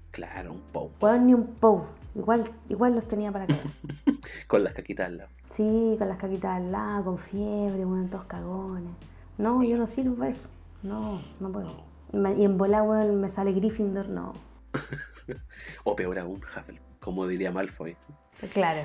Claro, 0.09 0.53
un 0.53 0.61
POW. 0.73 0.91
Weón, 0.99 1.27
ni 1.27 1.35
un 1.35 1.45
POW. 1.45 1.85
Igual, 2.15 2.51
igual 2.69 2.95
los 2.95 3.07
tenía 3.07 3.31
para 3.31 3.43
acá. 3.43 3.55
con 4.47 4.63
las 4.63 4.73
caquitas 4.73 5.07
al 5.07 5.17
lado. 5.17 5.29
Sí, 5.51 5.95
con 5.99 6.09
las 6.09 6.17
caquitas 6.17 6.57
al 6.57 6.71
lado, 6.71 7.03
con 7.03 7.19
fiebre, 7.19 7.85
weón, 7.85 8.09
todos 8.09 8.25
cagones. 8.25 8.93
No, 9.37 9.63
yo 9.63 9.77
no 9.77 9.87
sirvo 9.87 10.15
para 10.15 10.31
eso. 10.31 10.47
No, 10.81 11.21
no 11.39 11.51
puedo. 11.51 11.88
Y 12.11 12.43
en 12.43 12.59
weón, 12.59 13.21
me 13.21 13.29
sale 13.29 13.51
Gryffindor, 13.53 14.09
no. 14.09 14.33
o 15.83 15.95
peor 15.95 16.19
aún, 16.19 16.37
Hufflepuff, 16.37 16.99
como 16.99 17.27
diría 17.27 17.51
Malfoy. 17.51 17.95
Claro. 18.53 18.81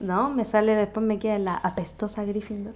No, 0.00 0.30
me 0.30 0.44
sale, 0.44 0.74
después 0.74 1.04
me 1.06 1.18
queda 1.18 1.38
la 1.38 1.54
apestosa 1.54 2.24
Gryffindor. 2.24 2.74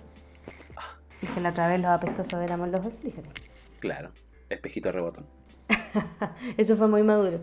Dije 1.20 1.40
la 1.40 1.50
otra 1.50 1.68
vez 1.68 1.80
los 1.80 1.90
apestosos 1.90 2.40
éramos 2.42 2.68
los 2.70 2.94
Slytherin. 2.94 3.32
Claro, 3.78 4.10
espejito 4.48 4.90
rebotón. 4.90 5.26
Eso 6.56 6.76
fue 6.76 6.88
muy 6.88 7.02
maduro. 7.02 7.40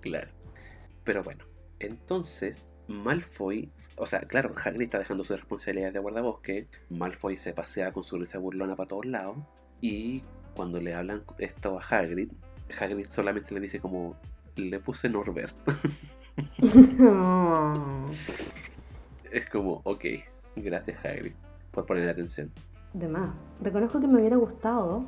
Claro. 0.00 0.30
Pero 1.02 1.22
bueno, 1.22 1.44
entonces 1.80 2.68
Malfoy, 2.86 3.72
o 3.96 4.06
sea, 4.06 4.20
claro, 4.20 4.54
Hagrid 4.62 4.82
está 4.82 4.98
dejando 4.98 5.24
sus 5.24 5.40
responsabilidades 5.40 5.94
de 5.94 6.00
guardabosque, 6.00 6.68
Malfoy 6.90 7.36
se 7.36 7.52
pasea 7.52 7.92
con 7.92 8.04
su 8.04 8.18
risa 8.18 8.38
burlona 8.38 8.76
para 8.76 8.88
todos 8.88 9.06
lados, 9.06 9.38
y 9.80 10.22
cuando 10.54 10.80
le 10.80 10.94
hablan 10.94 11.22
esto 11.38 11.78
a 11.78 11.82
Hagrid, 11.82 12.30
Hagrid 12.78 13.08
solamente 13.08 13.54
le 13.54 13.60
dice 13.60 13.80
como, 13.80 14.16
le 14.56 14.80
puse 14.80 15.08
Norbert. 15.08 15.54
es 19.32 19.48
como, 19.50 19.80
ok, 19.84 20.04
gracias 20.56 21.04
Hagrid 21.04 21.32
por 21.70 21.86
poner 21.86 22.08
atención. 22.08 22.50
De 22.92 23.08
más. 23.08 23.30
Reconozco 23.60 24.00
que 24.00 24.06
me 24.06 24.20
hubiera 24.20 24.36
gustado 24.36 25.04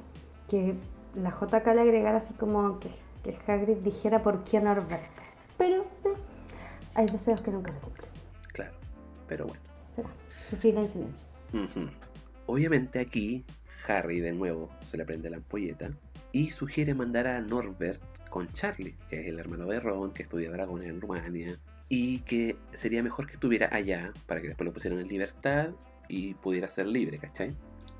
que 0.49 0.75
la 1.15 1.31
JK 1.31 1.67
le 1.75 1.81
agregara 1.81 2.19
así 2.19 2.35
como 2.35 2.79
que, 2.81 2.91
que 3.23 3.39
Hagrid 3.51 3.79
dijera 3.79 4.23
por 4.23 4.45
qué 4.45 4.61
Norbert. 4.61 5.05
Pero 5.57 5.83
eh, 6.05 6.15
hay 6.95 7.07
deseos 7.07 7.41
que 7.41 7.51
nunca 7.51 7.73
se 7.73 7.79
cumplen. 7.79 8.11
Claro, 8.53 8.75
pero 9.29 9.47
bueno. 9.47 9.63
Será, 9.95 10.11
sufrir 10.51 10.75
la 10.75 10.83
incidencia. 10.83 11.27
Obviamente 12.47 13.01
aquí 13.01 13.45
Harry 13.87 14.21
de 14.21 14.33
nuevo 14.33 14.71
se 14.85 14.97
le 14.97 15.05
prende 15.05 15.31
la 15.31 15.37
ampolleta 15.37 15.91
y 16.33 16.51
sugiere 16.51 16.95
mandar 16.95 17.27
a 17.27 17.41
Norbert 17.41 18.03
con 18.29 18.49
Charlie, 18.53 18.97
que 19.09 19.21
es 19.21 19.27
el 19.29 19.39
hermano 19.39 19.67
de 19.67 19.81
Ron, 19.81 20.13
que 20.13 20.23
estudia 20.23 20.51
dragones 20.51 20.89
en 20.89 21.01
Rumania, 21.01 21.59
y 21.89 22.19
que 22.21 22.57
sería 22.73 23.03
mejor 23.03 23.27
que 23.27 23.35
estuviera 23.35 23.69
allá 23.73 24.13
para 24.27 24.41
que 24.41 24.49
después 24.49 24.67
lo 24.67 24.73
pusieran 24.73 25.01
en 25.01 25.09
libertad 25.09 25.71
y 26.09 26.35
pudiera 26.35 26.69
ser 26.69 26.87
libre, 26.87 27.19
¿cachai? 27.19 27.55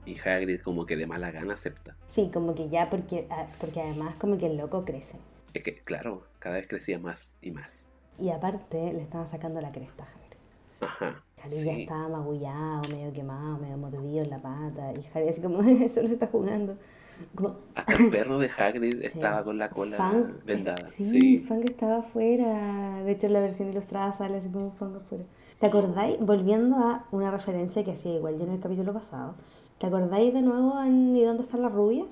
Y 0.05 0.19
Hagrid 0.19 0.61
como 0.61 0.87
que 0.87 0.97
de 0.97 1.07
mala 1.07 1.31
gana 1.31 1.55
acepta. 1.55 1.97
Sí, 2.15 2.31
como 2.33 2.55
que 2.55 2.69
ya 2.69 2.91
porque, 2.91 3.27
ah, 3.31 3.47
porque 3.61 3.81
además 3.81 4.15
como 4.17 4.39
que 4.39 4.47
el 4.47 4.57
loco 4.57 4.85
crece. 4.85 5.17
Es 5.55 5.63
que, 5.63 5.75
claro, 5.75 6.27
cada 6.39 6.57
vez 6.57 6.69
crecía 6.69 6.99
más 6.99 7.39
y 7.41 7.51
más. 7.51 7.91
Y 8.19 8.31
aparte 8.31 8.93
le 8.93 9.03
estaba 9.03 9.27
sacando 9.27 9.61
la 9.61 9.73
cresta 9.73 10.05
a 10.05 10.07
Hagrid. 10.07 10.37
Ajá. 10.81 11.25
Harry 11.43 11.63
ya 11.65 11.73
estaba 11.73 12.09
magullado, 12.09 12.83
medio 12.91 13.13
quemado, 13.13 13.59
medio 13.59 13.77
mordido 13.79 14.25
en 14.25 14.31
la 14.31 14.41
pata. 14.41 14.93
Y 14.93 15.07
Harry 15.15 15.29
así 15.29 15.41
como, 15.41 15.63
solo 15.95 16.09
está 16.09 16.27
jugando. 16.29 16.77
Hasta 17.75 17.95
el 17.95 18.05
perro 18.11 18.39
de 18.39 18.51
Hagrid 18.57 19.03
estaba 19.03 19.45
con 19.45 19.59
la 19.59 19.71
cola 19.71 20.35
vendada. 20.45 20.91
Sí, 20.91 21.05
sí, 21.05 21.39
Fang 21.41 21.63
estaba 21.65 21.99
afuera. 21.99 23.03
De 23.05 23.13
hecho, 23.13 23.27
en 23.27 23.33
la 23.33 23.41
versión 23.41 23.69
ilustrada 23.71 24.13
sale 24.13 24.39
así 24.39 24.49
como 24.51 24.73
Fang 24.73 24.97
afuera. 24.97 25.25
¿Te 25.59 25.67
acordáis? 25.67 26.19
Volviendo 26.21 26.77
a 26.77 27.07
una 27.13 27.31
referencia 27.31 27.85
que 27.85 27.93
hacía 27.93 28.15
igual 28.15 28.39
yo 28.39 28.45
en 28.45 28.53
el 28.53 28.61
capítulo 28.61 28.93
pasado. 28.93 29.35
¿Te 29.79 29.87
acordáis 29.87 30.33
de 30.35 30.43
nuevo 30.43 30.81
en 30.83 31.17
¿Y 31.17 31.25
dónde 31.25 31.43
están 31.43 31.63
las 31.63 31.73
rubias? 31.73 32.09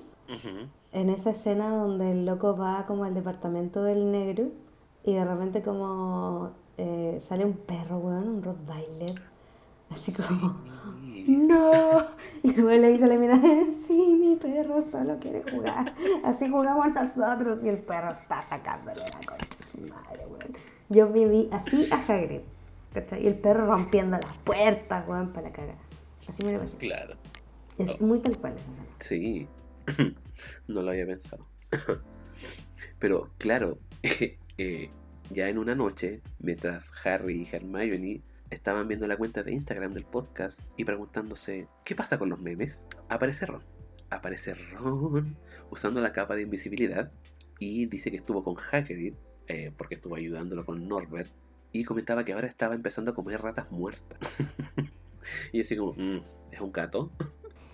En 0.91 1.09
esa 1.09 1.31
escena 1.31 1.69
donde 1.69 2.11
el 2.11 2.25
loco 2.25 2.55
va 2.57 2.85
como 2.87 3.03
al 3.03 3.13
departamento 3.13 3.83
del 3.83 4.11
negro 4.11 4.49
y 5.03 5.13
de 5.13 5.23
repente 5.25 5.61
como 5.61 6.51
eh, 6.77 7.21
sale 7.27 7.45
un 7.45 7.53
perro, 7.53 7.97
weón, 7.97 8.27
un 8.27 8.43
Rottweiler. 8.43 9.21
Así 9.89 10.11
como, 10.13 10.59
no. 11.27 11.69
Y 12.43 12.53
luego 12.53 12.81
le 12.81 12.91
dice 12.91 13.05
a 13.05 13.07
la 13.07 13.15
mina, 13.15 13.39
sí, 13.87 13.93
mi 13.93 14.35
perro 14.35 14.83
solo 14.91 15.17
quiere 15.19 15.43
jugar. 15.49 15.93
Así 16.23 16.49
jugamos 16.49 16.93
nosotros 16.93 17.59
y 17.63 17.69
el 17.69 17.77
perro 17.79 18.11
está 18.11 18.39
atacándole 18.39 19.01
la 19.01 19.19
concha 19.25 19.57
a 19.63 19.67
su 19.67 19.81
madre, 19.81 20.25
weón. 20.27 20.57
Yo 20.89 21.07
viví 21.11 21.49
así 21.51 21.87
a 21.91 21.97
Hagrid. 21.97 22.41
Y 23.19 23.27
el 23.27 23.35
perro 23.35 23.65
rompiendo 23.65 24.17
las 24.17 24.37
puertas, 24.39 25.07
weón, 25.07 25.33
para 25.33 25.49
la 25.49 25.53
cagada. 25.53 25.77
Así 26.27 26.45
me 26.45 26.53
lo 26.53 26.59
imagino. 26.59 26.79
Claro. 26.79 27.15
Es 27.77 27.91
oh. 27.91 28.05
muy 28.05 28.19
tal 28.19 28.37
cual. 28.37 28.55
Sí, 28.99 29.47
no 30.67 30.81
lo 30.81 30.91
había 30.91 31.05
pensado. 31.05 31.45
Pero 32.99 33.29
claro, 33.37 33.77
eh, 34.57 34.89
ya 35.29 35.49
en 35.49 35.57
una 35.57 35.75
noche, 35.75 36.21
mientras 36.39 36.93
Harry 37.03 37.41
y 37.41 37.55
Hermione 37.55 38.21
estaban 38.49 38.87
viendo 38.87 39.07
la 39.07 39.17
cuenta 39.17 39.43
de 39.43 39.51
Instagram 39.51 39.93
del 39.93 40.05
podcast 40.05 40.61
y 40.77 40.85
preguntándose 40.85 41.67
¿qué 41.83 41.95
pasa 41.95 42.17
con 42.19 42.29
los 42.29 42.39
memes? 42.39 42.87
Aparece 43.09 43.45
Ron. 43.45 43.63
Aparece 44.09 44.53
Ron 44.53 45.35
usando 45.71 45.99
la 46.01 46.13
capa 46.13 46.35
de 46.35 46.43
invisibilidad 46.43 47.11
y 47.59 47.87
dice 47.87 48.11
que 48.11 48.17
estuvo 48.17 48.43
con 48.43 48.55
Hagrid 48.71 49.13
eh, 49.47 49.71
porque 49.77 49.95
estuvo 49.95 50.15
ayudándolo 50.15 50.65
con 50.65 50.87
Norbert 50.87 51.29
y 51.71 51.83
comentaba 51.83 52.23
que 52.23 52.33
ahora 52.33 52.47
estaba 52.47 52.75
empezando 52.75 53.11
a 53.11 53.15
comer 53.15 53.41
ratas 53.41 53.71
muertas. 53.71 54.53
y 55.51 55.61
así 55.61 55.75
como, 55.75 55.93
mm, 55.93 56.21
¿es 56.51 56.61
un 56.61 56.71
gato? 56.71 57.11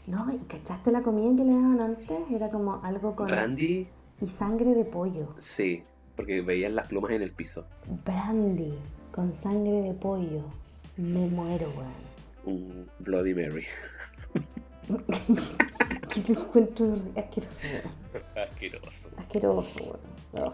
No, 0.08 0.26
¿cachaste 0.48 0.92
la 0.92 1.04
comida 1.04 1.36
que 1.36 1.44
le 1.44 1.54
daban 1.54 1.80
antes? 1.80 2.20
Era 2.32 2.50
como 2.50 2.84
algo 2.84 3.16
con... 3.16 3.28
Brandy. 3.28 3.88
Y 4.20 4.28
sangre 4.28 4.74
de 4.74 4.86
pollo. 4.86 5.36
Sí, 5.38 5.84
porque 6.16 6.42
veían 6.42 6.76
las 6.76 6.88
plumas 6.88 7.12
en 7.12 7.22
el 7.22 7.32
piso. 7.32 7.66
Brandy 8.06 8.74
con 9.12 9.34
sangre 9.34 9.82
de 9.82 9.94
pollo. 9.94 10.44
Me 10.98 11.28
muero, 11.30 11.68
weón. 11.78 11.92
Un 12.46 12.90
Bloody 13.00 13.34
Mary. 13.34 13.66
que 16.14 16.22
te 16.22 16.34
encuentro 16.34 17.02
asqueroso, 17.16 17.90
Asqueroso. 18.36 19.10
Asqueroso, 19.18 19.84
weón. 19.84 20.00
Oh, 20.34 20.54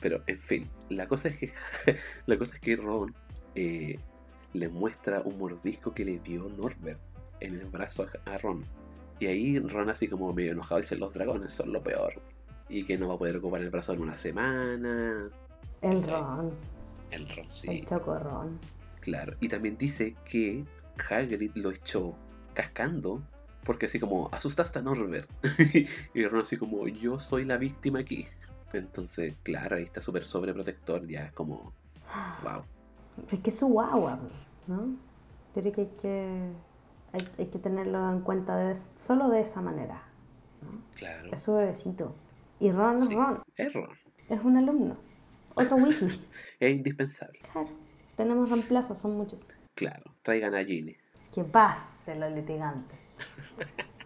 pero, 0.00 0.22
en 0.26 0.38
fin, 0.38 0.68
la 0.90 1.08
cosa 1.08 1.28
es 1.28 1.36
que 1.36 1.52
la 2.26 2.36
cosa 2.38 2.54
es 2.56 2.60
que 2.60 2.76
Ron 2.76 3.14
eh, 3.54 3.98
le 4.52 4.68
muestra 4.68 5.22
un 5.22 5.38
mordisco 5.38 5.92
que 5.94 6.04
le 6.04 6.18
dio 6.18 6.48
Norbert 6.48 7.00
en 7.40 7.54
el 7.54 7.66
brazo 7.66 8.06
a 8.26 8.38
Ron. 8.38 8.64
Y 9.18 9.26
ahí 9.26 9.58
Ron 9.58 9.88
así 9.88 10.08
como 10.08 10.32
medio 10.32 10.52
enojado 10.52 10.80
dice 10.80 10.96
los 10.96 11.14
dragones 11.14 11.54
son 11.54 11.72
lo 11.72 11.82
peor. 11.82 12.20
Y 12.68 12.84
que 12.84 12.98
no 12.98 13.08
va 13.08 13.14
a 13.14 13.18
poder 13.18 13.36
ocupar 13.36 13.60
el 13.60 13.70
brazo 13.70 13.92
en 13.92 14.02
una 14.02 14.14
semana. 14.14 15.28
El 15.82 16.02
Ron. 16.02 16.52
El 17.10 17.28
Ron, 17.28 17.48
sí. 17.48 17.70
El 17.70 17.86
chocorrón. 17.86 18.58
Claro. 19.00 19.36
Y 19.40 19.48
también 19.48 19.76
dice 19.78 20.16
que 20.24 20.64
Hagrid 21.08 21.52
lo 21.54 21.70
echó 21.70 22.14
cascando. 22.54 23.22
Porque 23.64 23.86
así 23.86 23.98
como, 23.98 24.28
asustaste 24.32 24.78
a 24.78 24.82
Norbert. 24.82 25.28
y 26.14 26.26
Ron 26.26 26.42
así 26.42 26.56
como, 26.56 26.86
yo 26.88 27.18
soy 27.18 27.44
la 27.44 27.56
víctima 27.56 28.00
aquí. 28.00 28.26
Entonces, 28.72 29.34
claro, 29.42 29.76
ahí 29.76 29.84
está 29.84 30.00
súper 30.00 30.24
sobreprotector. 30.24 31.06
Ya 31.06 31.26
es 31.26 31.32
como, 31.32 31.72
wow. 32.42 32.62
Es 33.30 33.40
que 33.40 33.48
es 33.48 33.56
su 33.56 33.68
guagua, 33.68 34.18
¿no? 34.66 34.94
Pero 35.54 35.72
que 35.72 35.80
hay 35.80 35.90
que 36.02 36.50
hay, 37.38 37.46
que 37.46 37.58
tenerlo 37.58 38.10
en 38.10 38.20
cuenta 38.20 38.56
de, 38.56 38.76
solo 38.96 39.28
de 39.28 39.40
esa 39.40 39.60
manera. 39.60 40.02
Claro. 40.94 41.30
Es 41.32 41.42
su 41.42 41.54
bebecito. 41.54 42.14
Y 42.60 42.70
Ron 42.70 42.98
es 42.98 43.12
Ron. 43.12 43.42
Es 43.56 43.72
Ron. 43.72 43.90
Es 44.28 44.44
un 44.44 44.56
alumno. 44.56 44.96
Otro 45.54 45.76
Weasley. 45.76 46.20
es 46.60 46.76
indispensable. 46.76 47.38
Claro. 47.52 47.70
Tenemos 48.16 48.50
reemplazos, 48.50 48.98
son 48.98 49.16
muchos. 49.16 49.38
Claro. 49.74 50.04
Traigan 50.22 50.54
a 50.54 50.64
Ginny. 50.64 50.96
Que 51.34 51.44
pase 51.44 52.14
los 52.16 52.32
litigantes. 52.32 52.98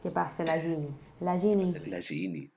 que 0.03 0.11
pase 0.11 0.45
la 0.45 0.59
Ginny. 0.59 0.89
La 1.21 1.39
Ginny. 1.39 1.73
La 1.87 2.01
Ginny. 2.01 2.51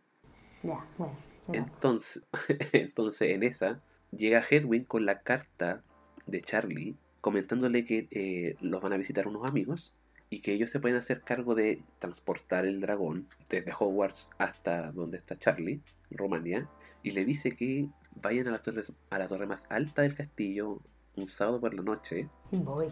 Ya, 0.64 0.86
bueno. 0.98 1.16
Entonces, 1.52 2.26
entonces, 2.74 3.30
en 3.30 3.44
esa, 3.44 3.82
llega 4.12 4.44
Hedwig 4.50 4.88
con 4.88 5.06
la 5.06 5.22
carta 5.22 5.84
de 6.26 6.42
Charlie 6.42 6.96
comentándole 7.22 7.86
que 7.86 8.08
eh, 8.12 8.58
los 8.60 8.82
van 8.82 8.94
a 8.94 8.98
visitar 8.98 9.28
unos 9.28 9.48
amigos 9.48 9.94
y 10.34 10.40
que 10.40 10.52
ellos 10.52 10.72
se 10.72 10.80
pueden 10.80 10.98
hacer 10.98 11.22
cargo 11.22 11.54
de 11.54 11.84
transportar 12.00 12.66
el 12.66 12.82
dragón 12.82 13.28
desde 13.50 13.72
Hogwarts 13.72 14.32
hasta 14.40 14.92
donde 14.92 15.18
está 15.18 15.36
Charlie, 15.36 15.80
Rumania, 16.10 16.68
y 17.04 17.12
le 17.12 17.24
dice 17.24 17.56
que 17.56 17.88
vayan 18.16 18.48
a 18.48 18.52
la 18.52 18.60
torre, 18.60 18.82
a 19.12 19.20
la 19.20 19.28
torre 19.28 19.46
más 19.46 19.68
alta 19.70 20.02
del 20.02 20.16
castillo 20.16 20.80
un 21.16 21.28
sábado 21.28 21.62
por 21.62 21.76
la 21.76 21.84
noche 21.84 22.28
Voy. 22.50 22.88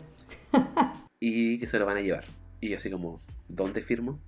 y 1.19 1.59
que 1.59 1.65
se 1.65 1.79
lo 1.79 1.87
van 1.87 1.97
a 1.97 2.01
llevar. 2.01 2.25
Y 2.59 2.69
yo 2.69 2.77
así 2.77 2.91
como, 2.91 3.21
¿dónde 3.47 3.81
firmo? 3.81 4.19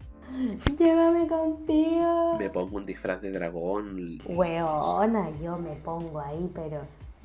Llévame 0.80 1.28
contigo. 1.28 2.39
Me 2.39 2.49
pongo 2.49 2.78
un 2.78 2.88
disfraz 2.88 3.22
de 3.22 3.30
dragón. 3.30 4.18
Weona, 4.26 5.30
yo 5.39 5.59
me 5.59 5.76
pongo 5.76 6.20
ahí, 6.20 6.49
pero. 6.55 6.82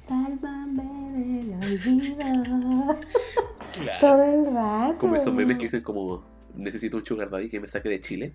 Sálvame 0.06 0.82
del 1.14 1.54
olvido. 1.54 3.00
Todo 4.00 4.22
el 4.22 4.54
rato. 4.54 4.98
Como 4.98 5.16
esos 5.16 5.34
memes 5.34 5.58
que 5.58 5.64
dicen 5.64 5.82
como, 5.82 6.22
necesito 6.54 6.96
un 6.96 7.04
sugar 7.06 7.30
daddy 7.30 7.48
que 7.48 7.60
me 7.60 7.68
saque 7.68 7.88
de 7.88 8.00
Chile. 8.00 8.32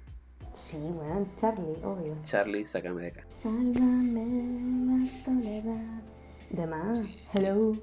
Sí, 0.56 0.78
weón, 0.78 1.28
Charlie, 1.40 1.78
obvio. 1.84 2.16
Charlie, 2.24 2.66
sácame 2.66 3.02
de 3.02 3.08
acá. 3.08 3.24
Sálvame 3.42 4.26
la 4.88 5.24
soledad. 5.24 6.02
De 6.52 6.68
más. 6.68 7.04
Hello. 7.34 7.76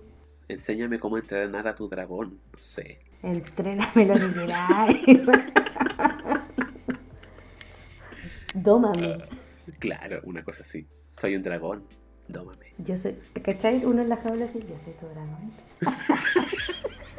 Enséñame 0.48 0.98
cómo 0.98 1.18
entrenar 1.18 1.66
a 1.66 1.74
tu 1.74 1.88
dragón. 1.88 2.38
No 2.52 2.58
sé. 2.58 3.00
Entréname 3.22 4.06
lo 4.06 4.14
que. 4.14 5.22
Dómame. 8.54 9.18
Claro, 9.78 10.20
una 10.24 10.42
cosa 10.42 10.62
así. 10.62 10.86
Soy 11.10 11.36
un 11.36 11.42
dragón. 11.42 11.84
Dómame. 12.28 12.72
Yo 12.78 12.96
soy. 12.96 13.16
¿Cachai? 13.42 13.84
Uno 13.84 14.02
en 14.02 14.08
la 14.08 14.16
jaula 14.16 14.44
así, 14.44 14.60
yo 14.60 14.78
soy 14.78 14.92
tu 14.94 15.06
dragón. 15.06 15.52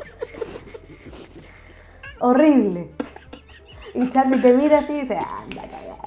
Horrible. 2.21 2.87
Y 3.95 4.09
Charlie 4.11 4.39
te 4.39 4.55
mira 4.55 4.79
así 4.79 4.93
y 4.93 5.01
dice, 5.01 5.17
anda 5.17 5.63
a 5.63 5.67
cagar. 5.67 5.97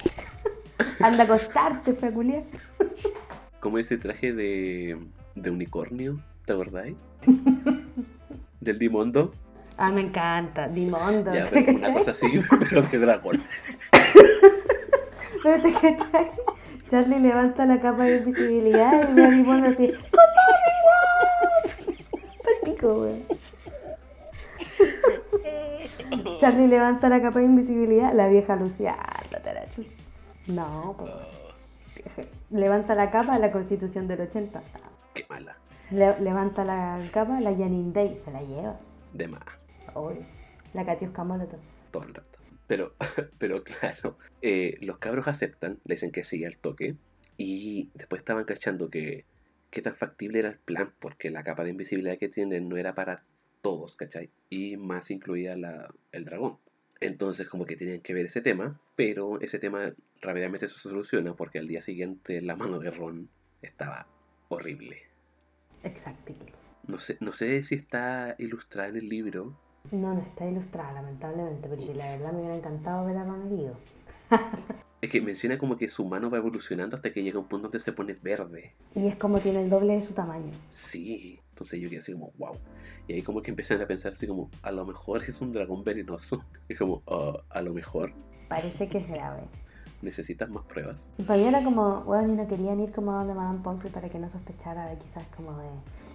Anda 1.01 1.23
a 1.23 1.25
acostarte, 1.25 1.93
peculiar. 1.93 2.43
Como 3.59 3.77
ese 3.77 3.97
traje 3.97 4.31
de, 4.33 4.97
de 5.35 5.49
unicornio, 5.49 6.19
¿te 6.45 6.53
acordáis? 6.53 6.95
Del 8.61 8.79
Dimondo. 8.79 9.33
Ah, 9.77 9.91
me 9.91 10.01
encanta. 10.01 10.69
Dimondo. 10.69 11.33
Ya, 11.33 11.47
pero 11.51 11.73
una 11.73 11.93
cosa 11.93 12.11
así, 12.11 12.27
pero 12.59 12.81
de 12.81 12.97
dragón. 12.97 13.43
Pero 15.43 15.61
te 15.61 15.73
cachai. 15.73 16.31
Charlie 16.89 17.19
levanta 17.19 17.65
la 17.65 17.81
capa 17.81 18.05
de 18.05 18.19
invisibilidad 18.19 19.09
y 19.09 19.13
ve 19.13 19.25
a 19.25 19.31
Dimondo 19.31 19.67
así. 19.67 19.91
Pal 22.41 22.55
pico, 22.63 23.01
weón. 23.01 23.44
Charlie 26.39 26.67
levanta 26.67 27.09
la 27.09 27.21
capa 27.21 27.39
de 27.39 27.45
invisibilidad, 27.45 28.13
la 28.13 28.27
vieja 28.27 28.55
Lucía. 28.55 28.93
ándate 28.93 29.49
a 29.49 29.53
la 29.53 29.71
chucha. 29.71 29.89
No, 30.47 30.95
pues. 30.97 31.11
Levanta 32.51 32.95
la 32.95 33.11
capa, 33.11 33.37
la 33.39 33.51
constitución 33.51 34.07
del 34.07 34.21
80. 34.21 34.61
Qué 35.13 35.25
mala. 35.29 35.57
Le- 35.91 36.19
levanta 36.19 36.63
la 36.63 36.99
capa, 37.11 37.39
la 37.39 37.51
Janine 37.55 37.91
Day 37.91 38.17
se 38.17 38.31
la 38.31 38.41
lleva. 38.41 38.79
De 39.13 39.27
más. 39.27 39.41
La 40.73 40.85
Katiuska 40.85 41.23
Molotov. 41.23 41.59
todo 41.91 42.03
el 42.03 42.13
rato. 42.13 42.39
Pero, 42.67 42.93
pero 43.37 43.63
claro, 43.63 44.17
eh, 44.41 44.77
los 44.81 44.97
cabros 44.97 45.27
aceptan, 45.27 45.79
le 45.85 45.95
dicen 45.95 46.11
que 46.11 46.23
sí 46.23 46.43
al 46.45 46.57
toque, 46.57 46.95
y 47.37 47.89
después 47.93 48.19
estaban 48.19 48.43
cachando 48.45 48.89
que 48.89 49.25
qué 49.69 49.81
tan 49.81 49.95
factible 49.95 50.39
era 50.39 50.49
el 50.49 50.59
plan, 50.59 50.93
porque 50.99 51.29
la 51.31 51.43
capa 51.43 51.63
de 51.63 51.71
invisibilidad 51.71 52.17
que 52.17 52.29
tienen 52.29 52.67
no 52.69 52.77
era 52.77 52.93
para 52.95 53.23
todos, 53.65 53.95
¿cachai? 53.95 54.29
Y 54.47 54.77
más 54.77 55.09
incluía 55.09 55.57
la, 55.57 55.91
el 56.11 56.23
dragón. 56.23 56.59
Entonces 57.01 57.47
como 57.47 57.65
que 57.65 57.75
tenían 57.75 58.01
que 58.01 58.13
ver 58.13 58.27
ese 58.27 58.41
tema, 58.41 58.79
pero 58.95 59.41
ese 59.41 59.57
tema 59.57 59.91
rápidamente 60.21 60.67
se 60.67 60.75
soluciona 60.75 61.33
porque 61.33 61.57
al 61.57 61.65
día 61.65 61.81
siguiente 61.81 62.43
la 62.43 62.55
mano 62.55 62.77
de 62.77 62.91
Ron 62.91 63.27
estaba 63.63 64.05
horrible. 64.49 65.01
Exacto. 65.81 66.35
No 66.85 66.99
sé, 66.99 67.17
no 67.21 67.33
sé 67.33 67.63
si 67.63 67.73
está 67.73 68.35
ilustrada 68.37 68.89
en 68.89 68.97
el 68.97 69.09
libro, 69.09 69.57
No, 69.91 70.13
no 70.13 70.21
está 70.21 70.45
ilustrada, 70.45 70.93
lamentablemente, 70.93 71.67
porque 71.67 71.95
la 71.95 72.05
verdad 72.11 72.33
me 72.33 72.39
hubiera 72.41 72.57
encantado 72.57 73.03
ver 73.07 73.17
a 73.17 73.23
Ron 73.23 73.51
herido. 73.51 73.79
Es 75.01 75.11
que 75.11 75.21
menciona 75.21 75.59
como 75.59 75.77
que 75.77 75.87
su 75.87 76.03
mano 76.05 76.31
va 76.31 76.37
evolucionando 76.37 76.95
hasta 76.95 77.11
que 77.11 77.21
llega 77.21 77.37
a 77.37 77.41
un 77.41 77.47
punto 77.47 77.63
donde 77.63 77.79
se 77.79 77.91
pone 77.91 78.17
verde. 78.23 78.73
Y 78.95 79.05
es 79.05 79.15
como 79.15 79.39
tiene 79.39 79.61
el 79.61 79.69
doble 79.69 79.93
de 79.97 80.01
su 80.01 80.13
tamaño. 80.13 80.51
Sí, 80.69 81.39
entonces 81.55 81.79
yo 81.79 81.87
quedé 81.89 81.99
así 81.99 82.11
como, 82.11 82.33
wow. 82.37 82.57
Y 83.07 83.13
ahí 83.13 83.21
como 83.21 83.41
que 83.41 83.49
empecé 83.49 83.75
a 83.75 83.87
pensar 83.87 84.11
así 84.11 84.27
como, 84.27 84.49
a 84.61 84.71
lo 84.73 84.85
mejor 84.85 85.23
es 85.23 85.39
un 85.39 85.53
dragón 85.53 85.85
venenoso. 85.85 86.43
Es 86.67 86.77
como, 86.77 87.01
"Ah, 87.07 87.37
a 87.49 87.61
lo 87.61 87.73
mejor 87.73 88.11
Parece 88.49 88.89
que 88.89 88.97
es 88.97 89.07
grave. 89.07 89.43
necesitas 90.01 90.49
más 90.49 90.65
pruebas. 90.65 91.09
Y 91.17 91.23
para 91.23 91.39
mí 91.39 91.45
era 91.47 91.63
como, 91.63 92.01
bueno, 92.03 92.33
y 92.33 92.35
no 92.35 92.45
querían 92.47 92.79
ir 92.81 92.91
como 92.91 93.13
a 93.13 93.19
donde 93.19 93.33
Madame 93.33 93.59
Pomfrey 93.63 93.89
para 93.91 94.09
que 94.09 94.19
no 94.19 94.29
sospechara 94.29 94.85
de 94.87 94.97
quizás 94.97 95.25
como 95.35 95.57
de 95.57 95.69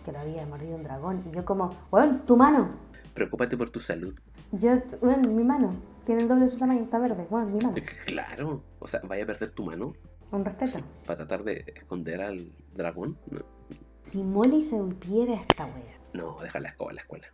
que 0.04 0.12
lo 0.12 0.18
había 0.18 0.44
mordido 0.46 0.76
un 0.76 0.82
dragón. 0.82 1.24
Y 1.30 1.34
yo 1.34 1.44
como, 1.46 1.70
bueno, 1.90 2.20
tu 2.26 2.36
mano. 2.36 2.68
Preocúpate 3.14 3.56
por 3.56 3.70
tu 3.70 3.80
salud. 3.80 4.14
Yo, 4.52 4.72
bueno, 5.00 5.28
mi 5.30 5.42
mano. 5.42 5.74
Tiene 6.04 6.22
el 6.22 6.28
doble 6.28 6.44
de 6.44 6.48
su 6.50 6.58
tamaño, 6.58 6.82
está 6.82 6.98
verde. 6.98 7.26
Bueno, 7.30 7.46
mi 7.46 7.58
mano. 7.64 7.74
Claro, 8.06 8.62
o 8.78 8.86
sea, 8.86 9.00
vaya 9.04 9.24
a 9.24 9.26
perder 9.26 9.50
tu 9.52 9.64
mano 9.64 9.94
Un 10.32 10.44
respeto. 10.44 10.80
para 11.06 11.16
tratar 11.16 11.44
de 11.44 11.64
esconder 11.74 12.20
al 12.20 12.52
dragón. 12.74 13.16
No, 13.30 13.40
Si 14.02 14.22
Molly 14.22 14.62
se 14.62 14.76
volviera 14.76 15.34
esta 15.34 15.66
wea, 15.66 15.98
no 16.14 16.38
déjala 16.40 16.74
a 16.78 16.92
la 16.92 17.00
escuela. 17.00 17.26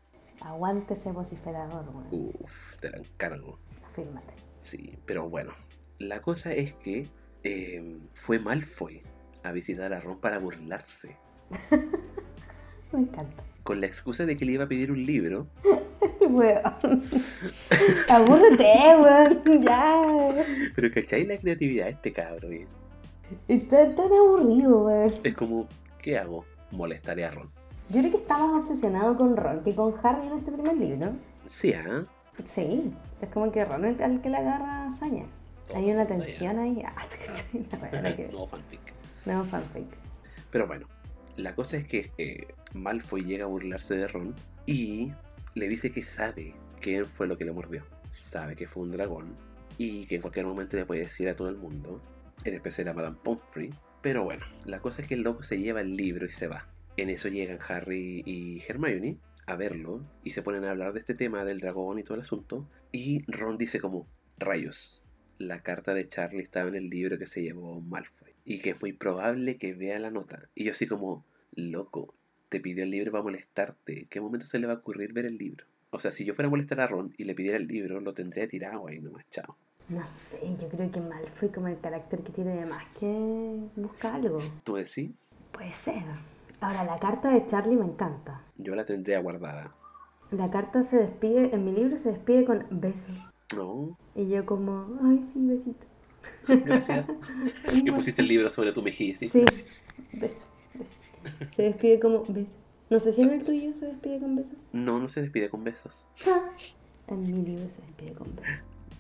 aguante 0.43 0.95
ese 0.95 1.11
vociferador, 1.13 1.85
weón. 1.89 2.07
Uf, 2.11 2.77
te 2.81 2.91
la 2.91 2.99
encargo. 2.99 3.59
Afírmate. 3.91 4.35
Sí, 4.61 4.99
pero 5.07 5.29
bueno, 5.29 5.53
la 5.99 6.21
cosa 6.21 6.53
es 6.53 6.75
que 6.75 7.07
eh, 7.45 7.99
fue 8.13 8.39
Malfoy 8.39 9.03
a 9.45 9.53
visitar 9.53 9.93
a 9.95 10.01
Ron 10.01 10.19
para 10.19 10.39
burlarse. 10.39 11.17
Me 12.93 13.01
encanta. 13.01 13.43
Con 13.63 13.81
la 13.81 13.87
excusa 13.87 14.27
de 14.27 14.37
que 14.37 14.45
le 14.45 14.53
iba 14.53 14.65
a 14.65 14.69
pedir 14.69 14.91
un 14.93 15.05
libro, 15.07 15.47
Weón. 16.29 17.03
Abúrrete, 18.09 18.97
weón. 19.01 19.63
Ya. 19.63 20.03
pero 20.75 20.91
¿cachai 20.93 21.25
la 21.27 21.39
creatividad 21.39 21.87
de 21.87 21.91
este 21.93 22.13
cabro? 22.13 22.49
bien? 22.49 22.67
Está 23.49 23.95
tan 23.95 24.13
aburrido, 24.13 24.85
weón. 24.85 25.13
Es 25.25 25.35
como, 25.35 25.69
¿qué 26.03 26.19
hago? 26.19 26.45
Molestaré 26.71 27.25
a 27.25 27.31
Ron. 27.31 27.51
Yo 27.89 28.01
creo 28.01 28.11
que 28.11 28.19
está 28.19 28.39
más 28.39 28.65
obsesionado 28.65 29.17
con 29.17 29.37
Ron 29.37 29.63
que 29.63 29.75
con 29.75 29.95
Harry 30.03 30.27
en 30.27 30.39
este 30.39 30.53
primer 30.53 30.77
libro. 30.77 31.13
Sí, 31.47 31.73
¿ah? 31.73 32.05
Sí, 32.55 32.93
es 33.21 33.29
como 33.31 33.51
que 33.53 33.65
Ron 33.65 33.85
es 33.85 34.01
el 34.01 34.21
que 34.21 34.31
le 34.31 34.39
agarra 34.39 34.89
hazaña. 34.89 35.25
Todo 35.67 35.79
Hay 35.79 35.91
una 35.91 36.07
tensión 36.07 36.59
ahí. 36.59 36.83
Ah, 36.97 37.07
no 38.33 38.47
fanfic. 38.47 38.81
No, 39.25 39.45
fanfic. 39.45 39.87
Pero 40.51 40.67
bueno, 40.67 40.87
la 41.37 41.55
cosa 41.55 41.77
es 41.77 41.85
que 41.85 42.11
eh, 42.19 42.47
Malfoy 42.75 43.23
llega 43.23 43.45
a 43.45 43.49
burlarse 43.49 43.95
de 43.95 44.09
Ron 44.09 44.35
y 44.67 45.13
le 45.55 45.69
dice 45.69 45.93
que 45.93 46.03
sabe 46.03 46.55
quién 46.81 47.07
fue 47.07 47.27
lo 47.27 47.37
que 47.37 47.45
le 47.45 47.53
mordió. 47.53 47.85
Sabe 48.13 48.57
que 48.57 48.67
fue 48.67 48.85
un 48.85 48.93
dragón 48.93 49.35
y 49.79 50.07
que 50.07 50.17
en 50.17 50.23
cualquier 50.23 50.47
momento 50.47 50.77
le 50.77 50.87
puede 50.87 51.03
decir 51.03 51.29
a 51.29 51.37
todo 51.37 51.49
el 51.49 51.57
mundo, 51.57 52.01
en 52.45 52.55
especial 52.55 52.89
a 52.89 52.95
Madame 52.95 53.17
Pomfrey. 53.23 53.73
Pero 54.07 54.23
bueno, 54.23 54.47
la 54.67 54.79
cosa 54.79 55.03
es 55.03 55.09
que 55.09 55.15
el 55.15 55.23
loco 55.23 55.43
se 55.43 55.59
lleva 55.59 55.81
el 55.81 55.97
libro 55.97 56.27
y 56.27 56.31
se 56.31 56.47
va. 56.47 56.69
En 56.97 57.11
eso 57.11 57.29
llegan 57.29 57.59
Harry 57.69 58.23
y 58.25 58.63
Hermione 58.63 59.19
a 59.47 59.57
verlo 59.57 60.01
y 60.23 60.31
se 60.31 60.43
ponen 60.43 60.65
a 60.65 60.71
hablar 60.71 60.93
de 60.93 61.01
este 61.01 61.15
tema 61.15 61.45
del 61.45 61.59
dragón 61.59 61.99
y 61.99 62.05
todo 62.05 62.15
el 62.15 62.21
asunto. 62.21 62.71
Y 62.93 63.25
Ron 63.27 63.59
dice 63.59 63.81
como, 63.81 64.07
rayos, 64.39 65.03
la 65.39 65.61
carta 65.65 65.93
de 65.93 66.09
Charlie 66.09 66.45
estaba 66.45 66.69
en 66.69 66.77
el 66.77 66.89
libro 66.89 67.19
que 67.19 67.27
se 67.27 67.43
llevó 67.43 67.81
Malfoy. 67.81 68.31
Y 68.45 68.61
que 68.61 68.71
es 68.71 68.81
muy 68.81 68.93
probable 68.93 69.57
que 69.57 69.75
vea 69.75 69.99
la 69.99 70.13
nota. 70.13 70.49
Y 70.55 70.67
yo 70.67 70.71
así 70.71 70.87
como, 70.87 71.27
loco, 71.57 72.15
te 72.49 72.61
pidió 72.61 72.85
el 72.85 72.91
libro 72.93 73.11
para 73.11 73.25
molestarte. 73.25 74.03
¿En 74.03 74.07
qué 74.07 74.21
momento 74.21 74.47
se 74.47 74.61
le 74.61 74.69
va 74.69 74.75
a 74.75 74.77
ocurrir 74.77 75.15
ver 75.15 75.27
el 75.27 75.37
libro? 75.37 75.65
O 75.91 75.99
sea, 75.99 76.13
si 76.13 76.25
yo 76.25 76.33
fuera 76.33 76.47
a 76.47 76.51
molestar 76.51 76.81
a 76.81 76.87
Ron 76.87 77.13
y 77.19 77.25
le 77.25 77.35
pidiera 77.35 77.57
el 77.57 77.67
libro, 77.67 78.01
lo 78.01 78.15
tendría 78.15 78.47
tirado 78.47 78.87
ahí 78.87 79.01
nomás, 79.01 79.29
chao. 79.31 79.59
No 79.89 80.05
sé, 80.05 80.41
yo 80.61 80.69
creo 80.69 80.91
que 80.91 81.01
Malfoy 81.01 81.49
como 81.51 81.69
el 81.69 81.79
carácter 81.79 82.21
que 82.23 82.33
tiene 82.33 82.57
de 82.57 82.67
más 82.67 82.85
que 82.99 83.07
busca 83.77 84.15
algo. 84.15 84.39
¿Tú 84.65 84.75
decís? 84.75 85.11
Puede 85.53 85.73
ser. 85.75 86.03
Ahora, 86.61 86.85
la 86.85 86.99
carta 86.99 87.31
de 87.31 87.47
Charlie 87.47 87.77
me 87.77 87.85
encanta. 87.85 88.43
Yo 88.57 88.75
la 88.75 88.85
tendría 88.85 89.21
guardada. 89.21 89.73
La 90.33 90.51
carta 90.51 90.83
se 90.83 90.97
despide, 90.97 91.55
en 91.55 91.65
mi 91.65 91.73
libro 91.73 91.99
se 91.99 92.11
despide 92.11 92.45
con 92.45 92.67
besos. 92.71 93.31
No, 93.55 93.97
Y 94.17 94.29
yo 94.29 94.45
como, 94.45 94.99
ay, 95.05 95.23
sí, 95.33 95.47
besito. 95.47 95.87
gracias. 96.65 97.13
y 97.73 97.91
pusiste 97.93 98.23
el 98.23 98.29
libro 98.29 98.49
sobre 98.49 98.73
tu 98.73 98.83
mejilla, 98.83 99.17
¿sí? 99.17 99.29
Sí, 99.29 99.45
beso, 99.45 99.83
beso. 100.15 100.47
Se 101.55 101.63
despide 101.63 102.01
como 102.01 102.25
beso. 102.27 102.51
No 102.91 102.99
sé 102.99 103.13
si 103.13 103.23
en 103.23 103.31
el 103.31 103.45
tuyo 103.45 103.73
se 103.75 103.87
despide 103.87 104.19
con 104.19 104.35
beso. 104.35 104.55
No, 104.73 104.99
no 104.99 105.07
se 105.07 105.23
despide 105.23 105.49
con 105.49 105.63
besos. 105.63 106.09
En 107.07 107.23
mi 107.23 107.43
libro 107.45 107.69
se 107.71 107.83
despide 107.83 108.13
con 108.15 108.35
beso. 108.35 108.51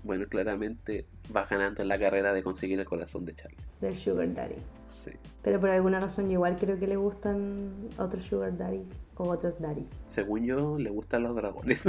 Bueno, 0.06 0.26
claramente 0.28 1.04
vas 1.30 1.50
ganando 1.50 1.82
en 1.82 1.88
la 1.88 1.98
carrera 1.98 2.32
de 2.32 2.44
conseguir 2.44 2.78
el 2.78 2.84
corazón 2.86 3.24
de 3.24 3.34
Charlie. 3.34 3.58
Del 3.80 3.96
Sugar 3.96 4.32
Daddy. 4.32 4.54
Sí. 4.86 5.10
Pero 5.42 5.58
por 5.60 5.70
alguna 5.70 5.98
razón 5.98 6.30
igual 6.30 6.56
creo 6.56 6.78
que 6.78 6.86
le 6.86 6.94
gustan 6.94 7.72
otros 7.98 8.22
Sugar 8.24 8.56
Daddies. 8.56 8.88
o 9.16 9.24
otros 9.28 9.54
daddies. 9.58 9.88
Según 10.06 10.44
yo, 10.44 10.78
le 10.78 10.90
gustan 10.90 11.24
los 11.24 11.34
dragones. 11.34 11.88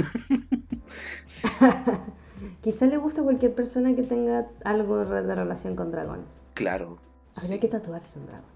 Quizá 2.62 2.86
le 2.86 2.96
gusta 2.96 3.20
a 3.20 3.24
cualquier 3.24 3.54
persona 3.54 3.94
que 3.94 4.02
tenga 4.02 4.48
algo 4.64 5.04
de 5.04 5.34
relación 5.34 5.76
con 5.76 5.92
dragones. 5.92 6.26
claro. 6.54 6.98
Habría 7.36 7.56
sí. 7.56 7.60
que 7.60 7.68
tatuarse 7.68 8.18
un 8.18 8.26
dragón. 8.26 8.50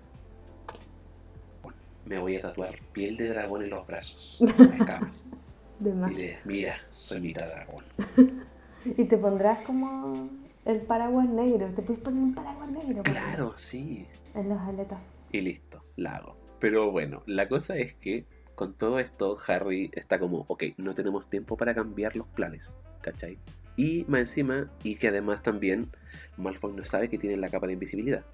Me 2.07 2.19
voy 2.19 2.37
a 2.37 2.43
tatuar 2.43 2.75
piel 2.93 3.17
de 3.17 3.29
dragón 3.29 3.63
en 3.63 3.71
los 3.71 3.87
brazos. 3.87 4.41
en 4.41 4.71
las 4.71 4.87
camas. 4.87 5.37
De 5.79 5.93
más. 5.95 6.11
Y 6.11 6.15
le 6.15 6.39
mira, 6.45 6.75
soy 6.89 7.21
mitad 7.21 7.47
dragón. 7.47 7.85
Y 8.85 9.05
te 9.05 9.16
pondrás 9.16 9.64
como 9.64 10.28
el 10.64 10.80
paraguas 10.80 11.28
negro. 11.28 11.68
Te 11.74 11.83
puedes 11.83 12.03
poner 12.03 12.22
un 12.22 12.35
paraguas 12.35 12.70
negro. 12.70 13.03
Claro, 13.03 13.53
sí. 13.57 14.07
En 14.35 14.49
las 14.49 14.68
aletas. 14.68 15.01
Y 15.30 15.41
listo, 15.41 15.83
la 15.97 16.16
hago. 16.16 16.37
Pero 16.59 16.91
bueno, 16.91 17.22
la 17.26 17.49
cosa 17.49 17.76
es 17.76 17.95
que 17.95 18.24
con 18.55 18.74
todo 18.74 18.99
esto, 18.99 19.37
Harry 19.49 19.91
está 19.95 20.18
como, 20.18 20.45
ok, 20.49 20.64
no 20.76 20.95
tenemos 20.95 21.28
tiempo 21.28 21.57
para 21.57 21.74
cambiar 21.74 22.16
los 22.16 22.26
planes, 22.28 22.76
¿cachai? 23.01 23.39
Y 23.76 24.05
más 24.07 24.20
encima, 24.20 24.70
y 24.85 24.97
que 24.97 25.09
además 25.09 25.43
también 25.43 25.89
Malfoy 26.37 26.72
no 26.74 26.85
sabe 26.85 27.09
que 27.09 27.18
tiene 27.18 27.37
la 27.39 27.51
capa 27.51 27.66
de 27.66 27.72
invisibilidad. 27.72 28.24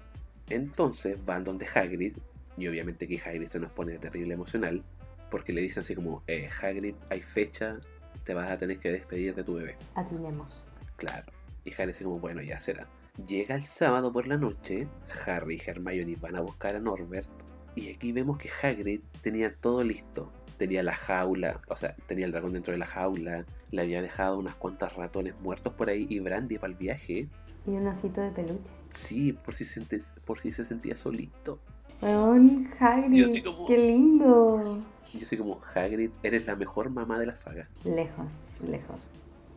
Entonces 0.49 1.23
van 1.25 1.43
donde 1.43 1.65
Hagrid, 1.73 2.17
y 2.57 2.67
obviamente 2.67 3.07
que 3.07 3.19
Hagrid 3.19 3.47
se 3.47 3.59
nos 3.59 3.71
pone 3.71 3.97
terrible 3.97 4.33
emocional, 4.33 4.83
porque 5.31 5.53
le 5.53 5.61
dicen 5.61 5.81
así 5.81 5.95
como, 5.95 6.21
eh, 6.27 6.49
Hagrid, 6.61 6.95
hay 7.09 7.21
fecha, 7.21 7.79
te 8.23 8.33
vas 8.33 8.49
a 8.51 8.57
tener 8.57 8.79
que 8.79 8.91
despedir 8.91 9.35
de 9.35 9.43
tu 9.43 9.55
bebé. 9.55 9.77
Atinemos. 9.95 10.63
Claro. 10.97 11.31
Y 11.65 11.73
Harry 11.73 11.87
dice 11.87 12.03
como, 12.03 12.19
bueno, 12.19 12.41
ya 12.41 12.59
será. 12.59 12.87
Llega 13.27 13.55
el 13.55 13.65
sábado 13.65 14.13
por 14.13 14.27
la 14.27 14.37
noche, 14.37 14.87
Harry 15.25 15.55
y 15.55 15.69
Hermione 15.69 16.15
van 16.15 16.35
a 16.35 16.41
buscar 16.41 16.75
a 16.75 16.79
Norbert, 16.79 17.27
y 17.75 17.93
aquí 17.93 18.11
vemos 18.11 18.37
que 18.37 18.49
Hagrid 18.49 19.01
tenía 19.21 19.53
todo 19.55 19.83
listo. 19.83 20.31
Tenía 20.57 20.83
la 20.83 20.93
jaula, 20.93 21.61
o 21.69 21.77
sea, 21.77 21.95
tenía 22.07 22.25
el 22.25 22.33
dragón 22.33 22.51
dentro 22.51 22.73
de 22.73 22.79
la 22.79 22.85
jaula, 22.85 23.45
le 23.71 23.81
había 23.81 24.01
dejado 24.01 24.37
unas 24.37 24.55
cuantas 24.55 24.93
ratones 24.95 25.33
muertos 25.39 25.73
por 25.73 25.89
ahí 25.89 26.05
y 26.09 26.19
Brandy 26.19 26.57
para 26.57 26.73
el 26.73 26.77
viaje. 26.77 27.29
Y 27.65 27.69
un 27.69 27.87
osito 27.87 28.19
de 28.19 28.31
peluche. 28.31 28.69
Sí, 28.89 29.31
por 29.31 29.55
si, 29.55 29.63
se, 29.63 29.81
por 30.25 30.39
si 30.39 30.51
se 30.51 30.65
sentía 30.65 30.95
solito. 30.97 31.59
Weón, 32.01 32.69
Hagrid. 32.79 33.17
Yo 33.19 33.25
así 33.25 33.41
como- 33.41 33.65
Qué 33.67 33.77
lindo. 33.77 34.81
Yo 35.13 35.19
así 35.23 35.37
como, 35.37 35.59
Hagrid, 35.75 36.11
eres 36.23 36.45
la 36.45 36.55
mejor 36.55 36.89
mamá 36.89 37.19
de 37.19 37.25
la 37.25 37.35
saga. 37.35 37.67
Lejos, 37.83 38.31
lejos. 38.65 38.97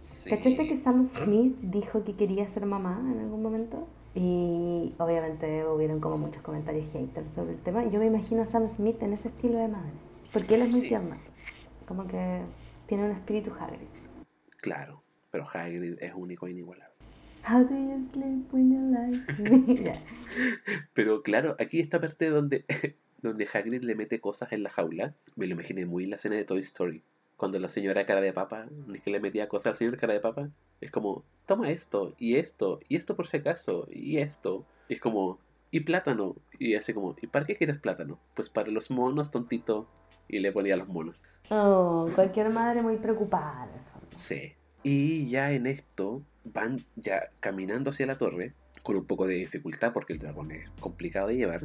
Sí. 0.03 0.31
¿Cachaste 0.31 0.67
que 0.69 0.77
Sam 0.77 1.09
Smith 1.25 1.57
dijo 1.61 2.03
que 2.05 2.15
quería 2.15 2.49
ser 2.49 2.67
mamá 2.67 3.01
en 3.13 3.21
algún 3.21 3.43
momento? 3.43 3.87
Y 4.15 4.93
obviamente 4.99 5.65
hubieron 5.67 6.01
como 6.01 6.19
muchos 6.19 6.43
comentarios 6.43 6.87
haters 6.93 7.31
sobre 7.35 7.53
el 7.53 7.59
tema. 7.61 7.85
Yo 7.87 7.99
me 8.01 8.07
imagino 8.07 8.43
a 8.43 8.47
Sam 8.47 8.69
Smith 8.69 9.01
en 9.03 9.13
ese 9.13 9.29
estilo 9.29 9.59
de 9.59 9.69
madre. 9.69 9.93
Porque 10.33 10.57
él 10.57 10.63
es 10.63 10.71
muy 10.71 10.81
Sí. 10.81 10.89
tierno. 10.89 11.17
Como 11.87 12.07
que 12.09 12.43
tiene 12.87 13.05
un 13.05 13.11
espíritu 13.13 13.53
Hagrid. 13.59 13.87
Claro, 14.61 15.03
pero 15.31 15.45
Hagrid 15.53 15.97
es 16.01 16.13
único 16.15 16.47
e 16.47 16.51
inigualable. 16.51 16.92
How 17.45 17.65
do 17.65 17.75
you 17.75 18.01
sleep 18.13 18.53
when 18.53 18.71
you 18.71 18.81
like. 18.93 20.01
Pero 20.95 21.23
claro, 21.23 21.57
aquí 21.59 21.81
esta 21.81 22.01
parte 22.01 22.31
donde, 22.31 22.65
donde 23.23 23.49
Hagrid 23.53 23.83
le 23.83 23.97
mete 23.97 24.21
cosas 24.21 24.53
en 24.53 24.63
la 24.63 24.71
jaula, 24.71 25.15
me 25.35 25.47
lo 25.47 25.55
imaginé 25.55 25.85
muy 25.85 26.05
en 26.05 26.11
la 26.11 26.17
escena 26.17 26.37
de 26.37 26.45
Toy 26.45 26.61
Story. 26.61 27.03
Cuando 27.37 27.59
la 27.59 27.67
señora 27.67 28.07
cara 28.07 28.21
de 28.21 28.33
papa, 28.33 28.67
es 28.95 29.03
que 29.03 29.11
le 29.11 29.19
metía 29.19 29.49
cosas 29.49 29.73
al 29.73 29.77
señor 29.77 29.97
cara 29.97 30.13
de 30.13 30.21
papa, 30.21 30.51
es 30.81 30.93
como, 30.93 31.25
toma 31.47 31.71
esto, 31.71 32.15
y 32.17 32.37
esto, 32.37 32.79
y 32.89 32.95
esto 32.95 33.17
por 33.17 33.27
si 33.27 33.39
acaso, 33.39 33.89
y 33.91 34.19
esto. 34.19 34.65
Y 34.89 34.95
es 34.95 35.01
como, 35.01 35.41
y 35.73 35.81
plátano. 35.81 36.37
Y 36.61 36.77
así 36.77 36.95
como, 36.95 37.17
¿y 37.21 37.27
para 37.27 37.45
qué 37.45 37.57
quieres 37.57 37.79
plátano? 37.79 38.21
Pues 38.35 38.51
para 38.51 38.71
los 38.71 38.91
monos, 38.93 39.33
tontito. 39.33 39.89
Y 40.29 40.39
le 40.39 40.53
ponía 40.53 40.77
los 40.77 40.87
monos. 40.87 41.25
Oh, 41.51 42.09
cualquier 42.15 42.51
madre 42.51 42.83
muy 42.83 42.97
preocupada. 42.99 43.69
Sí. 44.13 44.53
Y 44.85 45.29
ya 45.29 45.53
en 45.53 45.67
esto 45.67 46.23
van 46.45 46.85
ya 46.97 47.23
caminando 47.41 47.91
hacia 47.91 48.07
la 48.07 48.19
torre 48.19 48.55
con 48.83 48.97
un 48.97 49.05
poco 49.07 49.27
de 49.27 49.35
dificultad 49.35 49.93
porque 49.93 50.13
el 50.13 50.19
dragón 50.19 50.51
es 50.51 50.69
complicado 50.81 51.29
de 51.29 51.37
llevar. 51.37 51.63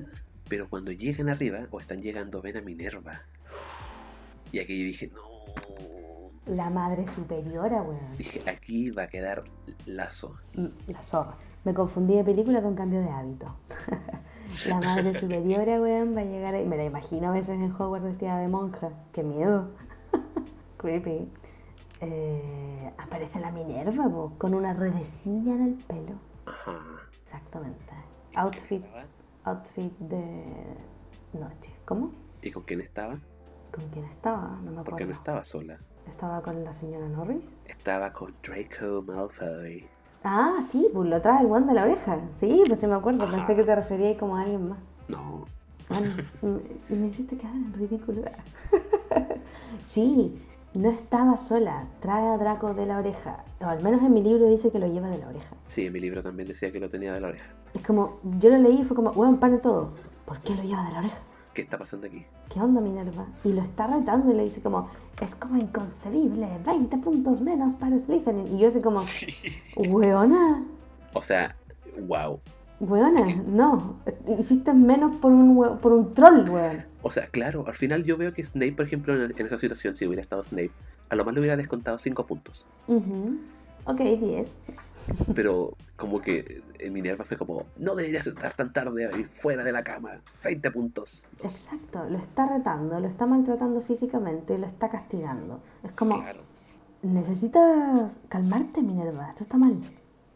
Pero 0.49 0.69
cuando 0.69 0.91
llegan 0.91 1.29
arriba 1.29 1.67
o 1.71 1.79
están 1.79 2.01
llegando 2.01 2.41
ven 2.41 2.57
a 2.57 2.61
Minerva. 2.61 3.21
Y 4.51 4.59
aquí 4.59 4.83
dije, 4.83 5.11
no. 5.13 5.37
La 6.45 6.69
madre 6.69 7.05
superiora, 7.07 7.81
weón. 7.81 8.17
Dije, 8.17 8.41
aquí 8.49 8.89
va 8.91 9.03
a 9.03 9.07
quedar 9.07 9.43
lazo. 9.85 10.37
Mm, 10.53 10.67
La 10.87 11.03
zorra. 11.03 11.35
Me 11.65 11.73
confundí 11.73 12.15
de 12.15 12.23
película 12.23 12.61
con 12.61 12.75
cambio 12.75 13.01
de 13.01 13.09
hábito. 13.09 13.53
la 14.69 14.79
madre 14.79 15.19
superiora, 15.19 15.81
weón, 15.81 16.15
va 16.15 16.21
a 16.21 16.25
llegar 16.25 16.55
ahí. 16.55 16.65
Me 16.65 16.77
la 16.77 16.85
imagino 16.85 17.27
a 17.27 17.31
veces 17.31 17.49
en 17.49 17.73
Hogwarts 17.73 18.05
vestida 18.05 18.39
de 18.39 18.47
monja. 18.47 18.91
Qué 19.11 19.23
miedo. 19.23 19.69
Creepy. 20.77 21.27
Eh, 22.01 22.91
aparece 22.97 23.39
la 23.39 23.51
Minerva, 23.51 24.05
con 24.37 24.53
una 24.53 24.73
redecilla 24.73 25.53
en 25.53 25.63
el 25.63 25.73
pelo. 25.73 26.13
Ajá. 26.45 26.77
Exactamente. 27.23 27.79
¿Y 28.31 28.35
con 28.35 28.49
quién 28.51 28.83
Outfit, 28.83 28.85
outfit 29.45 29.97
de 29.99 30.43
noche. 31.33 31.71
¿Cómo? 31.85 32.11
¿Y 32.41 32.51
con 32.51 32.63
quién 32.63 32.81
estaba? 32.81 33.17
¿Con 33.73 33.87
quién 33.89 34.05
estaba? 34.05 34.59
No 34.63 34.71
me 34.71 34.77
Porque 34.83 35.03
acuerdo. 35.03 35.07
no 35.07 35.13
estaba 35.13 35.43
sola. 35.43 35.77
¿Estaba 36.07 36.41
con 36.41 36.63
la 36.63 36.71
señora 36.73 37.07
Norris? 37.07 37.51
Estaba 37.65 38.13
con 38.13 38.33
Draco 38.43 39.01
Malfoy. 39.03 39.87
Ah, 40.23 40.59
sí, 40.71 40.87
pues 40.93 41.09
lo 41.09 41.21
trae 41.21 41.41
el 41.41 41.47
guante 41.47 41.69
de 41.69 41.75
la 41.75 41.83
oreja. 41.83 42.19
Sí, 42.39 42.63
pues 42.67 42.79
sí 42.79 42.87
me 42.87 42.95
acuerdo. 42.95 43.29
Pensé 43.29 43.55
que 43.55 43.63
te 43.63 43.75
referías 43.75 44.17
como 44.17 44.37
a 44.37 44.41
alguien 44.41 44.69
más. 44.69 44.79
No. 45.07 45.45
Ah, 45.89 45.99
y 46.89 46.93
me 46.93 47.07
hiciste 47.07 47.37
quedar 47.37 47.55
en 47.55 47.73
ridículo. 47.73 48.21
sí, 49.93 50.41
no 50.73 50.89
estaba 50.89 51.37
sola. 51.37 51.87
Trae 51.99 52.27
a 52.27 52.37
Draco 52.37 52.73
de 52.73 52.85
la 52.85 52.99
oreja. 52.99 53.43
O 53.61 53.65
al 53.65 53.81
menos 53.81 54.01
en 54.01 54.13
mi 54.13 54.21
libro 54.21 54.47
dice 54.47 54.71
que 54.71 54.79
lo 54.79 54.87
lleva 54.87 55.09
de 55.09 55.17
la 55.17 55.27
oreja. 55.29 55.55
Sí, 55.65 55.87
en 55.87 55.93
mi 55.93 55.99
libro 55.99 56.21
también 56.21 56.47
decía 56.47 56.71
que 56.71 56.79
lo 56.79 56.89
tenía 56.89 57.13
de 57.13 57.21
la 57.21 57.29
oreja. 57.29 57.47
Es 57.73 57.85
como, 57.85 58.19
yo 58.39 58.49
lo 58.49 58.57
leí 58.57 58.81
y 58.81 58.83
fue 58.83 58.95
como, 58.95 59.11
weón, 59.11 59.37
pane 59.37 59.57
todo. 59.57 59.89
¿Por 60.25 60.39
qué 60.41 60.55
lo 60.55 60.63
lleva 60.63 60.85
de 60.85 60.91
la 60.93 60.99
oreja? 60.99 61.17
¿Qué 61.53 61.61
está 61.63 61.77
pasando 61.77 62.05
aquí? 62.05 62.23
¿Qué 62.53 62.59
onda, 62.59 62.81
Minerva? 62.81 63.25
Y 63.43 63.51
lo 63.53 63.63
está 63.63 63.87
retando 63.87 64.31
y 64.31 64.35
le 64.35 64.43
dice 64.43 64.61
como, 64.61 64.89
es 65.21 65.33
como 65.35 65.57
inconcebible, 65.57 66.47
20 66.63 66.97
puntos 66.97 67.41
menos 67.41 67.73
para 67.73 67.97
Slytherin. 67.97 68.55
Y 68.55 68.59
yo 68.59 68.67
así 68.67 68.79
como, 68.79 68.99
weona, 69.75 70.63
O 71.13 71.21
sea, 71.23 71.55
wow. 72.07 72.39
weona, 72.79 73.25
no. 73.47 73.95
Hiciste 74.39 74.71
menos 74.73 75.15
por 75.17 75.31
un, 75.31 75.79
por 75.79 75.93
un 75.93 76.13
troll, 76.13 76.47
weón. 76.49 76.85
O 77.07 77.11
sea, 77.11 77.27
claro, 77.27 77.65
al 77.65 77.73
final 77.75 78.03
yo 78.03 78.17
veo 78.17 78.33
que 78.33 78.43
Snape, 78.43 78.73
por 78.73 78.85
ejemplo, 78.85 79.15
en, 79.15 79.33
en 79.37 79.45
esa 79.45 79.57
situación, 79.57 79.95
si 79.95 80.05
hubiera 80.05 80.21
estado 80.21 80.43
Snape, 80.43 80.73
a 81.07 81.15
lo 81.15 81.23
más 81.23 81.33
le 81.33 81.39
hubiera 81.39 81.55
descontado 81.55 81.97
5 81.97 82.27
puntos. 82.27 82.67
Ujú. 82.87 83.39
Ok, 83.85 84.01
10. 84.01 84.49
Pero 85.33 85.71
como 85.95 86.19
que 86.19 86.61
Minerva 86.91 87.23
fue 87.23 87.37
como, 87.37 87.65
no 87.77 87.95
deberías 87.95 88.27
estar 88.27 88.53
tan 88.53 88.73
tarde 88.73 89.07
ahí 89.07 89.23
fuera 89.23 89.63
de 89.63 89.71
la 89.71 89.85
cama. 89.85 90.21
20 90.43 90.69
puntos. 90.69 91.23
Exacto, 91.41 92.03
lo 92.09 92.17
está 92.17 92.45
retando, 92.45 92.99
lo 92.99 93.07
está 93.07 93.25
maltratando 93.25 93.81
físicamente, 93.83 94.57
lo 94.57 94.67
está 94.67 94.89
castigando. 94.89 95.61
Es 95.85 95.93
como, 95.93 96.19
Claro. 96.19 96.41
necesitas 97.03 98.11
calmarte, 98.27 98.81
Minerva, 98.81 99.29
esto 99.29 99.43
está 99.43 99.55
mal, 99.55 99.77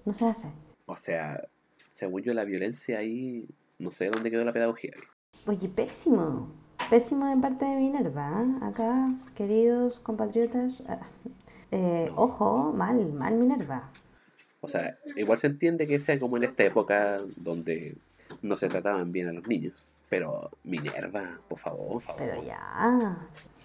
no 0.05 0.13
se 0.13 0.25
hace. 0.25 0.47
O 0.85 0.95
sea, 0.95 1.43
según 1.91 2.21
yo 2.21 2.33
la 2.33 2.45
violencia 2.45 2.99
ahí, 2.99 3.45
no 3.77 3.91
sé 3.91 4.09
dónde 4.09 4.31
quedó 4.31 4.45
la 4.45 4.53
pedagogía. 4.53 4.93
Oye, 5.47 5.67
pésimo, 5.69 6.51
pésimo 6.89 7.25
de 7.27 7.41
parte 7.41 7.65
de 7.65 7.75
Minerva. 7.75 8.25
¿eh? 8.25 8.65
Acá, 8.65 9.13
queridos 9.35 9.99
compatriotas, 9.99 10.83
ah, 10.87 10.99
eh, 11.71 12.11
ojo, 12.15 12.73
mal, 12.73 13.11
mal 13.13 13.35
Minerva. 13.35 13.89
O 14.61 14.67
sea, 14.67 14.97
igual 15.15 15.39
se 15.39 15.47
entiende 15.47 15.87
que 15.87 15.99
sea 15.99 16.19
como 16.19 16.37
en 16.37 16.43
esta 16.43 16.63
época 16.63 17.19
donde 17.37 17.97
no 18.41 18.55
se 18.55 18.67
trataban 18.67 19.11
bien 19.11 19.27
a 19.27 19.33
los 19.33 19.47
niños. 19.47 19.91
Pero 20.09 20.51
Minerva, 20.63 21.39
por 21.47 21.57
favor, 21.57 21.93
por 21.93 22.01
favor. 22.01 22.21
Pero 22.21 22.43
ya, 22.43 23.17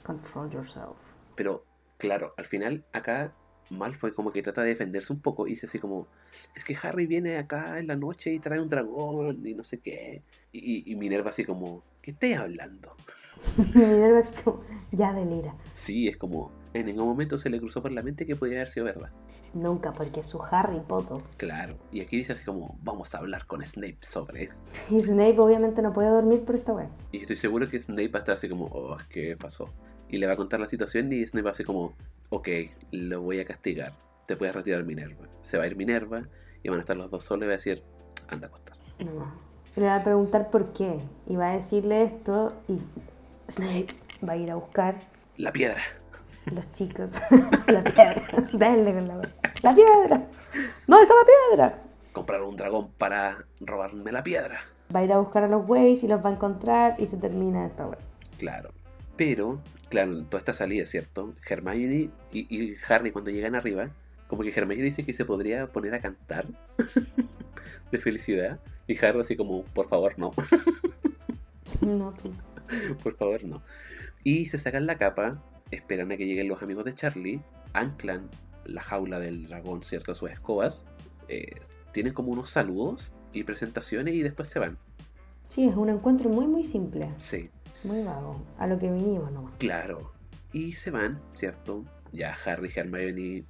control 0.04 0.50
yourself. 0.50 0.96
Pero, 1.34 1.64
claro, 1.98 2.32
al 2.36 2.44
final 2.44 2.84
acá 2.92 3.32
Malfoy 3.70 4.12
como 4.12 4.32
que 4.32 4.42
trata 4.42 4.62
de 4.62 4.68
defenderse 4.68 5.12
un 5.12 5.20
poco 5.20 5.46
y 5.46 5.50
dice 5.50 5.66
así 5.66 5.78
como, 5.78 6.06
es 6.54 6.64
que 6.64 6.78
Harry 6.80 7.06
viene 7.06 7.36
acá 7.36 7.78
en 7.78 7.88
la 7.88 7.96
noche 7.96 8.32
y 8.32 8.38
trae 8.38 8.60
un 8.60 8.68
dragón 8.68 9.44
y 9.44 9.54
no 9.54 9.64
sé 9.64 9.80
qué. 9.80 10.22
Y 10.52 10.94
Minerva 10.94 11.30
así 11.30 11.44
como, 11.44 11.82
¿qué 12.06 12.12
estás 12.12 12.38
hablando? 12.38 12.94
Minerva 13.74 14.18
es 14.20 14.30
como, 14.42 14.60
ya 14.92 15.12
delira. 15.12 15.54
Sí, 15.72 16.06
es 16.06 16.16
como, 16.16 16.52
en 16.72 16.86
ningún 16.86 17.08
momento 17.08 17.36
se 17.36 17.50
le 17.50 17.58
cruzó 17.58 17.82
por 17.82 17.90
la 17.90 18.02
mente 18.02 18.24
que 18.24 18.36
podía 18.36 18.56
haber 18.56 18.68
sido 18.68 18.86
verdad. 18.86 19.10
Nunca, 19.54 19.92
porque 19.92 20.20
es 20.20 20.28
su 20.28 20.40
Harry 20.40 20.80
Potter. 20.86 21.18
Claro, 21.36 21.76
y 21.90 22.00
aquí 22.00 22.18
dice 22.18 22.34
así 22.34 22.44
como, 22.44 22.78
vamos 22.82 23.12
a 23.14 23.18
hablar 23.18 23.46
con 23.46 23.64
Snape 23.64 23.98
sobre 24.02 24.44
esto. 24.44 24.62
Y 24.90 25.00
Snape 25.00 25.38
obviamente 25.38 25.82
no 25.82 25.92
puede 25.92 26.08
dormir 26.08 26.44
por 26.44 26.54
esta 26.54 26.72
wea. 26.72 26.88
Y 27.10 27.18
estoy 27.18 27.36
seguro 27.36 27.68
que 27.68 27.78
Snape 27.78 28.08
va 28.08 28.18
a 28.18 28.22
estar 28.22 28.34
así 28.36 28.48
como, 28.48 28.66
oh, 28.66 28.96
¿qué 29.10 29.36
pasó? 29.36 29.68
Y 30.08 30.18
le 30.18 30.28
va 30.28 30.34
a 30.34 30.36
contar 30.36 30.60
la 30.60 30.68
situación 30.68 31.10
y 31.12 31.26
Snape 31.26 31.44
va 31.44 31.50
así 31.50 31.64
como, 31.64 31.92
ok, 32.28 32.48
lo 32.92 33.22
voy 33.22 33.40
a 33.40 33.44
castigar. 33.44 33.92
Te 34.26 34.36
puedes 34.36 34.54
retirar 34.54 34.84
Minerva. 34.84 35.26
Se 35.42 35.58
va 35.58 35.64
a 35.64 35.66
ir 35.66 35.76
Minerva 35.76 36.22
y 36.62 36.68
van 36.68 36.78
a 36.78 36.82
estar 36.82 36.96
los 36.96 37.10
dos 37.10 37.24
solos 37.24 37.46
y 37.46 37.48
va 37.48 37.54
a 37.54 37.56
decir, 37.56 37.82
anda 38.28 38.46
a 38.46 38.48
acostar. 38.50 38.76
No. 39.00 39.45
Le 39.76 39.86
va 39.86 39.96
a 39.96 40.04
preguntar 40.04 40.50
por 40.50 40.72
qué. 40.72 40.98
Y 41.26 41.36
va 41.36 41.50
a 41.50 41.56
decirle 41.56 42.04
esto 42.04 42.52
y... 42.68 42.78
Snape, 43.50 43.88
va 44.28 44.32
a 44.32 44.36
ir 44.36 44.50
a 44.50 44.56
buscar 44.56 44.96
La 45.36 45.52
piedra. 45.52 45.80
los 46.46 46.72
chicos. 46.72 47.10
la 47.68 47.84
piedra. 47.84 48.22
Denle 48.52 48.94
con 48.94 49.08
la 49.08 49.28
¡La 49.62 49.74
piedra! 49.74 50.22
¡No 50.88 51.00
está 51.00 51.14
la 51.14 51.26
piedra! 51.56 51.78
Comprar 52.12 52.42
un 52.42 52.56
dragón 52.56 52.88
para 52.98 53.44
robarme 53.60 54.10
la 54.12 54.22
piedra. 54.24 54.60
Va 54.94 55.00
a 55.00 55.04
ir 55.04 55.12
a 55.12 55.18
buscar 55.18 55.44
a 55.44 55.48
los 55.48 55.68
Ways 55.68 56.02
y 56.02 56.08
los 56.08 56.24
va 56.24 56.30
a 56.30 56.32
encontrar 56.32 56.94
y 56.98 57.06
se 57.06 57.16
termina 57.16 57.66
esta 57.66 57.86
wea. 57.86 57.98
Claro. 58.38 58.70
Pero, 59.16 59.60
claro, 59.88 60.24
toda 60.24 60.38
esta 60.38 60.52
salida, 60.52 60.86
¿cierto? 60.86 61.34
Hermione 61.48 62.10
y, 62.32 62.46
y 62.56 62.76
Harry 62.88 63.10
cuando 63.12 63.30
llegan 63.30 63.54
arriba, 63.54 63.88
como 64.28 64.42
que 64.42 64.50
Hermione 64.50 64.82
dice 64.82 65.04
que 65.04 65.12
se 65.12 65.24
podría 65.24 65.66
poner 65.72 65.94
a 65.94 66.00
cantar 66.00 66.46
de 67.92 67.98
felicidad. 67.98 68.60
Y 68.86 68.96
Harry 69.04 69.20
así 69.20 69.36
como, 69.36 69.64
por 69.64 69.88
favor, 69.88 70.18
no. 70.18 70.32
No, 71.80 72.14
por 73.02 73.16
favor, 73.16 73.44
no. 73.44 73.62
Y 74.24 74.46
se 74.46 74.58
sacan 74.58 74.86
la 74.86 74.96
capa, 74.98 75.42
esperan 75.70 76.12
a 76.12 76.16
que 76.16 76.26
lleguen 76.26 76.48
los 76.48 76.62
amigos 76.62 76.84
de 76.84 76.94
Charlie, 76.94 77.40
anclan 77.72 78.28
la 78.64 78.82
jaula 78.82 79.20
del 79.20 79.46
dragón, 79.48 79.82
¿cierto? 79.82 80.14
Sus 80.14 80.30
escobas, 80.30 80.86
eh, 81.28 81.54
tienen 81.92 82.12
como 82.12 82.32
unos 82.32 82.50
saludos 82.50 83.12
y 83.32 83.44
presentaciones 83.44 84.14
y 84.14 84.22
después 84.22 84.48
se 84.48 84.58
van. 84.58 84.78
Sí, 85.48 85.64
es 85.68 85.76
un 85.76 85.88
encuentro 85.90 86.28
muy, 86.28 86.46
muy 86.46 86.64
simple. 86.64 87.08
Sí, 87.18 87.48
Muy 87.84 88.02
vago. 88.02 88.42
A 88.58 88.66
lo 88.66 88.78
que 88.78 88.90
vinimos 88.90 89.30
nomás. 89.30 89.54
claro. 89.58 90.12
Y 90.52 90.72
se 90.72 90.90
van, 90.90 91.20
¿cierto? 91.34 91.84
Ya 92.12 92.34
Harry 92.46 92.70
y 92.74 92.78
Hermione 92.78 93.44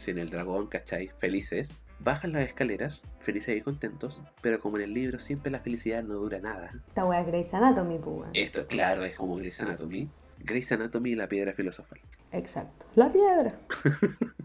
sin 0.00 0.18
el 0.18 0.30
dragón, 0.30 0.66
¿cachai? 0.66 1.10
Felices. 1.18 1.78
Bajan 1.98 2.32
las 2.32 2.46
escaleras, 2.46 3.02
felices 3.18 3.56
y 3.56 3.60
contentos, 3.60 4.24
pero 4.40 4.58
como 4.58 4.78
en 4.78 4.84
el 4.84 4.94
libro 4.94 5.18
siempre 5.18 5.50
la 5.52 5.60
felicidad 5.60 6.02
no 6.02 6.14
dura 6.14 6.40
nada. 6.40 6.72
Esta 6.88 7.04
wea 7.04 7.20
es 7.20 7.26
Grey's 7.26 7.52
Anatomy, 7.52 7.98
pues. 7.98 8.16
weón. 8.16 8.30
Esto, 8.32 8.66
claro, 8.66 9.04
es 9.04 9.14
como 9.16 9.36
Grey's 9.36 9.60
Anatomy. 9.60 10.08
Grey's 10.38 10.72
Anatomy 10.72 11.10
y 11.10 11.14
la 11.14 11.28
piedra 11.28 11.52
filosofal. 11.52 12.00
Exacto. 12.32 12.86
La 12.94 13.12
piedra. 13.12 13.58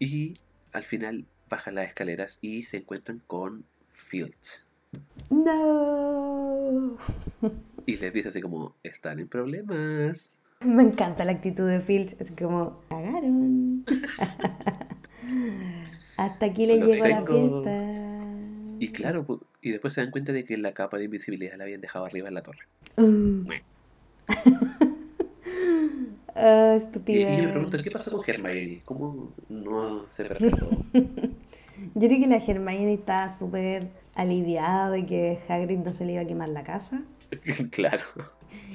Y 0.00 0.32
al 0.72 0.82
final 0.82 1.26
bajan 1.50 1.74
las 1.74 1.86
escaleras 1.86 2.38
y 2.40 2.62
se 2.62 2.78
encuentran 2.78 3.22
con 3.26 3.66
Fields. 3.92 4.66
No. 5.28 6.96
Y 7.84 7.96
les 7.98 8.12
dice 8.12 8.30
así 8.30 8.40
como, 8.40 8.74
están 8.82 9.20
en 9.20 9.28
problemas. 9.28 10.40
Me 10.64 10.82
encanta 10.82 11.24
la 11.24 11.32
actitud 11.32 11.66
de 11.68 11.80
Filch. 11.80 12.14
Es 12.20 12.30
como, 12.32 12.80
cagaron. 12.88 13.84
Hasta 16.18 16.46
aquí 16.46 16.66
le 16.66 16.76
llegó 16.76 17.06
la 17.06 17.24
tengo. 17.24 17.62
fiesta. 17.62 17.86
Y 18.78 18.88
claro, 18.92 19.40
y 19.62 19.70
después 19.70 19.94
se 19.94 20.02
dan 20.02 20.10
cuenta 20.10 20.32
de 20.32 20.44
que 20.44 20.56
la 20.58 20.72
capa 20.72 20.98
de 20.98 21.04
invisibilidad 21.04 21.56
la 21.56 21.64
habían 21.64 21.80
dejado 21.80 22.04
arriba 22.04 22.28
en 22.28 22.34
la 22.34 22.42
torre. 22.42 22.66
Ah, 26.36 26.74
Y, 26.74 26.76
estúpida. 26.78 27.32
y 27.32 27.36
yo 27.36 27.42
me 27.48 27.52
pregunto, 27.52 27.78
¿qué 27.82 27.90
pasa 27.90 28.10
con 28.12 28.22
Hermione? 28.26 28.82
¿Cómo 28.84 29.32
no 29.48 30.06
se 30.08 30.24
percató? 30.26 30.70
Yo 30.92 32.08
creo 32.08 32.20
que 32.20 32.26
la 32.28 32.36
Hermione 32.36 32.94
estaba 32.94 33.28
súper 33.28 33.88
aliviada 34.14 34.90
de 34.90 35.06
que 35.06 35.38
Hagrid 35.48 35.78
no 35.80 35.92
se 35.92 36.04
le 36.04 36.12
iba 36.12 36.22
a 36.22 36.26
quemar 36.26 36.48
la 36.50 36.62
casa. 36.62 37.02
claro. 37.72 38.02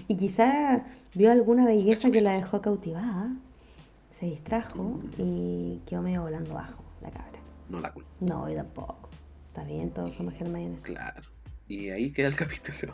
Y 0.07 0.15
quizá 0.17 0.83
vio 1.13 1.31
alguna 1.31 1.65
belleza 1.65 2.11
que 2.11 2.21
la 2.21 2.33
dejó 2.33 2.61
cautivada. 2.61 3.29
Se 4.11 4.25
distrajo 4.27 4.99
y 5.17 5.81
quedó 5.85 6.01
medio 6.01 6.21
volando 6.21 6.53
bajo 6.53 6.83
la 7.01 7.09
cabra. 7.11 7.39
No 7.69 7.79
la 7.79 7.91
culpa. 7.91 8.09
No, 8.21 8.47
yo 8.49 8.55
tampoco. 8.55 9.09
Está 9.47 9.63
bien, 9.63 9.89
todos 9.91 10.13
somos 10.13 10.33
Hermiones. 10.39 10.83
Claro. 10.83 11.21
Y 11.67 11.89
ahí 11.89 12.11
queda 12.11 12.27
el 12.27 12.35
capítulo. 12.37 12.93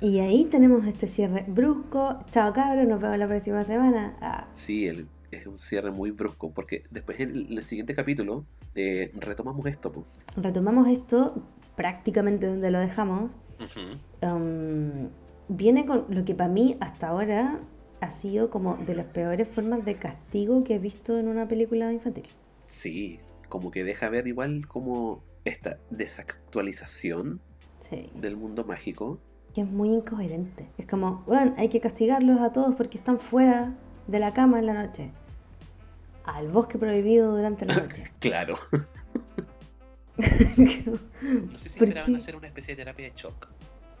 Y 0.00 0.18
ahí 0.20 0.44
tenemos 0.46 0.86
este 0.86 1.06
cierre 1.08 1.44
brusco. 1.48 2.18
Chao 2.30 2.52
cabros, 2.52 2.86
nos 2.86 3.00
vemos 3.00 3.18
la 3.18 3.26
próxima 3.26 3.64
semana. 3.64 4.16
Ah, 4.20 4.46
Sí, 4.52 4.86
el- 4.86 5.06
es 5.30 5.46
un 5.48 5.58
cierre 5.58 5.90
muy 5.90 6.12
brusco, 6.12 6.52
porque 6.52 6.84
después 6.90 7.18
en 7.18 7.30
el, 7.30 7.46
en 7.52 7.58
el 7.58 7.64
siguiente 7.64 7.94
capítulo 7.94 8.44
eh, 8.76 9.10
retomamos 9.16 9.66
esto. 9.66 9.90
pues. 9.90 10.06
retomamos 10.36 10.86
esto 10.88 11.42
prácticamente 11.76 12.46
donde 12.46 12.70
lo 12.70 12.78
dejamos. 12.78 13.32
Um, 14.22 15.08
viene 15.48 15.86
con 15.86 16.04
lo 16.08 16.24
que 16.24 16.34
para 16.34 16.48
mí 16.50 16.76
hasta 16.80 17.08
ahora 17.08 17.60
ha 18.00 18.10
sido 18.10 18.50
como 18.50 18.76
de 18.76 18.94
las 18.94 19.06
peores 19.06 19.48
formas 19.48 19.84
de 19.84 19.94
castigo 19.96 20.64
que 20.64 20.74
he 20.76 20.78
visto 20.78 21.18
en 21.18 21.28
una 21.28 21.46
película 21.48 21.92
infantil. 21.92 22.24
Sí, 22.66 23.18
como 23.48 23.70
que 23.70 23.84
deja 23.84 24.08
ver 24.08 24.26
igual 24.26 24.66
como 24.68 25.22
esta 25.44 25.78
desactualización 25.90 27.40
Sí, 27.90 28.10
del 28.14 28.36
mundo 28.36 28.64
mágico. 28.64 29.18
que 29.54 29.60
es 29.60 29.68
muy 29.70 29.90
incoherente. 29.90 30.66
Es 30.78 30.86
como, 30.86 31.22
bueno, 31.26 31.54
hay 31.58 31.68
que 31.68 31.80
castigarlos 31.80 32.40
a 32.40 32.52
todos 32.52 32.74
porque 32.74 32.98
están 32.98 33.20
fuera 33.20 33.74
de 34.06 34.18
la 34.18 34.32
cama 34.34 34.58
en 34.58 34.66
la 34.66 34.72
noche. 34.86 35.10
Al 36.24 36.48
bosque 36.50 36.78
prohibido 36.78 37.36
durante 37.36 37.66
la 37.66 37.74
noche. 37.76 38.10
Claro. 38.18 38.54
No 40.16 41.58
sé 41.58 41.68
si 41.70 41.78
¿Por 41.78 41.88
esperaban 41.88 42.14
hacer 42.16 42.36
una 42.36 42.46
especie 42.46 42.74
de 42.74 42.84
terapia 42.84 43.06
de 43.06 43.12
shock. 43.16 43.48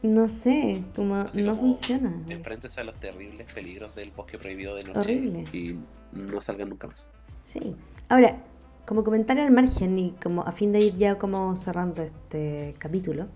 No 0.04 0.28
sé, 0.28 0.84
como 0.94 1.14
Así 1.14 1.42
no 1.42 1.56
como 1.56 1.76
funciona. 1.76 2.12
Enfréntense 2.28 2.78
a 2.78 2.84
los 2.84 2.94
terribles 2.96 3.50
peligros 3.50 3.94
del 3.94 4.10
bosque 4.10 4.36
prohibido 4.36 4.74
de 4.76 4.84
noche 4.84 4.98
Horrible. 5.00 5.44
y 5.50 5.78
no 6.12 6.42
salgan 6.42 6.68
nunca 6.68 6.88
más. 6.88 7.10
Sí. 7.42 7.74
Ahora, 8.10 8.36
como 8.84 9.02
comentario 9.02 9.44
al 9.44 9.50
margen 9.50 9.98
y 9.98 10.10
como 10.22 10.42
a 10.42 10.52
fin 10.52 10.72
de 10.72 10.80
ir 10.84 10.98
ya 10.98 11.16
como 11.16 11.56
cerrando 11.56 12.02
este 12.02 12.74
capítulo, 12.76 13.28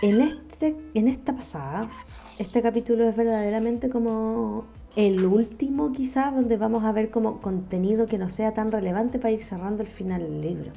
en 0.00 0.22
este, 0.22 0.74
en 0.94 1.06
esta 1.06 1.36
pasada, 1.36 1.90
este 2.38 2.62
capítulo 2.62 3.06
es 3.06 3.14
verdaderamente 3.14 3.90
como 3.90 4.64
el 4.96 5.22
último 5.26 5.92
quizás 5.92 6.34
donde 6.34 6.56
vamos 6.56 6.84
a 6.84 6.92
ver 6.92 7.10
como 7.10 7.42
contenido 7.42 8.06
que 8.06 8.16
no 8.16 8.30
sea 8.30 8.54
tan 8.54 8.72
relevante 8.72 9.18
para 9.18 9.32
ir 9.32 9.44
cerrando 9.44 9.82
el 9.82 9.88
final 9.90 10.22
del 10.22 10.40
libro. 10.40 10.72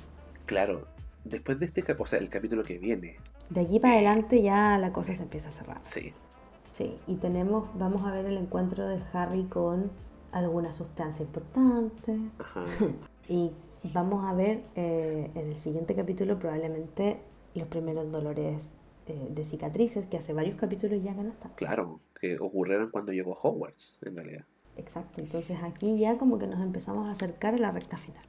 Claro, 0.45 0.85
después 1.29 1.59
de 1.59 1.65
este 1.67 1.83
cap- 1.83 2.01
o 2.01 2.05
sea, 2.05 2.19
el 2.19 2.29
capítulo 2.29 2.63
que 2.63 2.77
viene, 2.79 3.21
De 3.49 3.61
aquí 3.61 3.79
para 3.79 3.93
adelante 3.95 4.41
ya 4.41 4.77
la 4.77 4.91
cosa 4.93 5.13
se 5.13 5.23
empieza 5.23 5.49
a 5.49 5.51
cerrar. 5.51 5.81
sí, 5.81 6.13
Sí, 6.77 6.99
y 7.07 7.15
tenemos, 7.17 7.77
vamos 7.77 8.05
a 8.07 8.11
ver 8.11 8.25
el 8.27 8.37
encuentro 8.37 8.87
de 8.87 9.01
Harry 9.13 9.45
con 9.45 9.91
alguna 10.31 10.71
sustancia 10.73 11.23
importante. 11.25 12.19
ajá, 12.39 12.63
Y 13.29 13.51
vamos 13.83 14.25
a 14.25 14.33
ver 14.33 14.61
eh, 14.75 15.31
en 15.35 15.47
el 15.51 15.57
siguiente 15.57 15.95
capítulo 15.95 16.39
probablemente 16.39 17.17
los 17.55 17.67
primeros 17.67 18.11
dolores 18.11 18.61
eh, 19.07 19.27
de 19.31 19.45
cicatrices 19.45 20.05
que 20.07 20.17
hace 20.17 20.33
varios 20.33 20.57
capítulos 20.57 21.03
ya 21.03 21.13
que 21.15 21.23
no 21.23 21.29
están. 21.31 21.51
claro, 21.55 22.01
que 22.21 22.37
ocurrieron 22.39 22.89
cuando 22.89 23.11
llegó 23.11 23.33
Hogwarts, 23.33 23.97
en 24.01 24.15
realidad. 24.15 24.45
Exacto, 24.77 25.21
entonces 25.21 25.57
aquí 25.63 25.97
ya 25.97 26.17
como 26.17 26.37
que 26.39 26.47
nos 26.47 26.59
empezamos 26.61 27.07
a 27.07 27.11
acercar 27.11 27.55
a 27.55 27.57
la 27.57 27.71
recta 27.71 27.97
final. 27.97 28.23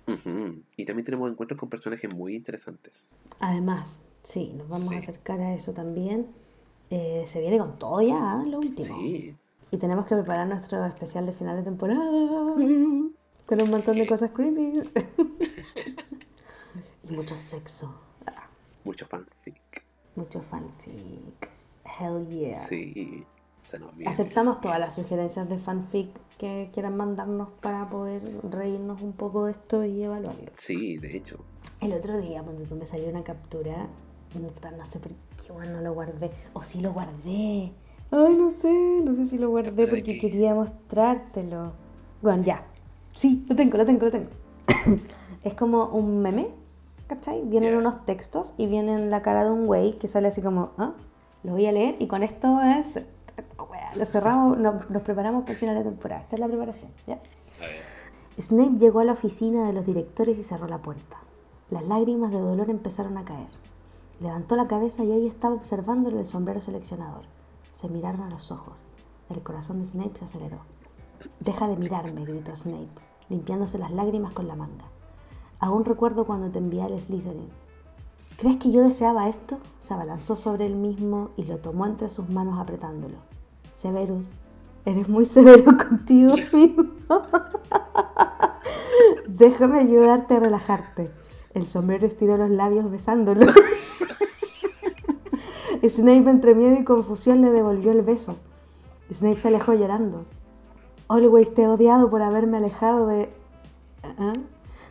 Y 0.76 0.84
también 0.86 1.04
tenemos 1.04 1.30
encuentros 1.30 1.58
con 1.60 1.68
personajes 1.68 2.12
muy 2.12 2.34
interesantes. 2.34 3.10
Además, 3.38 3.98
sí, 4.24 4.52
nos 4.56 4.68
vamos 4.68 4.88
Sí. 4.88 4.94
a 4.94 4.98
acercar 4.98 5.40
a 5.40 5.54
eso 5.54 5.72
también. 5.72 6.26
Eh, 6.90 7.24
se 7.28 7.40
viene 7.40 7.58
con 7.58 7.78
todo 7.78 8.00
ya, 8.00 8.42
¿eh? 8.42 8.48
lo 8.48 8.58
último. 8.60 8.98
Sí, 8.98 9.34
Y 9.70 9.76
tenemos 9.76 10.06
que 10.06 10.14
preparar 10.16 10.46
nuestro 10.48 10.82
especial 10.86 11.26
de 11.26 11.32
final 11.34 11.56
de 11.58 11.62
temporada 11.62 12.00
con 13.46 13.62
un 13.62 13.70
montón 13.70 13.98
de 13.98 14.06
cosas 14.06 14.30
creepy. 14.30 14.80
y 17.08 17.12
mucho 17.12 17.34
sexo. 17.34 17.92
mucho 18.84 19.06
fanfic. 19.06 19.84
Mucho 20.16 20.40
fanfic. 20.42 21.50
Hell 22.00 22.26
yeah. 22.28 22.58
Sí, 22.58 23.24
se 23.60 23.78
nos 23.78 23.94
viene. 23.96 24.10
Aceptamos 24.12 24.60
todas 24.60 24.78
las 24.80 24.94
sugerencias 24.94 25.48
de 25.48 25.58
fanfic 25.58 26.08
que 26.38 26.70
quieran 26.72 26.96
mandarnos 26.96 27.48
para 27.60 27.90
poder 27.90 28.22
reírnos 28.48 29.02
un 29.02 29.12
poco 29.12 29.46
de 29.46 29.52
esto 29.52 29.84
y 29.84 30.02
evaluarlo. 30.02 30.50
Sí, 30.54 30.96
de 30.96 31.16
hecho. 31.16 31.38
El 31.80 31.92
otro 31.92 32.18
día, 32.18 32.42
cuando 32.42 32.62
tú 32.62 32.76
me 32.76 32.86
salió 32.86 33.08
una 33.08 33.24
captura, 33.24 33.88
no, 34.34 34.84
sé 34.86 34.98
por 35.00 35.12
qué 35.12 35.52
bueno, 35.52 35.72
no 35.72 35.80
lo 35.80 35.94
guardé. 35.94 36.30
O 36.52 36.62
sí 36.62 36.80
lo 36.80 36.92
guardé. 36.92 37.72
Ay, 38.10 38.36
no 38.36 38.50
sé, 38.50 38.72
no 39.04 39.14
sé 39.14 39.26
si 39.26 39.36
lo 39.36 39.50
guardé 39.50 39.70
¿Captura 39.70 39.86
de 39.86 39.92
porque 39.96 40.18
quería 40.18 40.54
mostrártelo. 40.54 41.72
Bueno, 42.22 42.42
ya. 42.42 42.64
Sí, 43.16 43.44
lo 43.48 43.56
tengo, 43.56 43.76
lo 43.76 43.84
tengo, 43.84 44.06
lo 44.06 44.10
tengo. 44.12 44.28
es 45.44 45.54
como 45.54 45.86
un 45.86 46.22
meme, 46.22 46.48
¿cachai? 47.08 47.42
Vienen 47.44 47.76
unos 47.76 48.04
textos 48.06 48.52
y 48.56 48.66
viene 48.66 49.06
la 49.06 49.22
cara 49.22 49.44
de 49.44 49.50
un 49.50 49.66
güey 49.66 49.98
que 49.98 50.08
sale 50.08 50.28
así 50.28 50.40
como, 50.40 50.70
ah, 50.78 50.94
lo 51.42 51.52
voy 51.52 51.66
a 51.66 51.72
leer 51.72 51.96
y 51.98 52.06
con 52.06 52.22
esto 52.22 52.60
es... 52.60 53.00
Lo 53.96 54.04
cerramos, 54.04 54.58
nos, 54.58 54.90
nos 54.90 55.02
preparamos 55.02 55.42
para 55.42 55.52
el 55.52 55.58
final 55.58 55.74
de 55.76 55.84
temporada. 55.84 56.22
Esta 56.22 56.36
es 56.36 56.40
la 56.40 56.48
preparación. 56.48 56.90
Snape 58.40 58.78
llegó 58.78 59.00
a 59.00 59.04
la 59.04 59.12
oficina 59.12 59.66
de 59.66 59.72
los 59.72 59.84
directores 59.84 60.38
y 60.38 60.42
cerró 60.42 60.68
la 60.68 60.78
puerta. 60.78 61.18
Las 61.70 61.84
lágrimas 61.84 62.30
de 62.30 62.38
dolor 62.38 62.70
empezaron 62.70 63.18
a 63.18 63.24
caer. 63.24 63.48
Levantó 64.20 64.56
la 64.56 64.66
cabeza 64.66 65.04
y 65.04 65.12
ahí 65.12 65.26
estaba 65.26 65.54
observándolo 65.54 66.18
el 66.18 66.26
sombrero 66.26 66.60
seleccionador. 66.60 67.22
Se 67.74 67.88
miraron 67.88 68.22
a 68.22 68.30
los 68.30 68.50
ojos. 68.50 68.82
El 69.28 69.42
corazón 69.42 69.80
de 69.80 69.86
Snape 69.86 70.18
se 70.18 70.24
aceleró. 70.24 70.58
Deja 71.40 71.68
de 71.68 71.76
mirarme, 71.76 72.24
gritó 72.24 72.54
Snape, 72.56 72.88
limpiándose 73.28 73.78
las 73.78 73.90
lágrimas 73.90 74.32
con 74.32 74.48
la 74.48 74.56
manga. 74.56 74.84
Aún 75.60 75.84
recuerdo 75.84 76.24
cuando 76.24 76.50
te 76.50 76.58
envié 76.58 76.82
al 76.82 76.98
Slytherin. 76.98 77.50
¿Crees 78.38 78.56
que 78.58 78.70
yo 78.70 78.82
deseaba 78.82 79.28
esto? 79.28 79.58
Se 79.80 79.94
abalanzó 79.94 80.36
sobre 80.36 80.66
él 80.66 80.76
mismo 80.76 81.30
y 81.36 81.42
lo 81.42 81.58
tomó 81.58 81.86
entre 81.86 82.08
sus 82.08 82.28
manos 82.28 82.58
apretándolo. 82.58 83.16
Severus, 83.80 84.28
Eres 84.84 85.08
muy 85.08 85.24
severo 85.26 85.76
contigo 85.88 86.34
mismo. 86.52 87.22
Déjame 89.26 89.80
ayudarte 89.80 90.34
a 90.34 90.40
relajarte. 90.40 91.10
El 91.52 91.66
sombrero 91.66 92.06
estiró 92.06 92.36
los 92.38 92.50
labios 92.50 92.90
besándolo. 92.90 93.46
Snape 95.86 96.30
entre 96.30 96.54
miedo 96.54 96.80
y 96.80 96.84
confusión 96.84 97.42
le 97.42 97.50
devolvió 97.50 97.92
el 97.92 98.02
beso. 98.02 98.36
Snape 99.12 99.40
se 99.40 99.48
alejó 99.48 99.74
llorando. 99.74 100.24
Always 101.08 101.52
te 101.54 101.62
he 101.62 101.68
odiado 101.68 102.08
por 102.10 102.22
haberme 102.22 102.56
alejado 102.56 103.06
de... 103.06 103.30
¿Ah? 104.18 104.32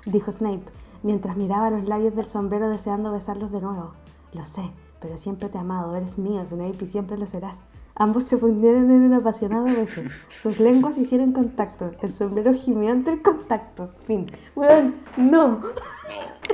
Dijo 0.06 0.32
Snape, 0.32 0.64
mientras 1.04 1.38
miraba 1.38 1.72
los 1.72 1.88
labios 1.88 2.16
del 2.16 2.28
sombrero 2.28 2.70
deseando 2.70 3.12
besarlos 3.12 3.52
de 3.52 3.62
nuevo. 3.62 3.94
Lo 4.34 4.46
sé, 4.46 4.72
pero 5.02 5.18
siempre 5.18 5.50
te 5.50 5.58
he 5.58 5.62
amado, 5.62 5.96
eres 5.96 6.18
mío, 6.18 6.46
Snape, 6.48 6.86
y 6.86 6.88
siempre 6.88 7.18
lo 7.18 7.26
serás. 7.28 7.58
Ambos 8.00 8.26
se 8.26 8.38
fundieron 8.38 8.92
en 8.92 9.02
un 9.04 9.14
apasionado 9.14 9.66
beso. 9.66 10.02
Sus 10.30 10.60
lenguas 10.60 10.98
hicieron 10.98 11.32
contacto. 11.34 11.92
El 12.02 12.14
sombrero 12.14 12.54
gimió 12.54 12.92
ante 12.92 13.12
el 13.12 13.22
contacto. 13.24 13.90
Fin. 14.06 14.28
Weón, 14.56 14.96
no. 15.18 15.62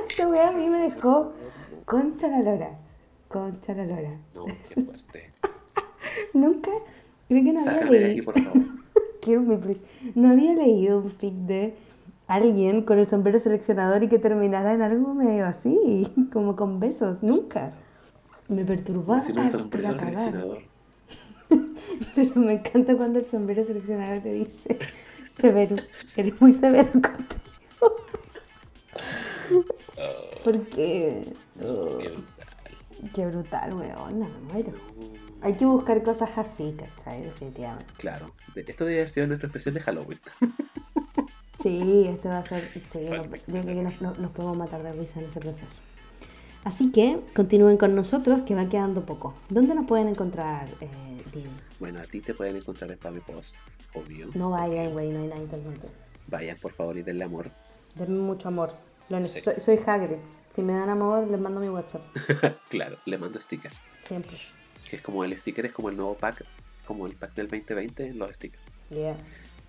Esta 0.08 0.26
weá 0.28 0.48
a 0.48 0.52
mí 0.52 0.68
me 0.70 0.78
dejó 0.90 1.32
concha 1.84 2.28
la 2.28 2.40
lora. 2.40 2.70
Concha 3.28 3.74
la 3.74 3.84
lora. 3.84 4.18
No, 4.34 4.46
qué 4.68 4.82
fuerte. 4.82 5.30
Nunca, 6.32 6.70
creo 7.28 7.44
que 7.44 7.52
no 7.52 7.60
había 7.60 7.80
Sácame 7.80 7.98
de 7.98 8.04
aquí, 8.06 8.14
leído. 8.14 8.24
por 8.24 8.42
favor. 8.42 8.62
Kill 9.20 9.40
me, 9.40 9.56
please. 9.58 9.80
No 10.14 10.30
había 10.30 10.54
leído 10.54 10.98
un 11.00 11.10
fic 11.10 11.34
de 11.34 11.74
alguien 12.26 12.82
con 12.82 12.98
el 12.98 13.06
sombrero 13.06 13.38
seleccionador 13.38 14.02
y 14.02 14.08
que 14.08 14.18
terminara 14.18 14.72
en 14.72 14.80
algo 14.82 15.12
medio 15.14 15.46
así, 15.46 16.10
como 16.32 16.56
con 16.56 16.80
besos. 16.80 17.22
Nunca. 17.22 17.72
Me 18.48 18.64
perturbó 18.64 19.14
Encima 19.16 19.42
el 19.42 19.46
hasta 19.48 19.58
sombrero 19.58 19.88
la 19.90 19.94
cagada. 19.94 20.24
seleccionador. 20.24 20.58
Pero 22.14 22.34
me 22.36 22.52
encanta 22.54 22.96
cuando 22.96 23.18
el 23.18 23.26
sombrero 23.26 23.64
seleccionador 23.64 24.22
te 24.22 24.32
dice, 24.32 24.78
severo, 25.40 25.76
eres 26.16 26.40
muy 26.40 26.52
severo 26.52 26.90
contigo. 26.92 27.96
Porque... 30.44 31.24
oh, 31.62 31.98
Qué 31.98 32.08
brutal. 32.10 33.12
qué 33.14 33.26
brutal, 33.26 33.74
weón, 33.74 34.20
no 34.20 34.26
me 34.28 34.52
muero. 34.52 34.72
Hay 35.42 35.54
que 35.54 35.66
buscar 35.66 36.02
cosas 36.02 36.30
así, 36.36 36.74
¿cachai? 36.78 37.22
Definitivamente. 37.22 37.84
Claro, 37.98 38.30
esto 38.54 38.84
debe 38.84 39.00
haber 39.00 39.10
sido 39.10 39.26
nuestro 39.26 39.46
especial 39.48 39.74
de 39.74 39.80
Halloween. 39.80 40.20
Sí, 41.62 42.04
esto 42.10 42.28
va 42.28 42.38
a 42.40 42.44
ser... 42.44 42.60
Sí, 42.60 42.82
yo 42.92 43.62
creo 43.62 43.64
que 43.64 43.82
nos, 43.82 43.98
nos- 44.02 44.18
nos 44.18 44.30
podemos 44.32 44.54
matar 44.54 44.82
de 44.82 44.92
risa 44.92 45.18
en 45.18 45.30
ese 45.30 45.40
proceso. 45.40 45.76
Así 46.62 46.92
que 46.92 47.20
continúen 47.34 47.78
con 47.78 47.94
nosotros, 47.94 48.40
que 48.44 48.54
va 48.54 48.68
quedando 48.68 49.06
poco. 49.06 49.32
¿Dónde 49.48 49.74
nos 49.74 49.86
pueden 49.86 50.08
encontrar, 50.08 50.68
eh? 50.82 51.22
Bueno, 51.80 52.00
a 52.00 52.04
ti 52.04 52.20
te 52.20 52.34
pueden 52.34 52.56
encontrar 52.56 52.90
en 52.90 52.98
Pame 52.98 53.20
Post, 53.20 53.56
obvio. 53.94 54.28
No 54.34 54.50
vayan, 54.50 54.92
güey, 54.92 55.10
no 55.10 55.20
hay 55.20 55.28
nada 55.28 55.40
interesante. 55.40 55.88
Vayan, 56.28 56.56
por 56.58 56.72
favor, 56.72 56.96
y 56.96 57.02
denle 57.02 57.24
amor. 57.24 57.50
Denme 57.94 58.18
mucho 58.20 58.48
amor. 58.48 58.74
Lo 59.08 59.22
Sí. 59.22 59.40
soy, 59.40 59.54
soy 59.58 59.80
Hagrid. 59.84 60.16
Si 60.54 60.62
me 60.62 60.72
dan 60.72 60.88
amor, 60.88 61.26
les 61.28 61.40
mando 61.40 61.60
mi 61.60 61.68
WhatsApp. 61.68 62.02
claro, 62.68 62.96
le 63.06 63.18
mando 63.18 63.40
stickers. 63.40 63.88
Siempre. 64.04 64.30
Que 64.88 64.96
es 64.96 65.02
como 65.02 65.24
el 65.24 65.36
sticker, 65.36 65.66
es 65.66 65.72
como 65.72 65.90
el 65.90 65.96
nuevo 65.96 66.14
pack, 66.16 66.44
como 66.86 67.06
el 67.06 67.14
pack 67.14 67.34
del 67.34 67.48
2020, 67.48 68.14
los 68.14 68.30
stickers. 68.34 68.62
Yeah. 68.90 69.16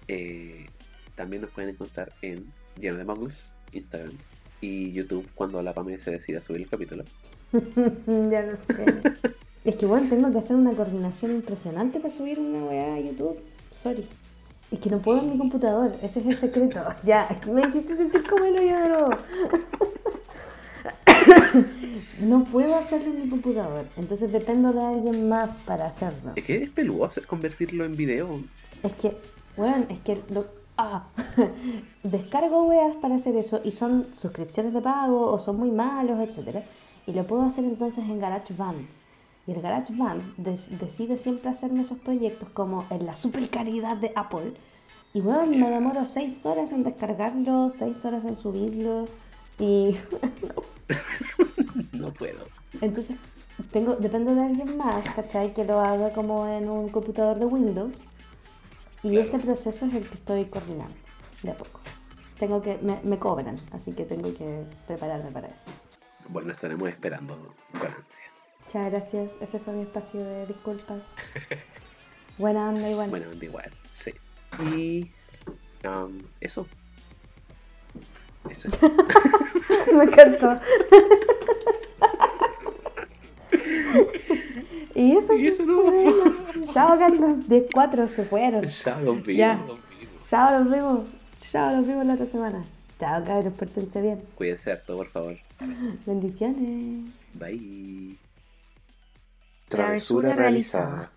Eh, 0.08 0.68
también 1.16 1.41
nos 1.41 1.51
pueden 1.51 1.72
encontrar 1.72 2.14
en 2.22 2.51
Lleno 2.80 2.97
de 2.97 3.06
Muggles, 3.06 3.51
Instagram 3.72 4.16
y 4.62 4.91
YouTube 4.93 5.28
cuando 5.36 5.62
la 5.64 5.74
Pame 5.74 5.97
se 5.97 6.12
decida 6.12 6.39
subir 6.41 6.62
el 6.62 6.70
capítulo. 6.70 7.03
ya 7.51 8.41
lo 8.43 8.56
sé. 8.56 9.01
es 9.66 9.76
que 9.78 9.86
bueno, 9.86 10.07
tengo 10.09 10.32
que 10.32 10.38
hacer 10.39 10.55
una 10.55 10.72
coordinación 10.74 11.32
impresionante 11.32 11.99
para 11.99 12.13
subir 12.13 12.39
una 12.39 12.63
weá 12.63 12.95
a 12.95 12.99
YouTube. 12.99 13.38
Sorry. 13.84 14.07
Es 14.72 14.80
que 14.80 14.89
no 14.89 14.99
puedo 14.99 15.20
en 15.22 15.32
mi 15.32 15.38
computador, 15.38 15.91
ese 16.01 16.20
es 16.20 16.26
el 16.26 16.38
secreto. 16.38 16.82
ya, 17.03 17.28
aquí 17.30 17.49
me 17.51 17.61
hiciste 17.68 17.95
sentir 17.95 18.28
como 18.28 18.45
el 18.45 18.57
hoyo 18.57 18.80
de 18.80 18.89
nuevo. 18.89 19.09
no 22.28 22.43
puedo 22.45 22.76
hacerlo 22.76 23.13
en 23.13 23.22
mi 23.24 23.30
computador, 23.30 23.86
entonces 23.97 24.32
dependo 24.32 24.74
de 24.74 24.82
alguien 24.84 25.30
más 25.30 25.49
para 25.66 25.86
hacerlo. 25.88 26.32
Es 26.36 26.43
que 26.43 26.63
es 26.63 26.70
peludo 26.70 27.05
hacer- 27.05 27.26
convertirlo 27.26 27.86
en 27.86 27.95
video. 27.95 28.39
Es 28.84 28.93
que, 28.93 29.18
bueno, 29.57 29.86
es 29.89 29.99
que 29.99 30.22
lo, 30.30 30.45
ah, 30.78 31.07
descargo 32.03 32.63
weas 32.66 32.95
para 32.97 33.16
hacer 33.16 33.36
eso 33.36 33.61
y 33.63 33.72
son 33.72 34.07
suscripciones 34.13 34.74
de 34.74 34.82
pago 34.82 35.32
o 35.32 35.39
son 35.39 35.57
muy 35.57 35.72
malos, 35.72 36.20
etcétera 36.20 36.63
Y 37.07 37.13
lo 37.13 37.26
puedo 37.26 37.43
hacer 37.43 37.63
entonces 37.66 38.03
en 38.05 38.20
GarageBand. 38.20 38.88
Y 39.48 39.52
el 39.52 39.62
GarageBand 39.62 40.36
decide 40.38 41.18
siempre 41.18 41.50
hacerme 41.50 41.82
esos 41.82 42.00
proyectos 42.00 42.50
como 42.50 42.86
en 42.89 43.06
la 43.06 43.16
super 43.16 43.48
calidad 43.50 43.98
de 43.98 44.12
Apple. 44.16 44.54
Y 45.14 45.22
bueno, 45.22 45.46
me 45.46 45.70
demoro 45.70 46.06
6 46.06 46.46
horas 46.46 46.72
en 46.72 46.84
descargarlo, 46.84 47.70
6 47.78 48.04
horas 48.06 48.26
en 48.26 48.36
subirlo. 48.36 49.06
Y 49.60 49.96
No 51.93 52.12
puedo. 52.14 52.46
entonces 52.82 53.18
tengo, 53.72 53.96
dependo 53.96 54.36
de 54.36 54.41
alguien 54.41 54.76
más, 54.78 55.08
¿cachai? 55.16 55.54
Que 55.54 55.64
lo 55.64 55.80
haga 55.80 56.10
como 56.12 56.46
en 56.48 56.68
un 56.70 56.89
computador 56.89 57.39
de 57.39 57.46
Windows. 57.46 57.93
Y 59.04 59.12
Claro. 59.12 59.28
ese 59.28 59.39
proceso 59.39 59.86
es 59.86 59.93
el 59.93 60.08
que 60.10 60.16
estoy 60.16 60.46
coordinando, 60.46 60.96
de 61.43 61.52
a 61.52 61.56
poco. 61.56 61.80
Tengo 62.39 62.62
que, 62.62 62.78
me, 62.82 63.00
me 63.04 63.18
cobran, 63.20 63.56
así 63.72 63.93
que 63.93 64.04
tengo 64.04 64.34
que 64.34 64.64
prepararme 64.88 65.32
para 65.32 65.48
eso. 65.48 65.62
Bueno, 66.28 66.52
estaremos 66.52 66.89
esperando 66.89 67.38
con 67.80 67.91
ansia. 67.93 68.25
Muchas 68.76 68.92
gracias, 68.92 69.32
ese 69.40 69.58
fue 69.60 69.74
mi 69.74 69.84
espacio 69.84 70.22
de 70.22 70.48
disculpas. 70.48 71.00
Buena 72.38 72.68
onda 72.68 72.90
y 72.90 72.94
bueno. 72.94 73.10
Bueno, 73.10 73.28
da 73.34 73.46
igual, 73.46 73.72
sí. 73.88 74.14
Y 74.76 75.10
um, 75.88 76.22
eso. 76.42 76.68
Eso 78.50 78.68
es. 78.68 78.82
Me 79.96 80.04
encantó. 80.04 80.60
y 84.96 85.16
eso. 85.16 85.34
Y 85.38 85.48
eso 85.48 85.66
no. 85.66 85.84
bueno. 85.84 86.12
Chao, 86.74 87.00
Carlos. 87.00 87.48
10-4 87.48 88.10
se 88.10 88.26
fueron. 88.26 88.68
Chao, 88.68 89.22
Ya. 89.28 89.54
vivo. 89.56 89.80
Chao, 90.30 90.60
nos 90.60 90.70
vemos. 90.70 91.06
Chao, 91.50 91.78
nos 91.78 91.88
vemos 91.88 92.06
la 92.08 92.16
otra 92.16 92.26
semana. 92.26 92.66
Chao, 93.00 93.24
cabros, 93.24 93.54
pórtense 93.54 94.02
bien. 94.02 94.22
Cuídense 94.36 94.74
harto, 94.74 94.98
por 94.98 95.08
favor. 95.08 95.38
Bendiciones. 96.06 97.06
Bye. 97.36 98.18
Travesura 99.68 100.34
realizada. 100.34 101.14